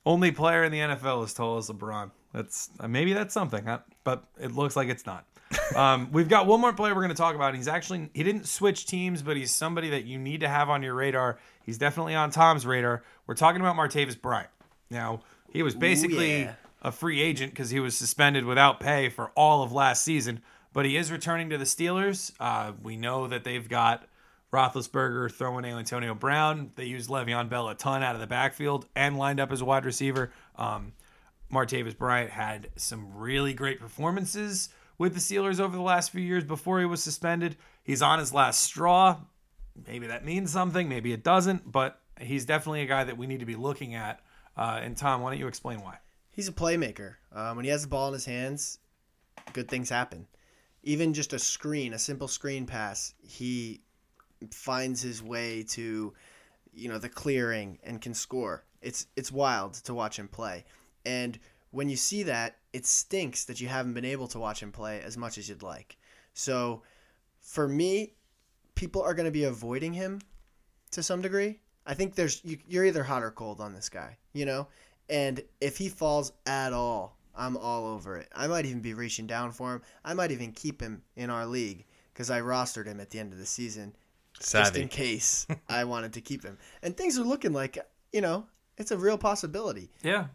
Only 0.06 0.32
player 0.32 0.64
in 0.64 0.72
the 0.72 0.78
NFL 0.78 1.24
as 1.24 1.34
tall 1.34 1.58
as 1.58 1.68
LeBron. 1.68 2.10
That's 2.32 2.70
uh, 2.80 2.88
maybe 2.88 3.12
that's 3.12 3.34
something, 3.34 3.66
huh? 3.66 3.80
but 4.02 4.24
it 4.40 4.52
looks 4.52 4.76
like 4.76 4.88
it's 4.88 5.06
not. 5.06 5.26
Um, 5.76 6.08
we've 6.12 6.28
got 6.28 6.46
one 6.46 6.60
more 6.60 6.72
player 6.72 6.94
we're 6.94 7.02
going 7.02 7.14
to 7.14 7.22
talk 7.22 7.34
about. 7.34 7.54
He's 7.54 7.68
actually 7.68 8.10
he 8.14 8.22
didn't 8.22 8.46
switch 8.46 8.86
teams, 8.86 9.22
but 9.22 9.36
he's 9.36 9.54
somebody 9.54 9.90
that 9.90 10.04
you 10.04 10.18
need 10.18 10.40
to 10.40 10.48
have 10.48 10.68
on 10.70 10.82
your 10.82 10.94
radar. 10.94 11.38
He's 11.64 11.78
definitely 11.78 12.14
on 12.14 12.30
Tom's 12.30 12.66
radar. 12.66 13.02
We're 13.26 13.34
talking 13.34 13.60
about 13.60 13.76
Martavis 13.76 14.20
Bryant. 14.20 14.50
Now 14.90 15.20
he 15.50 15.62
was 15.62 15.74
basically 15.74 16.42
yeah. 16.42 16.54
a 16.82 16.92
free 16.92 17.22
agent 17.22 17.52
because 17.52 17.70
he 17.70 17.80
was 17.80 17.96
suspended 17.96 18.44
without 18.44 18.80
pay 18.80 19.08
for 19.10 19.30
all 19.34 19.62
of 19.62 19.72
last 19.72 20.02
season, 20.02 20.42
but 20.72 20.84
he 20.84 20.96
is 20.96 21.10
returning 21.10 21.50
to 21.50 21.58
the 21.58 21.64
Steelers. 21.64 22.32
Uh, 22.40 22.72
we 22.82 22.96
know 22.96 23.28
that 23.28 23.44
they've 23.44 23.68
got 23.68 24.06
Roethlisberger 24.52 25.32
throwing 25.32 25.64
Antonio 25.64 26.14
Brown. 26.14 26.72
They 26.76 26.84
used 26.84 27.08
Le'Veon 27.08 27.48
Bell 27.48 27.68
a 27.68 27.74
ton 27.74 28.02
out 28.02 28.14
of 28.14 28.20
the 28.20 28.26
backfield 28.26 28.86
and 28.94 29.16
lined 29.16 29.40
up 29.40 29.50
as 29.50 29.60
a 29.60 29.64
wide 29.64 29.84
receiver. 29.84 30.30
Um, 30.56 30.92
Martavis 31.50 31.96
Bryant 31.96 32.30
had 32.30 32.68
some 32.76 33.16
really 33.16 33.54
great 33.54 33.80
performances 33.80 34.68
with 34.98 35.14
the 35.14 35.20
Steelers 35.20 35.60
over 35.60 35.76
the 35.76 35.82
last 35.82 36.10
few 36.10 36.22
years 36.22 36.44
before 36.44 36.80
he 36.80 36.86
was 36.86 37.02
suspended. 37.02 37.56
He's 37.82 38.02
on 38.02 38.18
his 38.18 38.32
last 38.32 38.60
straw. 38.60 39.16
Maybe 39.86 40.06
that 40.06 40.24
means 40.24 40.52
something, 40.52 40.88
maybe 40.88 41.12
it 41.12 41.24
doesn't, 41.24 41.70
but 41.70 41.98
he's 42.20 42.44
definitely 42.44 42.82
a 42.82 42.86
guy 42.86 43.04
that 43.04 43.16
we 43.16 43.26
need 43.26 43.40
to 43.40 43.46
be 43.46 43.56
looking 43.56 43.94
at. 43.94 44.20
Uh, 44.56 44.80
and 44.82 44.96
Tom, 44.96 45.22
why 45.22 45.30
don't 45.30 45.38
you 45.38 45.46
explain 45.46 45.80
why? 45.80 45.98
He's 46.30 46.48
a 46.48 46.52
playmaker. 46.52 47.16
Um, 47.32 47.56
when 47.56 47.64
he 47.64 47.70
has 47.70 47.82
the 47.82 47.88
ball 47.88 48.08
in 48.08 48.14
his 48.14 48.26
hands, 48.26 48.78
good 49.54 49.68
things 49.68 49.88
happen. 49.88 50.26
Even 50.82 51.14
just 51.14 51.32
a 51.32 51.38
screen, 51.38 51.92
a 51.92 51.98
simple 51.98 52.28
screen 52.28 52.66
pass, 52.66 53.14
he 53.26 53.80
finds 54.50 55.00
his 55.00 55.22
way 55.22 55.62
to, 55.62 56.12
you 56.72 56.88
know, 56.88 56.98
the 56.98 57.08
clearing 57.08 57.78
and 57.84 58.00
can 58.00 58.14
score. 58.14 58.64
It's 58.80 59.06
it's 59.16 59.30
wild 59.30 59.74
to 59.74 59.94
watch 59.94 60.18
him 60.18 60.28
play. 60.28 60.64
And 61.04 61.38
when 61.70 61.88
you 61.88 61.96
see 61.96 62.24
that, 62.24 62.56
it 62.72 62.86
stinks 62.86 63.44
that 63.44 63.60
you 63.60 63.68
haven't 63.68 63.94
been 63.94 64.04
able 64.04 64.28
to 64.28 64.38
watch 64.38 64.62
him 64.62 64.72
play 64.72 65.00
as 65.00 65.16
much 65.16 65.38
as 65.38 65.48
you'd 65.48 65.62
like. 65.62 65.96
So, 66.34 66.82
for 67.40 67.68
me, 67.68 68.14
people 68.74 69.02
are 69.02 69.14
going 69.14 69.26
to 69.26 69.32
be 69.32 69.44
avoiding 69.44 69.92
him 69.92 70.20
to 70.92 71.02
some 71.02 71.22
degree. 71.22 71.60
I 71.86 71.94
think 71.94 72.14
there's 72.14 72.40
you, 72.44 72.58
you're 72.68 72.84
either 72.84 73.02
hot 73.02 73.22
or 73.22 73.30
cold 73.30 73.60
on 73.60 73.74
this 73.74 73.88
guy, 73.88 74.16
you 74.32 74.46
know. 74.46 74.68
And 75.08 75.42
if 75.60 75.76
he 75.76 75.88
falls 75.88 76.32
at 76.46 76.72
all, 76.72 77.16
I'm 77.36 77.56
all 77.56 77.86
over 77.86 78.16
it. 78.16 78.28
I 78.34 78.46
might 78.46 78.66
even 78.66 78.80
be 78.80 78.94
reaching 78.94 79.26
down 79.26 79.52
for 79.52 79.74
him. 79.74 79.82
I 80.04 80.14
might 80.14 80.30
even 80.30 80.52
keep 80.52 80.80
him 80.80 81.02
in 81.16 81.30
our 81.30 81.46
league 81.46 81.84
because 82.12 82.30
I 82.30 82.40
rostered 82.40 82.86
him 82.86 83.00
at 83.00 83.10
the 83.10 83.18
end 83.18 83.32
of 83.32 83.38
the 83.38 83.46
season 83.46 83.94
just 84.38 84.76
in 84.76 84.88
case 84.88 85.46
I 85.68 85.84
wanted 85.84 86.12
to 86.14 86.20
keep 86.20 86.42
him. 86.44 86.58
And 86.82 86.96
things 86.96 87.18
are 87.18 87.24
looking 87.24 87.52
like, 87.52 87.78
you 88.12 88.20
know, 88.20 88.46
it's 88.76 88.90
a 88.90 88.96
real 88.98 89.18
possibility. 89.18 89.90
Yeah, 90.02 90.26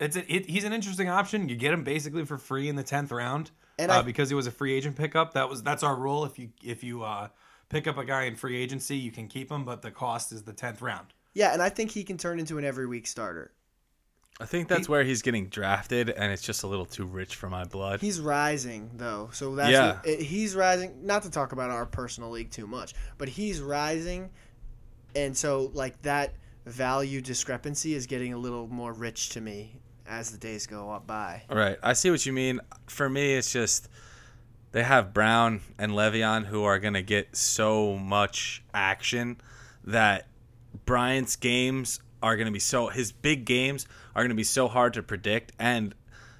it's 0.00 0.16
a, 0.16 0.34
it, 0.34 0.46
he's 0.46 0.64
an 0.64 0.72
interesting 0.72 1.08
option. 1.08 1.48
You 1.48 1.56
get 1.56 1.72
him 1.72 1.84
basically 1.84 2.24
for 2.24 2.38
free 2.38 2.68
in 2.68 2.76
the 2.76 2.82
tenth 2.82 3.12
round, 3.12 3.50
And 3.78 3.90
uh, 3.90 3.96
I- 3.98 4.02
because 4.02 4.28
he 4.28 4.34
was 4.34 4.46
a 4.46 4.50
free 4.50 4.74
agent 4.74 4.96
pickup. 4.96 5.34
That 5.34 5.48
was 5.48 5.62
that's 5.62 5.82
our 5.82 5.94
rule. 5.96 6.24
If 6.24 6.38
you 6.38 6.50
if 6.62 6.82
you 6.84 7.02
uh, 7.02 7.28
pick 7.68 7.86
up 7.86 7.96
a 7.98 8.04
guy 8.04 8.24
in 8.24 8.36
free 8.36 8.56
agency, 8.56 8.96
you 8.96 9.10
can 9.12 9.28
keep 9.28 9.50
him, 9.50 9.64
but 9.64 9.80
the 9.82 9.90
cost 9.90 10.32
is 10.32 10.42
the 10.42 10.52
tenth 10.52 10.82
round. 10.82 11.08
Yeah, 11.34 11.52
and 11.54 11.62
I 11.62 11.70
think 11.70 11.90
he 11.92 12.04
can 12.04 12.18
turn 12.18 12.38
into 12.38 12.58
an 12.58 12.64
every 12.64 12.86
week 12.86 13.06
starter. 13.06 13.52
I 14.40 14.44
think 14.46 14.66
that's 14.68 14.88
where 14.88 15.04
he's 15.04 15.22
getting 15.22 15.48
drafted 15.48 16.10
and 16.10 16.32
it's 16.32 16.42
just 16.42 16.62
a 16.62 16.66
little 16.66 16.86
too 16.86 17.04
rich 17.04 17.36
for 17.36 17.48
my 17.48 17.64
blood 17.64 18.00
He's 18.00 18.20
rising 18.20 18.90
though, 18.96 19.30
so 19.32 19.54
that's 19.54 19.70
Yeah. 19.70 19.94
what- 19.96 20.06
it, 20.06 20.20
he's 20.22 20.54
rising. 20.56 21.04
Not 21.06 21.22
to 21.24 21.30
talk 21.30 21.52
about 21.52 21.70
our 21.70 21.86
personal 21.86 22.30
league 22.30 22.50
too 22.50 22.66
much, 22.66 22.94
but 23.18 23.28
he's 23.28 23.60
rising, 23.60 24.30
and 25.14 25.36
so 25.36 25.70
like 25.74 26.00
that 26.02 26.34
value 26.66 27.20
discrepancy 27.20 27.94
is 27.94 28.06
getting 28.06 28.32
a 28.32 28.38
little 28.38 28.66
more 28.68 28.92
rich 28.92 29.30
to 29.30 29.40
me 29.40 29.80
as 30.06 30.30
the 30.30 30.38
days 30.38 30.66
go 30.66 30.90
up 30.90 31.06
by. 31.06 31.42
Right. 31.48 31.78
I 31.82 31.92
see 31.92 32.10
what 32.10 32.24
you 32.26 32.32
mean. 32.32 32.60
For 32.86 33.08
me, 33.08 33.34
it's 33.34 33.52
just 33.52 33.88
they 34.72 34.82
have 34.82 35.12
Brown 35.12 35.60
and 35.78 35.92
Le'Veon 35.92 36.46
who 36.46 36.64
are 36.64 36.78
going 36.78 36.94
to 36.94 37.02
get 37.02 37.36
so 37.36 37.96
much 37.98 38.62
action 38.74 39.36
that 39.84 40.26
Bryant's 40.86 41.36
games 41.36 42.00
are 42.22 42.36
going 42.36 42.46
to 42.46 42.52
be 42.52 42.58
so 42.58 42.88
his 42.88 43.12
big 43.12 43.44
games 43.44 43.86
are 44.14 44.22
going 44.22 44.30
to 44.30 44.34
be 44.34 44.44
so 44.44 44.68
hard 44.68 44.94
to 44.94 45.02
predict 45.02 45.52
and 45.58 45.94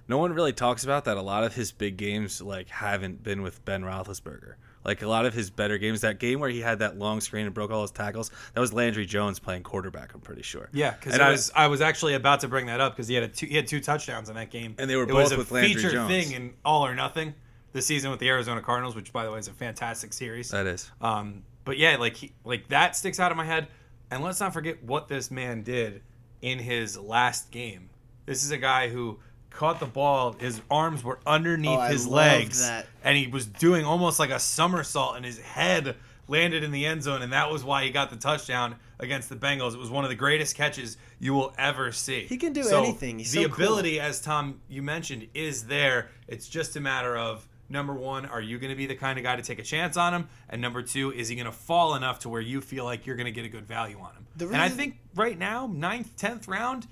no 0.09 0.19
one 0.19 0.33
really 0.33 0.53
talks 0.53 0.85
about 0.85 1.05
that 1.05 1.17
a 1.17 1.23
lot 1.23 1.45
of 1.45 1.55
his 1.55 1.73
big 1.73 1.97
games 1.97 2.43
like 2.43 2.69
haven't 2.69 3.23
been 3.23 3.43
with 3.43 3.65
Ben 3.65 3.83
Roethlisberger. 3.83 4.55
Like 4.85 5.03
a 5.03 5.07
lot 5.07 5.27
of 5.27 5.33
his 5.33 5.49
better 5.49 5.79
games, 5.79 6.01
that 6.01 6.19
game 6.19 6.41
where 6.41 6.51
he 6.51 6.61
had 6.61 6.81
that 6.81 6.99
long 6.99 7.21
screen 7.21 7.47
and 7.47 7.55
broke 7.55 7.71
all 7.71 7.83
his 7.83 7.93
tackles, 7.93 8.33
that 8.53 8.61
was 8.61 8.73
Landry 8.73 9.07
Jones 9.07 9.39
playing 9.39 9.63
quarterback. 9.63 10.13
I'm 10.13 10.21
pretty 10.21 10.43
sure. 10.43 10.69
Yeah, 10.73 10.91
because 10.91 11.21
I 11.21 11.31
was 11.31 11.53
I 11.55 11.69
was 11.69 11.81
actually 11.81 12.15
about 12.15 12.41
to 12.41 12.49
bring 12.49 12.67
that 12.67 12.81
up 12.81 12.95
because 12.97 13.07
he 13.07 13.15
had 13.15 13.23
a 13.23 13.29
two, 13.29 13.47
he 13.47 13.55
had 13.55 13.69
two 13.69 13.81
touchdowns 13.81 14.29
in 14.29 14.35
that 14.35 14.51
game, 14.51 14.75
And 14.79 14.91
they 14.91 14.97
were 14.97 15.05
it 15.05 15.15
was 15.15 15.31
both 15.31 15.33
a 15.35 15.39
with 15.39 15.53
Landry 15.53 15.75
featured 15.75 15.93
Jones. 15.93 16.11
thing 16.11 16.33
in 16.33 16.55
All 16.65 16.85
or 16.85 16.97
Nothing 16.97 17.35
this 17.73 17.87
season 17.87 18.11
with 18.11 18.19
the 18.19 18.29
Arizona 18.29 18.61
Cardinals, 18.61 18.97
which 18.97 19.13
by 19.13 19.25
the 19.25 19.31
way 19.31 19.39
is 19.39 19.47
a 19.47 19.53
fantastic 19.53 20.13
series. 20.13 20.51
That 20.51 20.67
is. 20.67 20.91
Um, 21.01 21.45
but 21.65 21.79
yeah, 21.79 21.97
like 21.97 22.17
he, 22.17 22.33
like 22.45 22.69
that 22.69 22.97
sticks 22.97 23.21
out 23.21 23.31
of 23.31 23.37
my 23.37 23.45
head. 23.45 23.69
And 24.13 24.23
let's 24.23 24.41
not 24.41 24.53
forget 24.53 24.85
what 24.85 25.09
this 25.09 25.31
man 25.31 25.63
did 25.63 26.03
in 26.43 26.59
his 26.59 26.99
last 26.99 27.51
game. 27.51 27.89
This 28.27 28.45
is 28.45 28.51
a 28.51 28.59
guy 28.59 28.89
who 28.91 29.19
caught 29.49 29.81
the 29.81 29.87
ball, 29.87 30.33
his 30.35 30.61
arms 30.71 31.03
were 31.03 31.19
underneath 31.27 31.79
Oh, 31.79 31.87
his 31.89 32.07
legs, 32.07 32.61
that. 32.61 32.87
and 33.03 33.17
he 33.17 33.27
was 33.27 33.47
doing 33.47 33.85
almost 33.87 34.19
like 34.19 34.29
a 34.31 34.39
somersault, 34.39 35.17
and 35.17 35.25
his 35.25 35.39
head 35.39 35.97
landed 36.29 36.63
in 36.63 36.73
the 36.73 36.85
end 36.85 37.03
zone, 37.03 37.23
and 37.23 37.33
that 37.33 37.51
was 37.51 37.65
why 37.65 37.85
he 37.85 37.91
got 37.91 38.11
the 38.11 38.17
touchdown 38.17 38.77
against 38.99 39.29
the 39.31 39.37
Bengals. 39.37 39.73
It 39.73 39.79
was 39.79 39.91
one 39.91 40.05
of 40.05 40.11
the 40.11 40.17
greatest 40.17 40.57
catches 40.57 40.99
you 41.19 41.33
will 41.33 41.55
ever 41.59 41.91
see. 41.91 42.27
He 42.27 42.37
can 42.37 42.53
do 42.53 42.63
So 42.65 42.83
anything. 42.83 43.19
He's 43.19 43.33
the 43.33 43.45
so 43.45 43.49
cool. 43.49 43.65
ability, 43.65 43.99
as 43.99 44.21
Tom 44.21 44.61
you 44.69 44.83
mentioned, 44.83 45.29
is 45.35 45.65
there. 45.67 46.11
It's 46.29 46.49
just 46.49 46.77
a 46.77 46.81
matter 46.81 47.17
of 47.17 47.47
number 47.73 47.93
one, 47.95 48.27
are 48.27 48.41
you 48.41 48.59
going 48.59 48.71
to 48.71 48.77
be 48.77 48.87
the 48.87 48.95
kind 48.95 49.19
of 49.19 49.25
guy 49.25 49.35
to 49.37 49.43
take 49.43 49.59
a 49.59 49.63
chance 49.65 49.97
on 49.97 50.15
him? 50.15 50.29
And 50.49 50.61
number 50.63 50.83
two, 50.83 51.13
is 51.13 51.29
he 51.29 51.35
going 51.35 51.47
to 51.47 51.53
fall 51.53 51.95
enough 51.95 52.21
to 52.21 52.29
where 52.29 52.41
you 52.41 52.61
feel 52.61 52.85
like 52.85 53.07
you're 53.07 53.17
going 53.17 53.27
to 53.27 53.33
get 53.33 53.45
a 53.45 53.49
good 53.49 53.67
value 53.67 53.99
on 53.99 54.13
him? 54.15 54.27
The 54.37 54.47
and 54.47 54.57
I 54.59 54.69
think 54.69 54.99
right 55.15 55.39
now, 55.39 55.67
ninth, 55.67 56.17
tenth 56.17 56.47
round, 56.47 56.87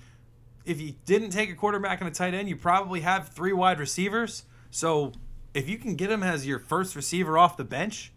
if 0.65 0.81
you 0.81 0.95
didn't 1.05 1.29
take 1.29 1.49
a 1.49 1.55
quarterback 1.55 2.01
and 2.01 2.09
a 2.09 2.13
tight 2.13 2.33
end, 2.33 2.49
you 2.49 2.55
probably 2.57 3.01
have 3.01 3.29
three 3.29 3.53
wide 3.53 3.79
receivers. 3.79 4.43
So 4.71 5.13
if 5.53 5.69
you 5.69 5.77
can 5.77 5.95
get 5.95 6.11
him 6.11 6.23
as 6.23 6.45
your 6.45 6.59
first 6.59 6.95
receiver 6.95 7.37
off 7.37 7.55
the 7.57 7.63
bench, 7.63 8.11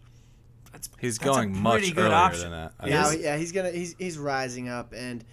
that's 0.71 0.89
He's 0.99 1.17
that's 1.17 1.29
a 1.37 1.39
going 1.41 1.57
much 1.57 1.79
pretty 1.79 1.91
good 1.93 2.05
earlier 2.05 2.15
option. 2.15 2.41
than 2.51 2.51
that. 2.51 2.73
I 2.79 2.87
Yeah, 2.87 3.03
guess. 3.03 3.17
yeah, 3.21 3.37
he's 3.37 3.51
gonna 3.51 3.71
he's 3.71 3.95
he's 3.97 4.17
rising 4.17 4.67
up, 4.69 4.93
and 4.93 5.23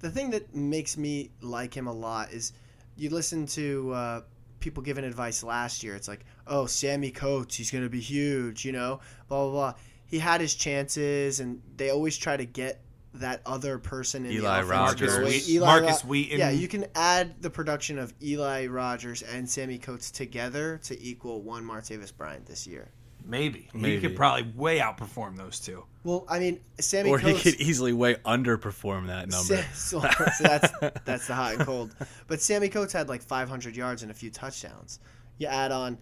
the 0.00 0.10
thing 0.10 0.30
that 0.30 0.54
makes 0.54 0.96
me 0.96 1.30
like 1.40 1.74
him 1.76 1.86
a 1.88 1.92
lot 1.92 2.32
is 2.32 2.52
you 2.96 3.10
listen 3.10 3.46
to 3.46 3.92
uh, 3.92 4.20
people 4.64 4.82
giving 4.82 5.04
advice 5.04 5.44
last 5.44 5.82
year. 5.84 5.94
It's 5.94 6.08
like, 6.08 6.24
oh, 6.46 6.64
Sammie 6.66 7.10
Coates, 7.12 7.54
he's 7.54 7.70
gonna 7.70 7.88
be 7.90 8.00
huge, 8.00 8.64
you 8.64 8.72
know, 8.72 8.98
blah 9.28 9.42
blah 9.44 9.50
blah. 9.52 9.74
He 10.06 10.18
had 10.18 10.40
his 10.40 10.54
chances, 10.54 11.38
and 11.40 11.60
they 11.76 11.90
always 11.90 12.16
try 12.16 12.36
to 12.36 12.44
get 12.46 12.80
that 13.14 13.42
other 13.46 13.78
person 13.78 14.24
in 14.24 14.32
Eli 14.32 14.62
the 14.62 14.66
Rogers. 14.66 15.14
go 15.16 15.20
away. 15.22 15.30
Wheat- 15.34 15.48
Eli 15.48 15.66
Markus 15.66 16.02
Ro- 16.02 16.10
Wheaton. 16.10 16.38
Yeah, 16.38 16.50
you 16.50 16.66
can 16.66 16.86
add 16.96 17.40
the 17.42 17.50
production 17.50 17.98
of 17.98 18.12
Eli 18.22 18.66
Rogers 18.66 19.22
and 19.22 19.48
Sammie 19.48 19.78
Coates 19.78 20.10
together 20.10 20.80
to 20.84 21.00
equal 21.00 21.42
one 21.42 21.62
Martavis 21.64 22.16
Bryant 22.16 22.46
this 22.46 22.66
year. 22.66 22.90
Maybe. 23.24 23.68
He 23.74 24.00
could 24.00 24.16
probably 24.16 24.52
way 24.54 24.78
outperform 24.78 25.36
those 25.36 25.58
two. 25.58 25.84
Well, 26.04 26.26
I 26.28 26.38
mean, 26.38 26.60
Sammy 26.78 27.08
Or 27.08 27.18
he 27.18 27.32
could 27.32 27.54
easily 27.54 27.94
way 27.94 28.16
underperform 28.16 29.06
that 29.06 29.30
number. 29.30 29.64
So, 29.74 30.00
so 30.00 30.44
that's 30.46 30.72
that's 31.04 31.26
the 31.26 31.34
hot 31.34 31.54
and 31.54 31.64
cold. 31.64 31.94
But 32.26 32.42
Sammie 32.42 32.68
Coates 32.68 32.92
had 32.92 33.08
like 33.08 33.22
500 33.22 33.74
yards 33.74 34.02
and 34.02 34.10
a 34.10 34.14
few 34.14 34.30
touchdowns. 34.30 35.00
You 35.38 35.46
add 35.46 35.72
on. 35.72 35.98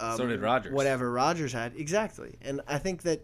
Um, 0.00 0.16
So 0.16 0.26
did 0.26 0.40
Rogers. 0.40 0.72
Whatever 0.72 1.12
Rogers 1.12 1.52
had, 1.52 1.74
exactly. 1.76 2.36
And 2.40 2.62
I 2.66 2.78
think 2.78 3.02
that 3.02 3.22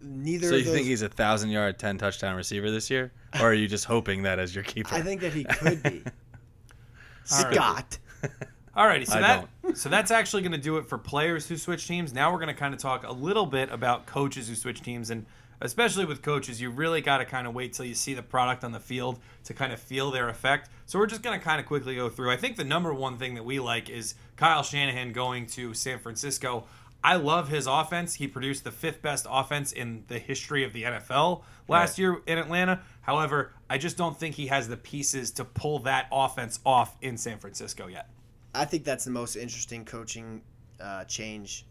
neither. 0.00 0.48
So 0.48 0.54
of 0.54 0.60
you 0.60 0.64
those, 0.64 0.74
think 0.74 0.86
he's 0.86 1.02
a 1.02 1.08
thousand 1.08 1.50
yard, 1.50 1.78
ten 1.78 1.98
touchdown 1.98 2.36
receiver 2.36 2.70
this 2.70 2.88
year, 2.90 3.12
or 3.34 3.50
are 3.50 3.54
you 3.54 3.68
just 3.68 3.84
hoping 3.84 4.22
that 4.22 4.38
as 4.38 4.54
your 4.54 4.64
keeper? 4.64 4.94
I 4.94 5.02
think 5.02 5.20
that 5.20 5.34
he 5.34 5.44
could 5.44 5.82
be. 5.82 6.02
All 7.32 7.42
right. 7.42 7.54
Scott. 7.54 7.98
Alrighty, 8.76 9.06
so 9.06 9.18
I 9.18 9.20
that 9.20 9.48
so 9.76 9.88
that's 9.88 10.10
actually 10.10 10.42
going 10.42 10.52
to 10.52 10.58
do 10.58 10.76
it 10.76 10.86
for 10.86 10.98
players 10.98 11.48
who 11.48 11.56
switch 11.56 11.86
teams. 11.88 12.12
Now 12.12 12.30
we're 12.32 12.38
going 12.38 12.48
to 12.48 12.54
kind 12.54 12.74
of 12.74 12.80
talk 12.80 13.06
a 13.06 13.12
little 13.12 13.46
bit 13.46 13.70
about 13.70 14.06
coaches 14.06 14.48
who 14.48 14.54
switch 14.54 14.82
teams, 14.82 15.08
and 15.10 15.24
especially 15.62 16.04
with 16.04 16.20
coaches, 16.20 16.60
you 16.60 16.68
really 16.70 17.00
got 17.00 17.18
to 17.18 17.24
kind 17.24 17.46
of 17.46 17.54
wait 17.54 17.72
till 17.72 17.86
you 17.86 17.94
see 17.94 18.12
the 18.12 18.22
product 18.22 18.64
on 18.64 18.72
the 18.72 18.80
field 18.80 19.18
to 19.44 19.54
kind 19.54 19.72
of 19.72 19.80
feel 19.80 20.10
their 20.10 20.28
effect. 20.28 20.68
So 20.84 20.98
we're 20.98 21.06
just 21.06 21.22
going 21.22 21.38
to 21.38 21.42
kind 21.42 21.58
of 21.58 21.66
quickly 21.66 21.94
go 21.94 22.10
through. 22.10 22.30
I 22.30 22.36
think 22.36 22.56
the 22.56 22.64
number 22.64 22.92
one 22.92 23.16
thing 23.16 23.34
that 23.36 23.44
we 23.44 23.58
like 23.60 23.88
is 23.88 24.14
Kyle 24.36 24.62
Shanahan 24.62 25.12
going 25.12 25.46
to 25.48 25.72
San 25.72 25.98
Francisco. 25.98 26.66
I 27.02 27.16
love 27.16 27.48
his 27.48 27.66
offense. 27.66 28.14
He 28.14 28.26
produced 28.26 28.64
the 28.64 28.72
fifth 28.72 29.00
best 29.00 29.26
offense 29.30 29.72
in 29.72 30.04
the 30.08 30.18
history 30.18 30.64
of 30.64 30.72
the 30.74 30.82
NFL 30.82 31.42
last 31.68 31.92
Right. 31.92 31.98
year 31.98 32.20
in 32.26 32.36
Atlanta. 32.36 32.82
However, 33.02 33.52
I 33.70 33.78
just 33.78 33.96
don't 33.96 34.18
think 34.18 34.34
he 34.34 34.48
has 34.48 34.68
the 34.68 34.76
pieces 34.76 35.30
to 35.32 35.44
pull 35.44 35.78
that 35.80 36.08
offense 36.12 36.58
off 36.66 36.96
in 37.00 37.16
San 37.16 37.38
Francisco 37.38 37.86
yet. 37.86 38.08
I 38.56 38.64
think 38.64 38.84
that's 38.84 39.04
the 39.04 39.10
most 39.10 39.36
interesting 39.36 39.84
coaching 39.84 40.42
uh, 40.80 41.04
change, 41.04 41.66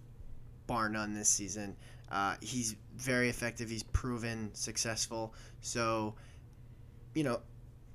bar 0.68 0.90
none, 0.90 1.14
this 1.14 1.30
season. 1.30 1.76
Uh, 2.12 2.36
he's 2.42 2.76
very 2.96 3.30
effective. 3.30 3.70
He's 3.70 3.84
proven 3.84 4.52
successful. 4.54 5.34
So, 5.62 6.16
you 7.14 7.24
know, 7.24 7.42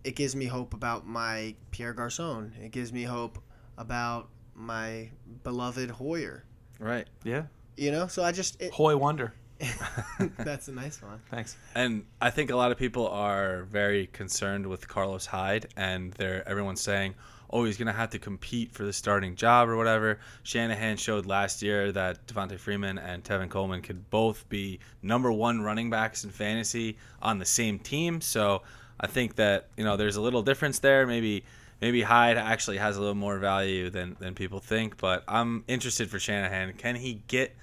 it 0.04 0.16
gives 0.16 0.34
me 0.34 0.46
hope 0.46 0.74
about 0.74 1.06
my 1.06 1.54
Pierre 1.70 1.92
Garcon. 1.92 2.52
It 2.62 2.72
gives 2.72 2.92
me 2.92 3.04
hope 3.04 3.38
about 3.78 4.28
my 4.54 5.10
beloved 5.44 5.90
Hoyer. 5.90 6.44
right. 6.78 7.08
Yeah. 7.24 7.44
You 7.76 7.92
know, 7.92 8.08
so 8.08 8.22
I 8.22 8.32
just 8.32 8.60
it, 8.60 8.72
Hoy 8.72 8.96
Wonder. 8.96 9.32
that's 10.38 10.68
a 10.68 10.72
nice 10.72 11.00
one. 11.00 11.20
Thanks. 11.30 11.56
And 11.74 12.04
I 12.20 12.30
think 12.30 12.50
a 12.50 12.56
lot 12.56 12.72
of 12.72 12.78
people 12.78 13.08
are 13.08 13.62
very 13.64 14.08
concerned 14.08 14.66
with 14.66 14.88
Carlos 14.88 15.26
Hyde, 15.26 15.66
and 15.76 16.12
they're 16.14 16.46
everyone's 16.48 16.80
saying, 16.80 17.14
"Oh, 17.50 17.64
he's 17.64 17.76
gonna 17.76 17.92
have 17.92 18.10
to 18.10 18.18
compete 18.18 18.72
for 18.72 18.84
the 18.84 18.92
starting 18.92 19.36
job 19.36 19.68
or 19.68 19.76
whatever." 19.76 20.18
Shanahan 20.42 20.96
showed 20.96 21.26
last 21.26 21.62
year 21.62 21.92
that 21.92 22.26
Devonta 22.26 22.58
Freeman 22.58 22.98
and 22.98 23.22
Tevin 23.24 23.50
Coleman 23.50 23.82
could 23.82 24.10
both 24.10 24.48
be 24.48 24.80
number 25.02 25.30
one 25.32 25.62
running 25.62 25.90
backs 25.90 26.24
in 26.24 26.30
fantasy 26.30 26.96
on 27.20 27.38
the 27.38 27.44
same 27.44 27.78
team. 27.78 28.20
So 28.20 28.62
I 28.98 29.06
think 29.06 29.36
that 29.36 29.68
you 29.76 29.84
know 29.84 29.96
there's 29.96 30.16
a 30.16 30.20
little 30.20 30.42
difference 30.42 30.78
there. 30.78 31.06
Maybe 31.06 31.44
maybe 31.80 32.02
Hyde 32.02 32.36
actually 32.36 32.78
has 32.78 32.96
a 32.96 33.00
little 33.00 33.14
more 33.14 33.38
value 33.38 33.90
than 33.90 34.16
than 34.20 34.34
people 34.34 34.60
think. 34.60 34.96
But 34.98 35.24
I'm 35.28 35.64
interested 35.68 36.10
for 36.10 36.18
Shanahan. 36.18 36.74
Can 36.74 36.96
he 36.96 37.22
get 37.26 37.56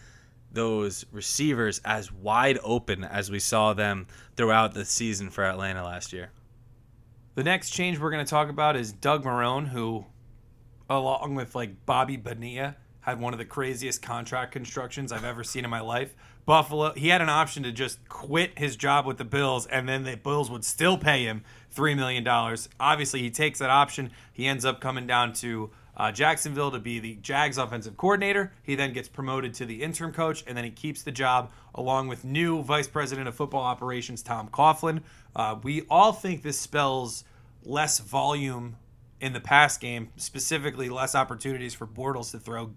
those 0.52 1.06
receivers 1.12 1.80
as 1.86 2.12
wide 2.12 2.58
open 2.64 3.04
as 3.04 3.30
we 3.30 3.40
saw 3.40 3.74
them 3.74 4.08
throughout 4.36 4.74
the 4.74 4.86
season 4.86 5.30
for 5.30 5.44
Atlanta 5.44 5.84
last 5.84 6.14
year. 6.14 6.32
The 7.38 7.44
next 7.44 7.70
change 7.70 8.00
we're 8.00 8.10
going 8.10 8.26
to 8.26 8.30
talk 8.30 8.50
about 8.50 8.76
is 8.76 8.92
Doug 8.92 9.24
Marrone, 9.24 9.68
who, 9.68 10.08
along 10.90 11.36
with 11.36 11.54
like 11.54 11.86
Bobby 11.86 12.18
Bonilla, 12.18 12.78
had 13.02 13.20
one 13.20 13.32
of 13.32 13.38
the 13.38 13.46
craziest 13.46 14.02
contract 14.02 14.52
constructions 14.52 15.12
I've 15.12 15.24
ever 15.24 15.44
seen 15.44 15.64
in 15.64 15.70
my 15.70 15.82
life. 15.82 16.16
Buffalo, 16.48 16.94
he 16.94 17.10
had 17.10 17.22
an 17.22 17.30
option 17.30 17.62
to 17.62 17.72
just 17.72 18.00
quit 18.10 18.58
his 18.58 18.76
job 18.76 19.06
with 19.06 19.20
the 19.20 19.24
Bills, 19.24 19.68
and 19.68 19.88
then 19.88 20.04
the 20.04 20.18
Bills 20.18 20.50
would 20.50 20.66
still 20.66 20.98
pay 20.98 21.26
him 21.26 21.44
$3 21.76 21.96
million. 21.96 22.28
Obviously, 22.80 23.22
he 23.22 23.30
takes 23.30 23.60
that 23.60 23.70
option. 23.70 24.10
He 24.34 24.48
ends 24.48 24.66
up 24.66 24.82
coming 24.82 25.06
down 25.06 25.34
to 25.34 25.70
uh, 25.98 26.12
Jacksonville 26.12 26.72
to 26.72 26.80
be 26.80 27.00
the 27.00 27.16
Jags 27.16 27.58
offensive 27.58 27.98
coordinator. 27.98 28.54
He 28.64 28.76
then 28.76 28.94
gets 28.94 29.10
promoted 29.10 29.56
to 29.56 29.66
the 29.66 29.82
interim 29.84 30.14
coach, 30.14 30.44
and 30.48 30.56
then 30.56 30.64
he 30.64 30.70
keeps 30.70 31.02
the 31.02 31.12
job 31.12 31.52
along 31.74 32.08
with 32.08 32.24
new 32.24 32.62
vice 32.64 32.88
president 32.88 33.28
of 33.28 33.36
football 33.36 33.64
operations, 33.64 34.22
Tom 34.22 34.48
Coughlin. 34.50 35.02
Uh, 35.36 35.58
we 35.64 35.84
all 35.90 36.14
think 36.14 36.44
this 36.44 36.60
spells 36.60 37.24
less 37.64 38.00
volume 38.00 38.78
in 39.20 39.34
the 39.34 39.40
pass 39.40 39.78
game, 39.78 40.10
specifically 40.18 40.88
less 40.88 41.16
opportunities 41.16 41.74
for 41.74 41.88
Bortles 41.88 42.32
to 42.32 42.40
throw 42.40 42.72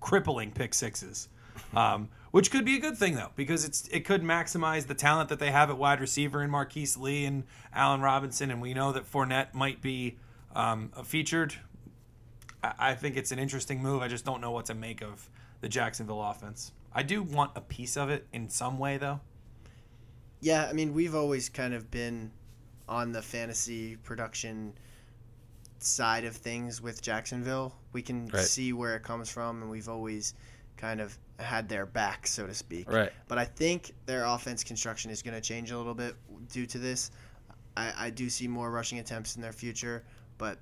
crippling 0.00 0.52
pick 0.52 0.72
sixes. 0.72 1.28
Um, 1.74 2.08
which 2.30 2.50
could 2.50 2.64
be 2.64 2.76
a 2.76 2.80
good 2.80 2.96
thing 2.96 3.16
though, 3.16 3.32
because 3.34 3.64
it's 3.64 3.88
it 3.88 4.04
could 4.04 4.22
maximize 4.22 4.86
the 4.86 4.94
talent 4.94 5.28
that 5.28 5.40
they 5.40 5.50
have 5.50 5.68
at 5.68 5.76
wide 5.76 6.00
receiver 6.00 6.42
in 6.42 6.50
Marquise 6.50 6.96
Lee 6.96 7.24
and 7.24 7.44
Allen 7.74 8.00
Robinson, 8.00 8.50
and 8.50 8.62
we 8.62 8.72
know 8.72 8.92
that 8.92 9.10
Fournette 9.10 9.52
might 9.52 9.82
be 9.82 10.16
um, 10.54 10.90
featured. 11.04 11.54
I, 12.62 12.72
I 12.78 12.94
think 12.94 13.16
it's 13.16 13.32
an 13.32 13.38
interesting 13.38 13.82
move. 13.82 14.02
I 14.02 14.08
just 14.08 14.24
don't 14.24 14.40
know 14.40 14.50
what 14.50 14.66
to 14.66 14.74
make 14.74 15.02
of 15.02 15.28
the 15.60 15.68
Jacksonville 15.68 16.22
offense. 16.22 16.72
I 16.92 17.02
do 17.02 17.22
want 17.22 17.52
a 17.54 17.60
piece 17.60 17.96
of 17.96 18.10
it 18.10 18.26
in 18.32 18.48
some 18.48 18.78
way 18.78 18.96
though. 18.98 19.20
Yeah, 20.40 20.66
I 20.68 20.72
mean, 20.72 20.94
we've 20.94 21.14
always 21.14 21.48
kind 21.48 21.74
of 21.74 21.90
been 21.90 22.30
on 22.88 23.12
the 23.12 23.22
fantasy 23.22 23.96
production 23.96 24.72
side 25.78 26.24
of 26.24 26.34
things 26.36 26.80
with 26.80 27.02
Jacksonville. 27.02 27.74
We 27.92 28.02
can 28.02 28.26
Right. 28.28 28.44
see 28.44 28.72
where 28.72 28.96
it 28.96 29.02
comes 29.02 29.30
from, 29.30 29.62
and 29.62 29.70
we've 29.70 29.88
always 29.88 30.34
kind 30.76 31.00
of 31.00 31.16
had 31.38 31.68
their 31.68 31.86
back, 31.86 32.26
so 32.26 32.46
to 32.46 32.54
speak. 32.54 32.90
Right. 32.90 33.12
But 33.28 33.38
I 33.38 33.44
think 33.44 33.94
their 34.06 34.24
offense 34.24 34.64
construction 34.64 35.10
is 35.10 35.22
going 35.22 35.34
to 35.34 35.40
change 35.40 35.70
a 35.70 35.78
little 35.78 35.94
bit 35.94 36.16
due 36.50 36.66
to 36.66 36.78
this. 36.78 37.10
I, 37.76 37.92
I 38.06 38.10
do 38.10 38.28
see 38.28 38.48
more 38.48 38.70
rushing 38.70 38.98
attempts 38.98 39.36
in 39.36 39.42
their 39.42 39.52
future, 39.52 40.04
but 40.38 40.58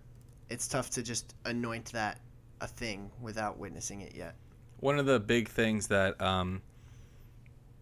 it's 0.51 0.69
tough 0.69 0.91
to 0.91 1.03
just 1.03 1.35
anoint 1.45 1.93
that 1.93 2.21
a 2.61 2.67
thing 2.67 3.11
without 3.21 3.59
witnessing 3.59 4.01
it 4.01 4.15
yet. 4.15 4.35
One 4.81 4.99
of 4.99 5.07
the 5.07 5.21
big 5.21 5.49
things 5.49 5.89
that 5.89 6.21
um, 6.21 6.63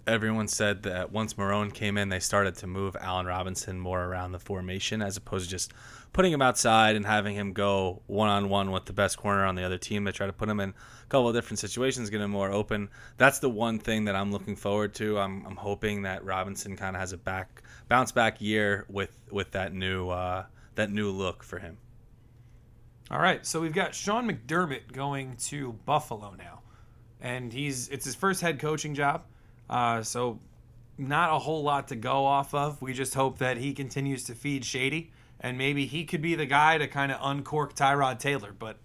everyone 0.06 0.48
said 0.48 0.84
that 0.84 1.12
once 1.12 1.34
Marrone 1.34 1.72
came 1.72 1.98
in, 1.98 2.08
they 2.08 2.20
started 2.20 2.56
to 2.56 2.66
move 2.66 2.96
Allen 3.00 3.26
Robinson 3.26 3.78
more 3.78 4.04
around 4.04 4.32
the 4.32 4.38
formation 4.38 5.02
as 5.02 5.16
opposed 5.16 5.46
to 5.46 5.50
just 5.50 5.72
putting 6.12 6.32
him 6.32 6.40
outside 6.40 6.96
and 6.96 7.04
having 7.04 7.34
him 7.34 7.52
go 7.52 8.02
one 8.06 8.28
on 8.28 8.48
one 8.48 8.70
with 8.70 8.86
the 8.86 8.92
best 8.92 9.18
corner 9.18 9.44
on 9.44 9.54
the 9.54 9.64
other 9.64 9.78
team. 9.78 10.04
They 10.04 10.12
try 10.12 10.26
to 10.26 10.32
put 10.32 10.48
him 10.48 10.60
in 10.60 10.70
a 10.70 11.06
couple 11.08 11.28
of 11.28 11.34
different 11.34 11.58
situations, 11.58 12.08
get 12.08 12.20
him 12.20 12.30
more 12.30 12.50
open. 12.50 12.88
That's 13.18 13.40
the 13.40 13.50
one 13.50 13.78
thing 13.78 14.06
that 14.06 14.16
I'm 14.16 14.32
looking 14.32 14.56
forward 14.56 14.94
to. 14.94 15.18
I'm, 15.18 15.44
I'm 15.44 15.56
hoping 15.56 16.02
that 16.02 16.24
Robinson 16.24 16.76
kind 16.76 16.96
of 16.96 17.00
has 17.00 17.12
a 17.12 17.18
back 17.18 17.62
bounce 17.88 18.12
back 18.12 18.40
year 18.40 18.86
with 18.88 19.16
with 19.30 19.52
that 19.52 19.74
new 19.74 20.08
uh, 20.08 20.46
that 20.76 20.90
new 20.90 21.10
look 21.10 21.42
for 21.42 21.58
him. 21.58 21.76
All 23.10 23.20
right, 23.20 23.46
so 23.46 23.60
we've 23.60 23.72
got 23.72 23.94
Sean 23.94 24.28
McDermott 24.28 24.92
going 24.92 25.36
to 25.46 25.72
Buffalo 25.84 26.34
now, 26.36 26.62
and 27.20 27.52
he's 27.52 27.88
it's 27.88 28.04
his 28.04 28.16
first 28.16 28.40
head 28.40 28.58
coaching 28.58 28.94
job, 28.94 29.24
uh, 29.70 30.02
so 30.02 30.40
not 30.98 31.30
a 31.32 31.38
whole 31.38 31.62
lot 31.62 31.88
to 31.88 31.96
go 31.96 32.24
off 32.24 32.52
of. 32.52 32.82
We 32.82 32.92
just 32.92 33.14
hope 33.14 33.38
that 33.38 33.58
he 33.58 33.74
continues 33.74 34.24
to 34.24 34.34
feed 34.34 34.64
Shady, 34.64 35.12
and 35.38 35.56
maybe 35.56 35.86
he 35.86 36.04
could 36.04 36.20
be 36.20 36.34
the 36.34 36.46
guy 36.46 36.78
to 36.78 36.88
kind 36.88 37.12
of 37.12 37.18
uncork 37.22 37.74
Tyrod 37.76 38.18
Taylor. 38.18 38.52
But 38.52 38.78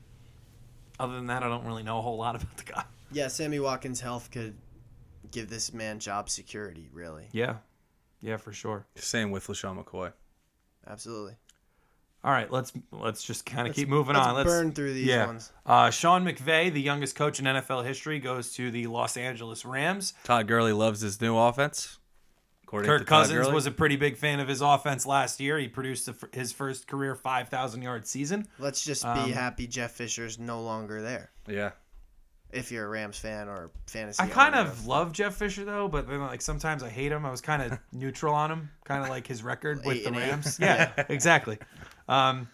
Other 0.99 1.15
than 1.15 1.27
that, 1.27 1.41
I 1.41 1.47
don't 1.47 1.65
really 1.65 1.83
know 1.83 1.97
a 1.97 2.01
whole 2.01 2.17
lot 2.17 2.35
about 2.41 2.57
the 2.57 2.71
guy. 2.71 2.83
Yeah, 3.11 3.27
Sammy 3.27 3.59
Watkins' 3.59 4.01
health 4.01 4.29
could 4.29 4.55
give 5.31 5.49
this 5.49 5.73
man 5.73 5.99
job 5.99 6.29
security. 6.29 6.89
Really, 6.93 7.27
Yeah, 7.31 7.55
yeah, 8.21 8.37
for 8.37 8.53
sure. 8.53 8.85
Same 8.95 9.31
with 9.31 9.47
LeSean 9.47 9.83
McCoy. 9.83 10.13
absolutely. 10.87 11.33
All 12.23 12.31
right, 12.31 12.51
let's 12.51 12.71
let's 12.91 13.23
just 13.23 13.45
kind 13.45 13.67
of 13.67 13.75
keep 13.75 13.89
moving 13.89 14.15
let's 14.15 14.27
on. 14.27 14.35
Let's 14.35 14.47
burn 14.47 14.71
through 14.73 14.93
these 14.93 15.07
yeah. 15.07 15.25
ones. 15.25 15.51
Uh, 15.65 15.89
Sean 15.89 16.23
McVay, 16.23 16.71
the 16.71 16.81
youngest 16.81 17.15
coach 17.15 17.39
in 17.39 17.45
NFL 17.45 17.83
history, 17.83 18.19
goes 18.19 18.53
to 18.53 18.69
the 18.69 18.85
Los 18.87 19.17
Angeles 19.17 19.65
Rams. 19.65 20.13
Todd 20.23 20.47
Gurley 20.47 20.73
loves 20.73 21.01
his 21.01 21.19
new 21.19 21.35
offense. 21.35 21.97
According 22.63 22.89
Kirk 22.89 23.01
to 23.01 23.05
Cousins 23.05 23.49
was 23.49 23.65
a 23.65 23.71
pretty 23.71 23.97
big 23.97 24.15
fan 24.17 24.39
of 24.39 24.47
his 24.47 24.61
offense 24.61 25.05
last 25.05 25.39
year. 25.41 25.57
He 25.57 25.67
produced 25.67 26.05
the, 26.05 26.11
f- 26.13 26.33
his 26.33 26.53
first 26.53 26.87
career 26.87 27.15
5,000 27.15 27.81
yard 27.81 28.07
season. 28.07 28.47
Let's 28.59 28.85
just 28.85 29.03
be 29.03 29.09
Um, 29.09 29.31
happy 29.33 29.67
Jeff 29.67 29.91
Fisher's 29.91 30.39
no 30.39 30.61
longer 30.61 31.01
there. 31.01 31.31
yeah. 31.47 31.71
If 32.53 32.71
you're 32.71 32.85
a 32.85 32.89
Rams 32.89 33.17
fan 33.17 33.47
or 33.47 33.71
fantasy, 33.87 34.21
I 34.21 34.27
kind 34.27 34.55
owner 34.55 34.69
of 34.69 34.85
love 34.85 35.13
Jeff 35.13 35.35
Fisher 35.35 35.63
though, 35.63 35.87
but 35.87 36.07
then 36.07 36.19
like 36.21 36.41
sometimes 36.41 36.83
I 36.83 36.89
hate 36.89 37.11
him. 37.11 37.25
I 37.25 37.31
was 37.31 37.41
kind 37.41 37.61
of 37.61 37.79
neutral 37.93 38.33
on 38.33 38.51
him, 38.51 38.69
kind 38.83 39.03
of 39.03 39.09
like 39.09 39.27
his 39.27 39.43
record 39.43 39.85
with 39.85 40.03
the. 40.03 40.11
Rams. 40.11 40.57
Yeah, 40.61 40.91
exactly. 41.09 41.57
Um, 42.07 42.49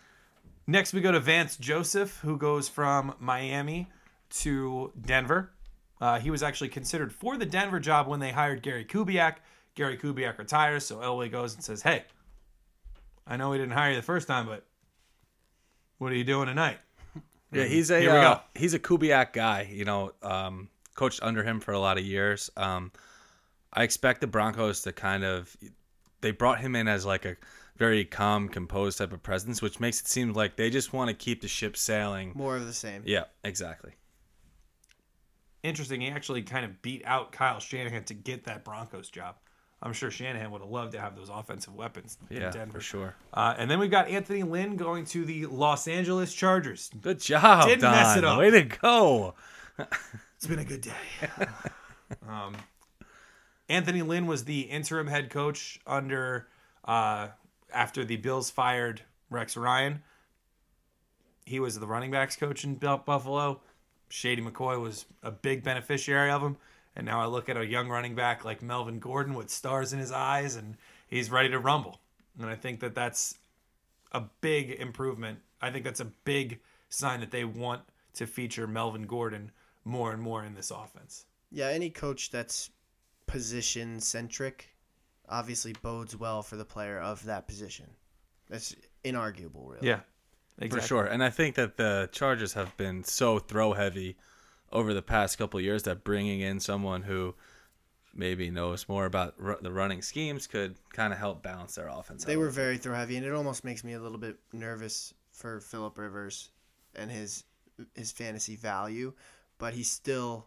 next 0.67 0.93
we 0.93 1.01
go 1.01 1.11
to 1.11 1.19
Vance 1.19 1.57
Joseph, 1.57 2.19
who 2.19 2.37
goes 2.37 2.69
from 2.69 3.15
Miami 3.19 3.87
to 4.29 4.91
Denver. 4.99 5.51
Uh, 5.99 6.19
he 6.19 6.29
was 6.29 6.43
actually 6.43 6.69
considered 6.69 7.11
for 7.11 7.37
the 7.37 7.45
Denver 7.45 7.79
job 7.79 8.07
when 8.07 8.19
they 8.19 8.31
hired 8.31 8.61
Gary 8.61 8.85
Kubiak. 8.85 9.37
Gary 9.73 9.97
Kubiak 9.97 10.37
retires, 10.37 10.85
so 10.85 10.97
Elway 10.97 11.31
goes 11.31 11.55
and 11.55 11.63
says, 11.63 11.81
"Hey, 11.81 12.05
I 13.25 13.37
know 13.37 13.49
we 13.49 13.57
didn't 13.57 13.73
hire 13.73 13.91
you 13.91 13.95
the 13.95 14.03
first 14.03 14.27
time, 14.27 14.45
but 14.45 14.65
what 15.97 16.11
are 16.11 16.15
you 16.15 16.23
doing 16.23 16.47
tonight?" 16.47 16.79
Yeah, 17.51 17.63
he's 17.63 17.91
a 17.91 17.99
Here 17.99 18.11
we 18.11 18.17
uh, 18.17 18.35
go. 18.35 18.41
he's 18.55 18.73
a 18.73 18.79
Kubiak 18.79 19.33
guy. 19.33 19.69
You 19.71 19.85
know, 19.85 20.11
um, 20.21 20.69
coached 20.95 21.21
under 21.23 21.43
him 21.43 21.59
for 21.59 21.71
a 21.71 21.79
lot 21.79 21.97
of 21.97 22.03
years. 22.05 22.49
Um, 22.57 22.91
I 23.71 23.83
expect 23.83 24.21
the 24.21 24.27
Broncos 24.27 24.81
to 24.81 24.91
kind 24.91 25.23
of 25.23 25.55
they 26.21 26.31
brought 26.31 26.59
him 26.59 26.75
in 26.75 26.87
as 26.87 27.05
like 27.05 27.25
a 27.25 27.37
very 27.77 28.03
calm, 28.05 28.49
composed 28.49 28.97
type 28.97 29.13
of 29.13 29.21
presence, 29.21 29.61
which 29.61 29.79
makes 29.79 30.01
it 30.01 30.07
seem 30.07 30.33
like 30.33 30.55
they 30.55 30.69
just 30.69 30.93
want 30.93 31.09
to 31.09 31.13
keep 31.13 31.41
the 31.41 31.47
ship 31.47 31.77
sailing. 31.77 32.31
more 32.35 32.57
of 32.57 32.65
the 32.65 32.73
same. 32.73 33.03
Yeah, 33.05 33.25
exactly. 33.43 33.93
interesting. 35.63 36.01
He 36.01 36.09
actually 36.09 36.41
kind 36.41 36.65
of 36.65 36.81
beat 36.81 37.03
out 37.05 37.31
Kyle 37.31 37.59
Shanahan 37.59 38.03
to 38.05 38.13
get 38.13 38.45
that 38.45 38.63
Broncos 38.63 39.09
job. 39.09 39.35
I'm 39.82 39.93
sure 39.93 40.09
Shanahan 40.09 40.49
would 40.51 40.61
have 40.61 40.69
loved 40.71 40.93
to 40.93 40.99
have 40.99 41.15
those 41.15 41.30
offensive 41.30 41.75
weapons 41.75 42.17
in 42.30 42.38
Yeah, 42.41 42.49
Denver. 42.49 42.80
for 42.80 42.82
sure. 42.82 43.15
Uh, 43.34 43.53
and 43.57 43.69
then 43.69 43.78
we've 43.80 43.91
got 43.91 44.07
Anthony 44.07 44.41
Lynn 44.43 44.75
going 44.75 45.05
to 45.07 45.23
the 45.23 45.45
Los 45.45 45.88
Angeles 45.88 46.34
Chargers. 46.34 46.89
Good 46.99 47.19
job, 47.19 47.67
Didn't 47.67 47.82
Don. 47.82 47.91
mess 47.91 48.17
it 48.17 48.23
up. 48.23 48.39
Way 48.39 48.49
to 48.51 48.63
go. 48.63 49.36
It's 50.36 50.47
been 50.47 50.59
a 50.59 50.65
good 50.65 50.82
day. 50.82 50.91
um, 52.28 52.55
Anthony 53.69 54.01
Lynn 54.01 54.25
was 54.28 54.45
the 54.45 54.61
interim 54.61 55.07
head 55.07 55.30
coach 55.30 55.80
under 55.86 56.47
uh, 56.86 57.28
after 57.71 58.03
the 58.03 58.15
Bills 58.17 58.49
fired 58.49 59.01
Rex 59.30 59.55
Ryan. 59.57 60.01
He 61.45 61.59
was 61.59 61.80
the 61.80 61.88
running 61.88 62.11
backs 62.11 62.36
coach 62.36 62.63
in 62.63 62.75
Buffalo. 62.75 63.61
Shady 64.09 64.41
McCoy 64.41 64.82
was 64.82 65.05
a 65.21 65.32
big 65.32 65.63
beneficiary 65.63 66.32
of 66.32 66.41
him. 66.41 66.57
And 66.97 67.05
now 67.05 67.21
I 67.21 67.27
look 67.27 67.47
at 67.47 67.55
a 67.55 67.65
young 67.65 67.89
running 67.89 68.15
back 68.15 68.43
like 68.43 68.63
Melvin 68.63 68.97
Gordon 68.97 69.35
with 69.35 69.51
stars 69.51 69.93
in 69.93 69.99
his 69.99 70.11
eyes, 70.11 70.55
and 70.55 70.75
he's 71.07 71.29
ready 71.29 71.49
to 71.49 71.59
rumble. 71.59 71.99
And 72.39 72.49
I 72.49 72.55
think 72.55 72.79
that 72.79 72.95
that's 72.95 73.35
a 74.11 74.23
big 74.41 74.71
improvement. 74.71 75.39
I 75.61 75.69
think 75.69 75.85
that's 75.85 75.99
a 75.99 76.11
big 76.25 76.59
sign 76.89 77.19
that 77.19 77.29
they 77.29 77.45
want 77.45 77.83
to 78.15 78.25
feature 78.25 78.65
Melvin 78.65 79.03
Gordon 79.03 79.51
more 79.85 80.11
and 80.11 80.19
more 80.19 80.43
in 80.43 80.55
this 80.55 80.71
offense. 80.71 81.25
Yeah, 81.51 81.67
any 81.67 81.91
coach 81.91 82.31
that's 82.31 82.71
position 83.27 83.99
centric 83.99 84.73
obviously 85.29 85.73
bodes 85.83 86.15
well 86.15 86.41
for 86.41 86.55
the 86.55 86.65
player 86.65 86.99
of 86.99 87.23
that 87.25 87.47
position. 87.47 87.85
That's 88.49 88.75
inarguable, 89.05 89.69
really. 89.69 89.87
Yeah, 89.87 89.99
For 90.71 90.81
sure. 90.81 91.05
And 91.05 91.23
I 91.23 91.29
think 91.29 91.55
that 91.55 91.77
the 91.77 92.09
Chargers 92.11 92.53
have 92.53 92.75
been 92.75 93.03
so 93.03 93.37
throw 93.37 93.73
heavy 93.73 94.17
over 94.72 94.93
the 94.93 95.01
past 95.01 95.38
couple 95.38 95.57
of 95.57 95.63
years 95.63 95.84
that 95.84 96.03
bringing 96.03 96.41
in 96.41 96.59
someone 96.59 97.03
who 97.03 97.36
maybe 98.13 98.49
knows 98.49 98.89
more 98.89 99.05
about 99.05 99.36
ru- 99.38 99.57
the 99.61 99.72
running 99.72 100.01
schemes 100.01 100.47
could 100.47 100.76
kind 100.91 101.13
of 101.13 101.20
help 101.20 101.43
balance 101.43 101.76
their 101.76 101.88
offense. 101.88 102.26
They 102.26 102.34
out. 102.34 102.39
were 102.39 102.49
very 102.49 102.78
throw 102.78 102.95
heavy, 102.95 103.18
and 103.18 103.26
it 103.26 103.34
almost 103.34 103.63
makes 103.63 103.84
me 103.84 103.93
a 103.93 103.99
little 103.99 104.18
bit 104.18 104.38
nervous 104.51 105.13
for 105.32 105.59
Philip 105.59 105.97
Rivers 105.97 106.49
and 106.95 107.11
his 107.11 107.43
his 107.95 108.11
fantasy 108.11 108.55
value. 108.55 109.13
But 109.59 109.74
he's 109.74 109.89
still 109.89 110.45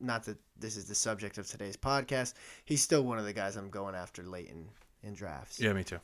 not 0.00 0.24
that 0.24 0.38
this 0.58 0.76
is 0.76 0.86
the 0.86 0.94
subject 0.94 1.38
of 1.38 1.46
today's 1.46 1.76
podcast. 1.76 2.34
He's 2.64 2.82
still 2.82 3.02
one 3.02 3.18
of 3.18 3.24
the 3.24 3.32
guys 3.32 3.56
I'm 3.56 3.70
going 3.70 3.94
after 3.94 4.22
late 4.22 4.48
in, 4.48 4.66
in 5.02 5.14
drafts. 5.14 5.60
Yeah, 5.60 5.72
me 5.72 5.84
too. 5.84 5.98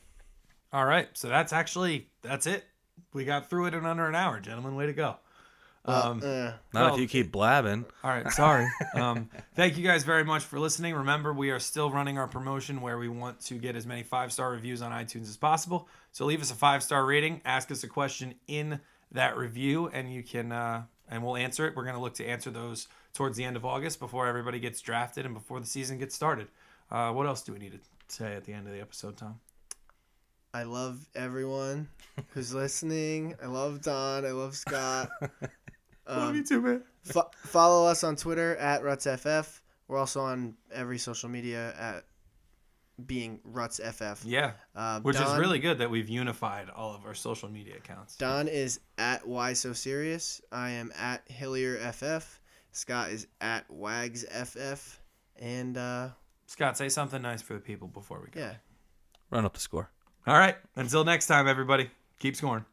All 0.73 0.85
right, 0.85 1.07
so 1.13 1.29
that's 1.29 1.53
actually 1.53 2.09
that's 2.21 2.47
it. 2.47 2.65
We 3.13 3.25
got 3.25 3.49
through 3.49 3.67
it 3.67 3.73
in 3.73 3.85
under 3.85 4.07
an 4.07 4.15
hour, 4.15 4.39
gentlemen. 4.39 4.75
Way 4.75 4.87
to 4.87 4.93
go. 4.93 5.17
Um, 5.87 6.21
Uh, 6.23 6.25
Not 6.25 6.57
Well- 6.73 6.93
if 6.95 6.99
you 7.01 7.07
keep 7.07 7.31
blabbing. 7.31 7.85
All 8.03 8.09
right, 8.11 8.29
sorry. 8.31 8.67
um, 8.95 9.29
thank 9.55 9.77
you 9.77 9.83
guys 9.83 10.03
very 10.03 10.23
much 10.23 10.43
for 10.43 10.59
listening. 10.59 10.95
Remember, 10.95 11.33
we 11.33 11.49
are 11.51 11.59
still 11.59 11.89
running 11.89 12.17
our 12.17 12.27
promotion 12.27 12.81
where 12.81 12.97
we 12.97 13.07
want 13.07 13.39
to 13.41 13.55
get 13.55 13.75
as 13.75 13.85
many 13.85 14.03
five 14.03 14.31
star 14.33 14.51
reviews 14.51 14.81
on 14.81 14.91
iTunes 14.91 15.23
as 15.29 15.37
possible. 15.37 15.87
So 16.11 16.25
leave 16.25 16.41
us 16.41 16.51
a 16.51 16.55
five 16.55 16.83
star 16.83 17.05
rating, 17.05 17.41
ask 17.45 17.71
us 17.71 17.83
a 17.83 17.87
question 17.87 18.35
in 18.47 18.79
that 19.11 19.37
review, 19.37 19.87
and 19.87 20.11
you 20.13 20.23
can 20.23 20.51
uh, 20.51 20.83
and 21.09 21.23
we'll 21.23 21.37
answer 21.37 21.65
it. 21.67 21.75
We're 21.75 21.83
going 21.83 21.95
to 21.95 22.01
look 22.01 22.15
to 22.15 22.25
answer 22.25 22.49
those 22.51 22.87
towards 23.13 23.37
the 23.37 23.45
end 23.45 23.55
of 23.55 23.63
August 23.65 23.99
before 23.99 24.27
everybody 24.27 24.59
gets 24.59 24.81
drafted 24.81 25.25
and 25.25 25.33
before 25.33 25.59
the 25.61 25.65
season 25.65 25.97
gets 25.97 26.13
started. 26.13 26.47
Uh, 26.91 27.11
what 27.13 27.25
else 27.25 27.41
do 27.41 27.53
we 27.53 27.59
need 27.59 27.71
to 27.71 27.79
say 28.09 28.33
at 28.35 28.43
the 28.43 28.51
end 28.53 28.67
of 28.67 28.73
the 28.73 28.81
episode, 28.81 29.15
Tom? 29.17 29.39
I 30.53 30.63
love 30.63 31.05
everyone 31.15 31.87
who's 32.29 32.53
listening. 32.53 33.35
I 33.43 33.45
love 33.47 33.81
Don. 33.81 34.25
I 34.25 34.31
love 34.31 34.55
Scott. 34.55 35.09
Um, 36.07 36.43
too, 36.43 36.61
man. 36.61 36.83
fo- 37.03 37.29
follow 37.45 37.87
us 37.87 38.03
on 38.03 38.15
Twitter 38.15 38.55
at 38.57 38.81
RutsFF. 38.81 39.61
We're 39.87 39.97
also 39.97 40.21
on 40.21 40.55
every 40.73 40.97
social 40.97 41.29
media 41.29 41.73
at 41.77 42.05
being 43.05 43.39
RutsFF. 43.47 44.21
Yeah, 44.25 44.53
Uh, 44.75 44.99
which 45.01 45.17
is 45.19 45.35
really 45.37 45.59
good 45.59 45.77
that 45.79 45.89
we've 45.91 46.09
unified 46.09 46.69
all 46.69 46.95
of 46.95 47.05
our 47.05 47.13
social 47.13 47.47
media 47.49 47.75
accounts. 47.77 48.15
Don 48.17 48.47
is 48.47 48.79
at 48.97 49.27
Why 49.27 49.53
So 49.53 49.73
Serious. 49.73 50.41
I 50.51 50.71
am 50.71 50.91
at 50.97 51.27
HillierFF. 51.29 52.25
Scott 52.71 53.11
is 53.11 53.27
at 53.39 53.67
WagsFF. 53.69 54.97
And 55.39 55.77
uh, 55.77 56.09
Scott, 56.47 56.77
say 56.77 56.89
something 56.89 57.21
nice 57.21 57.41
for 57.41 57.53
the 57.53 57.59
people 57.59 57.87
before 57.87 58.19
we 58.19 58.29
go. 58.31 58.39
yeah. 58.39 58.53
Run 59.29 59.45
up 59.45 59.53
the 59.53 59.59
score. 59.59 59.89
All 60.25 60.37
right. 60.37 60.55
Until 60.75 61.03
next 61.03 61.27
time, 61.27 61.47
everybody. 61.47 61.89
Keep 62.19 62.35
scoring. 62.35 62.65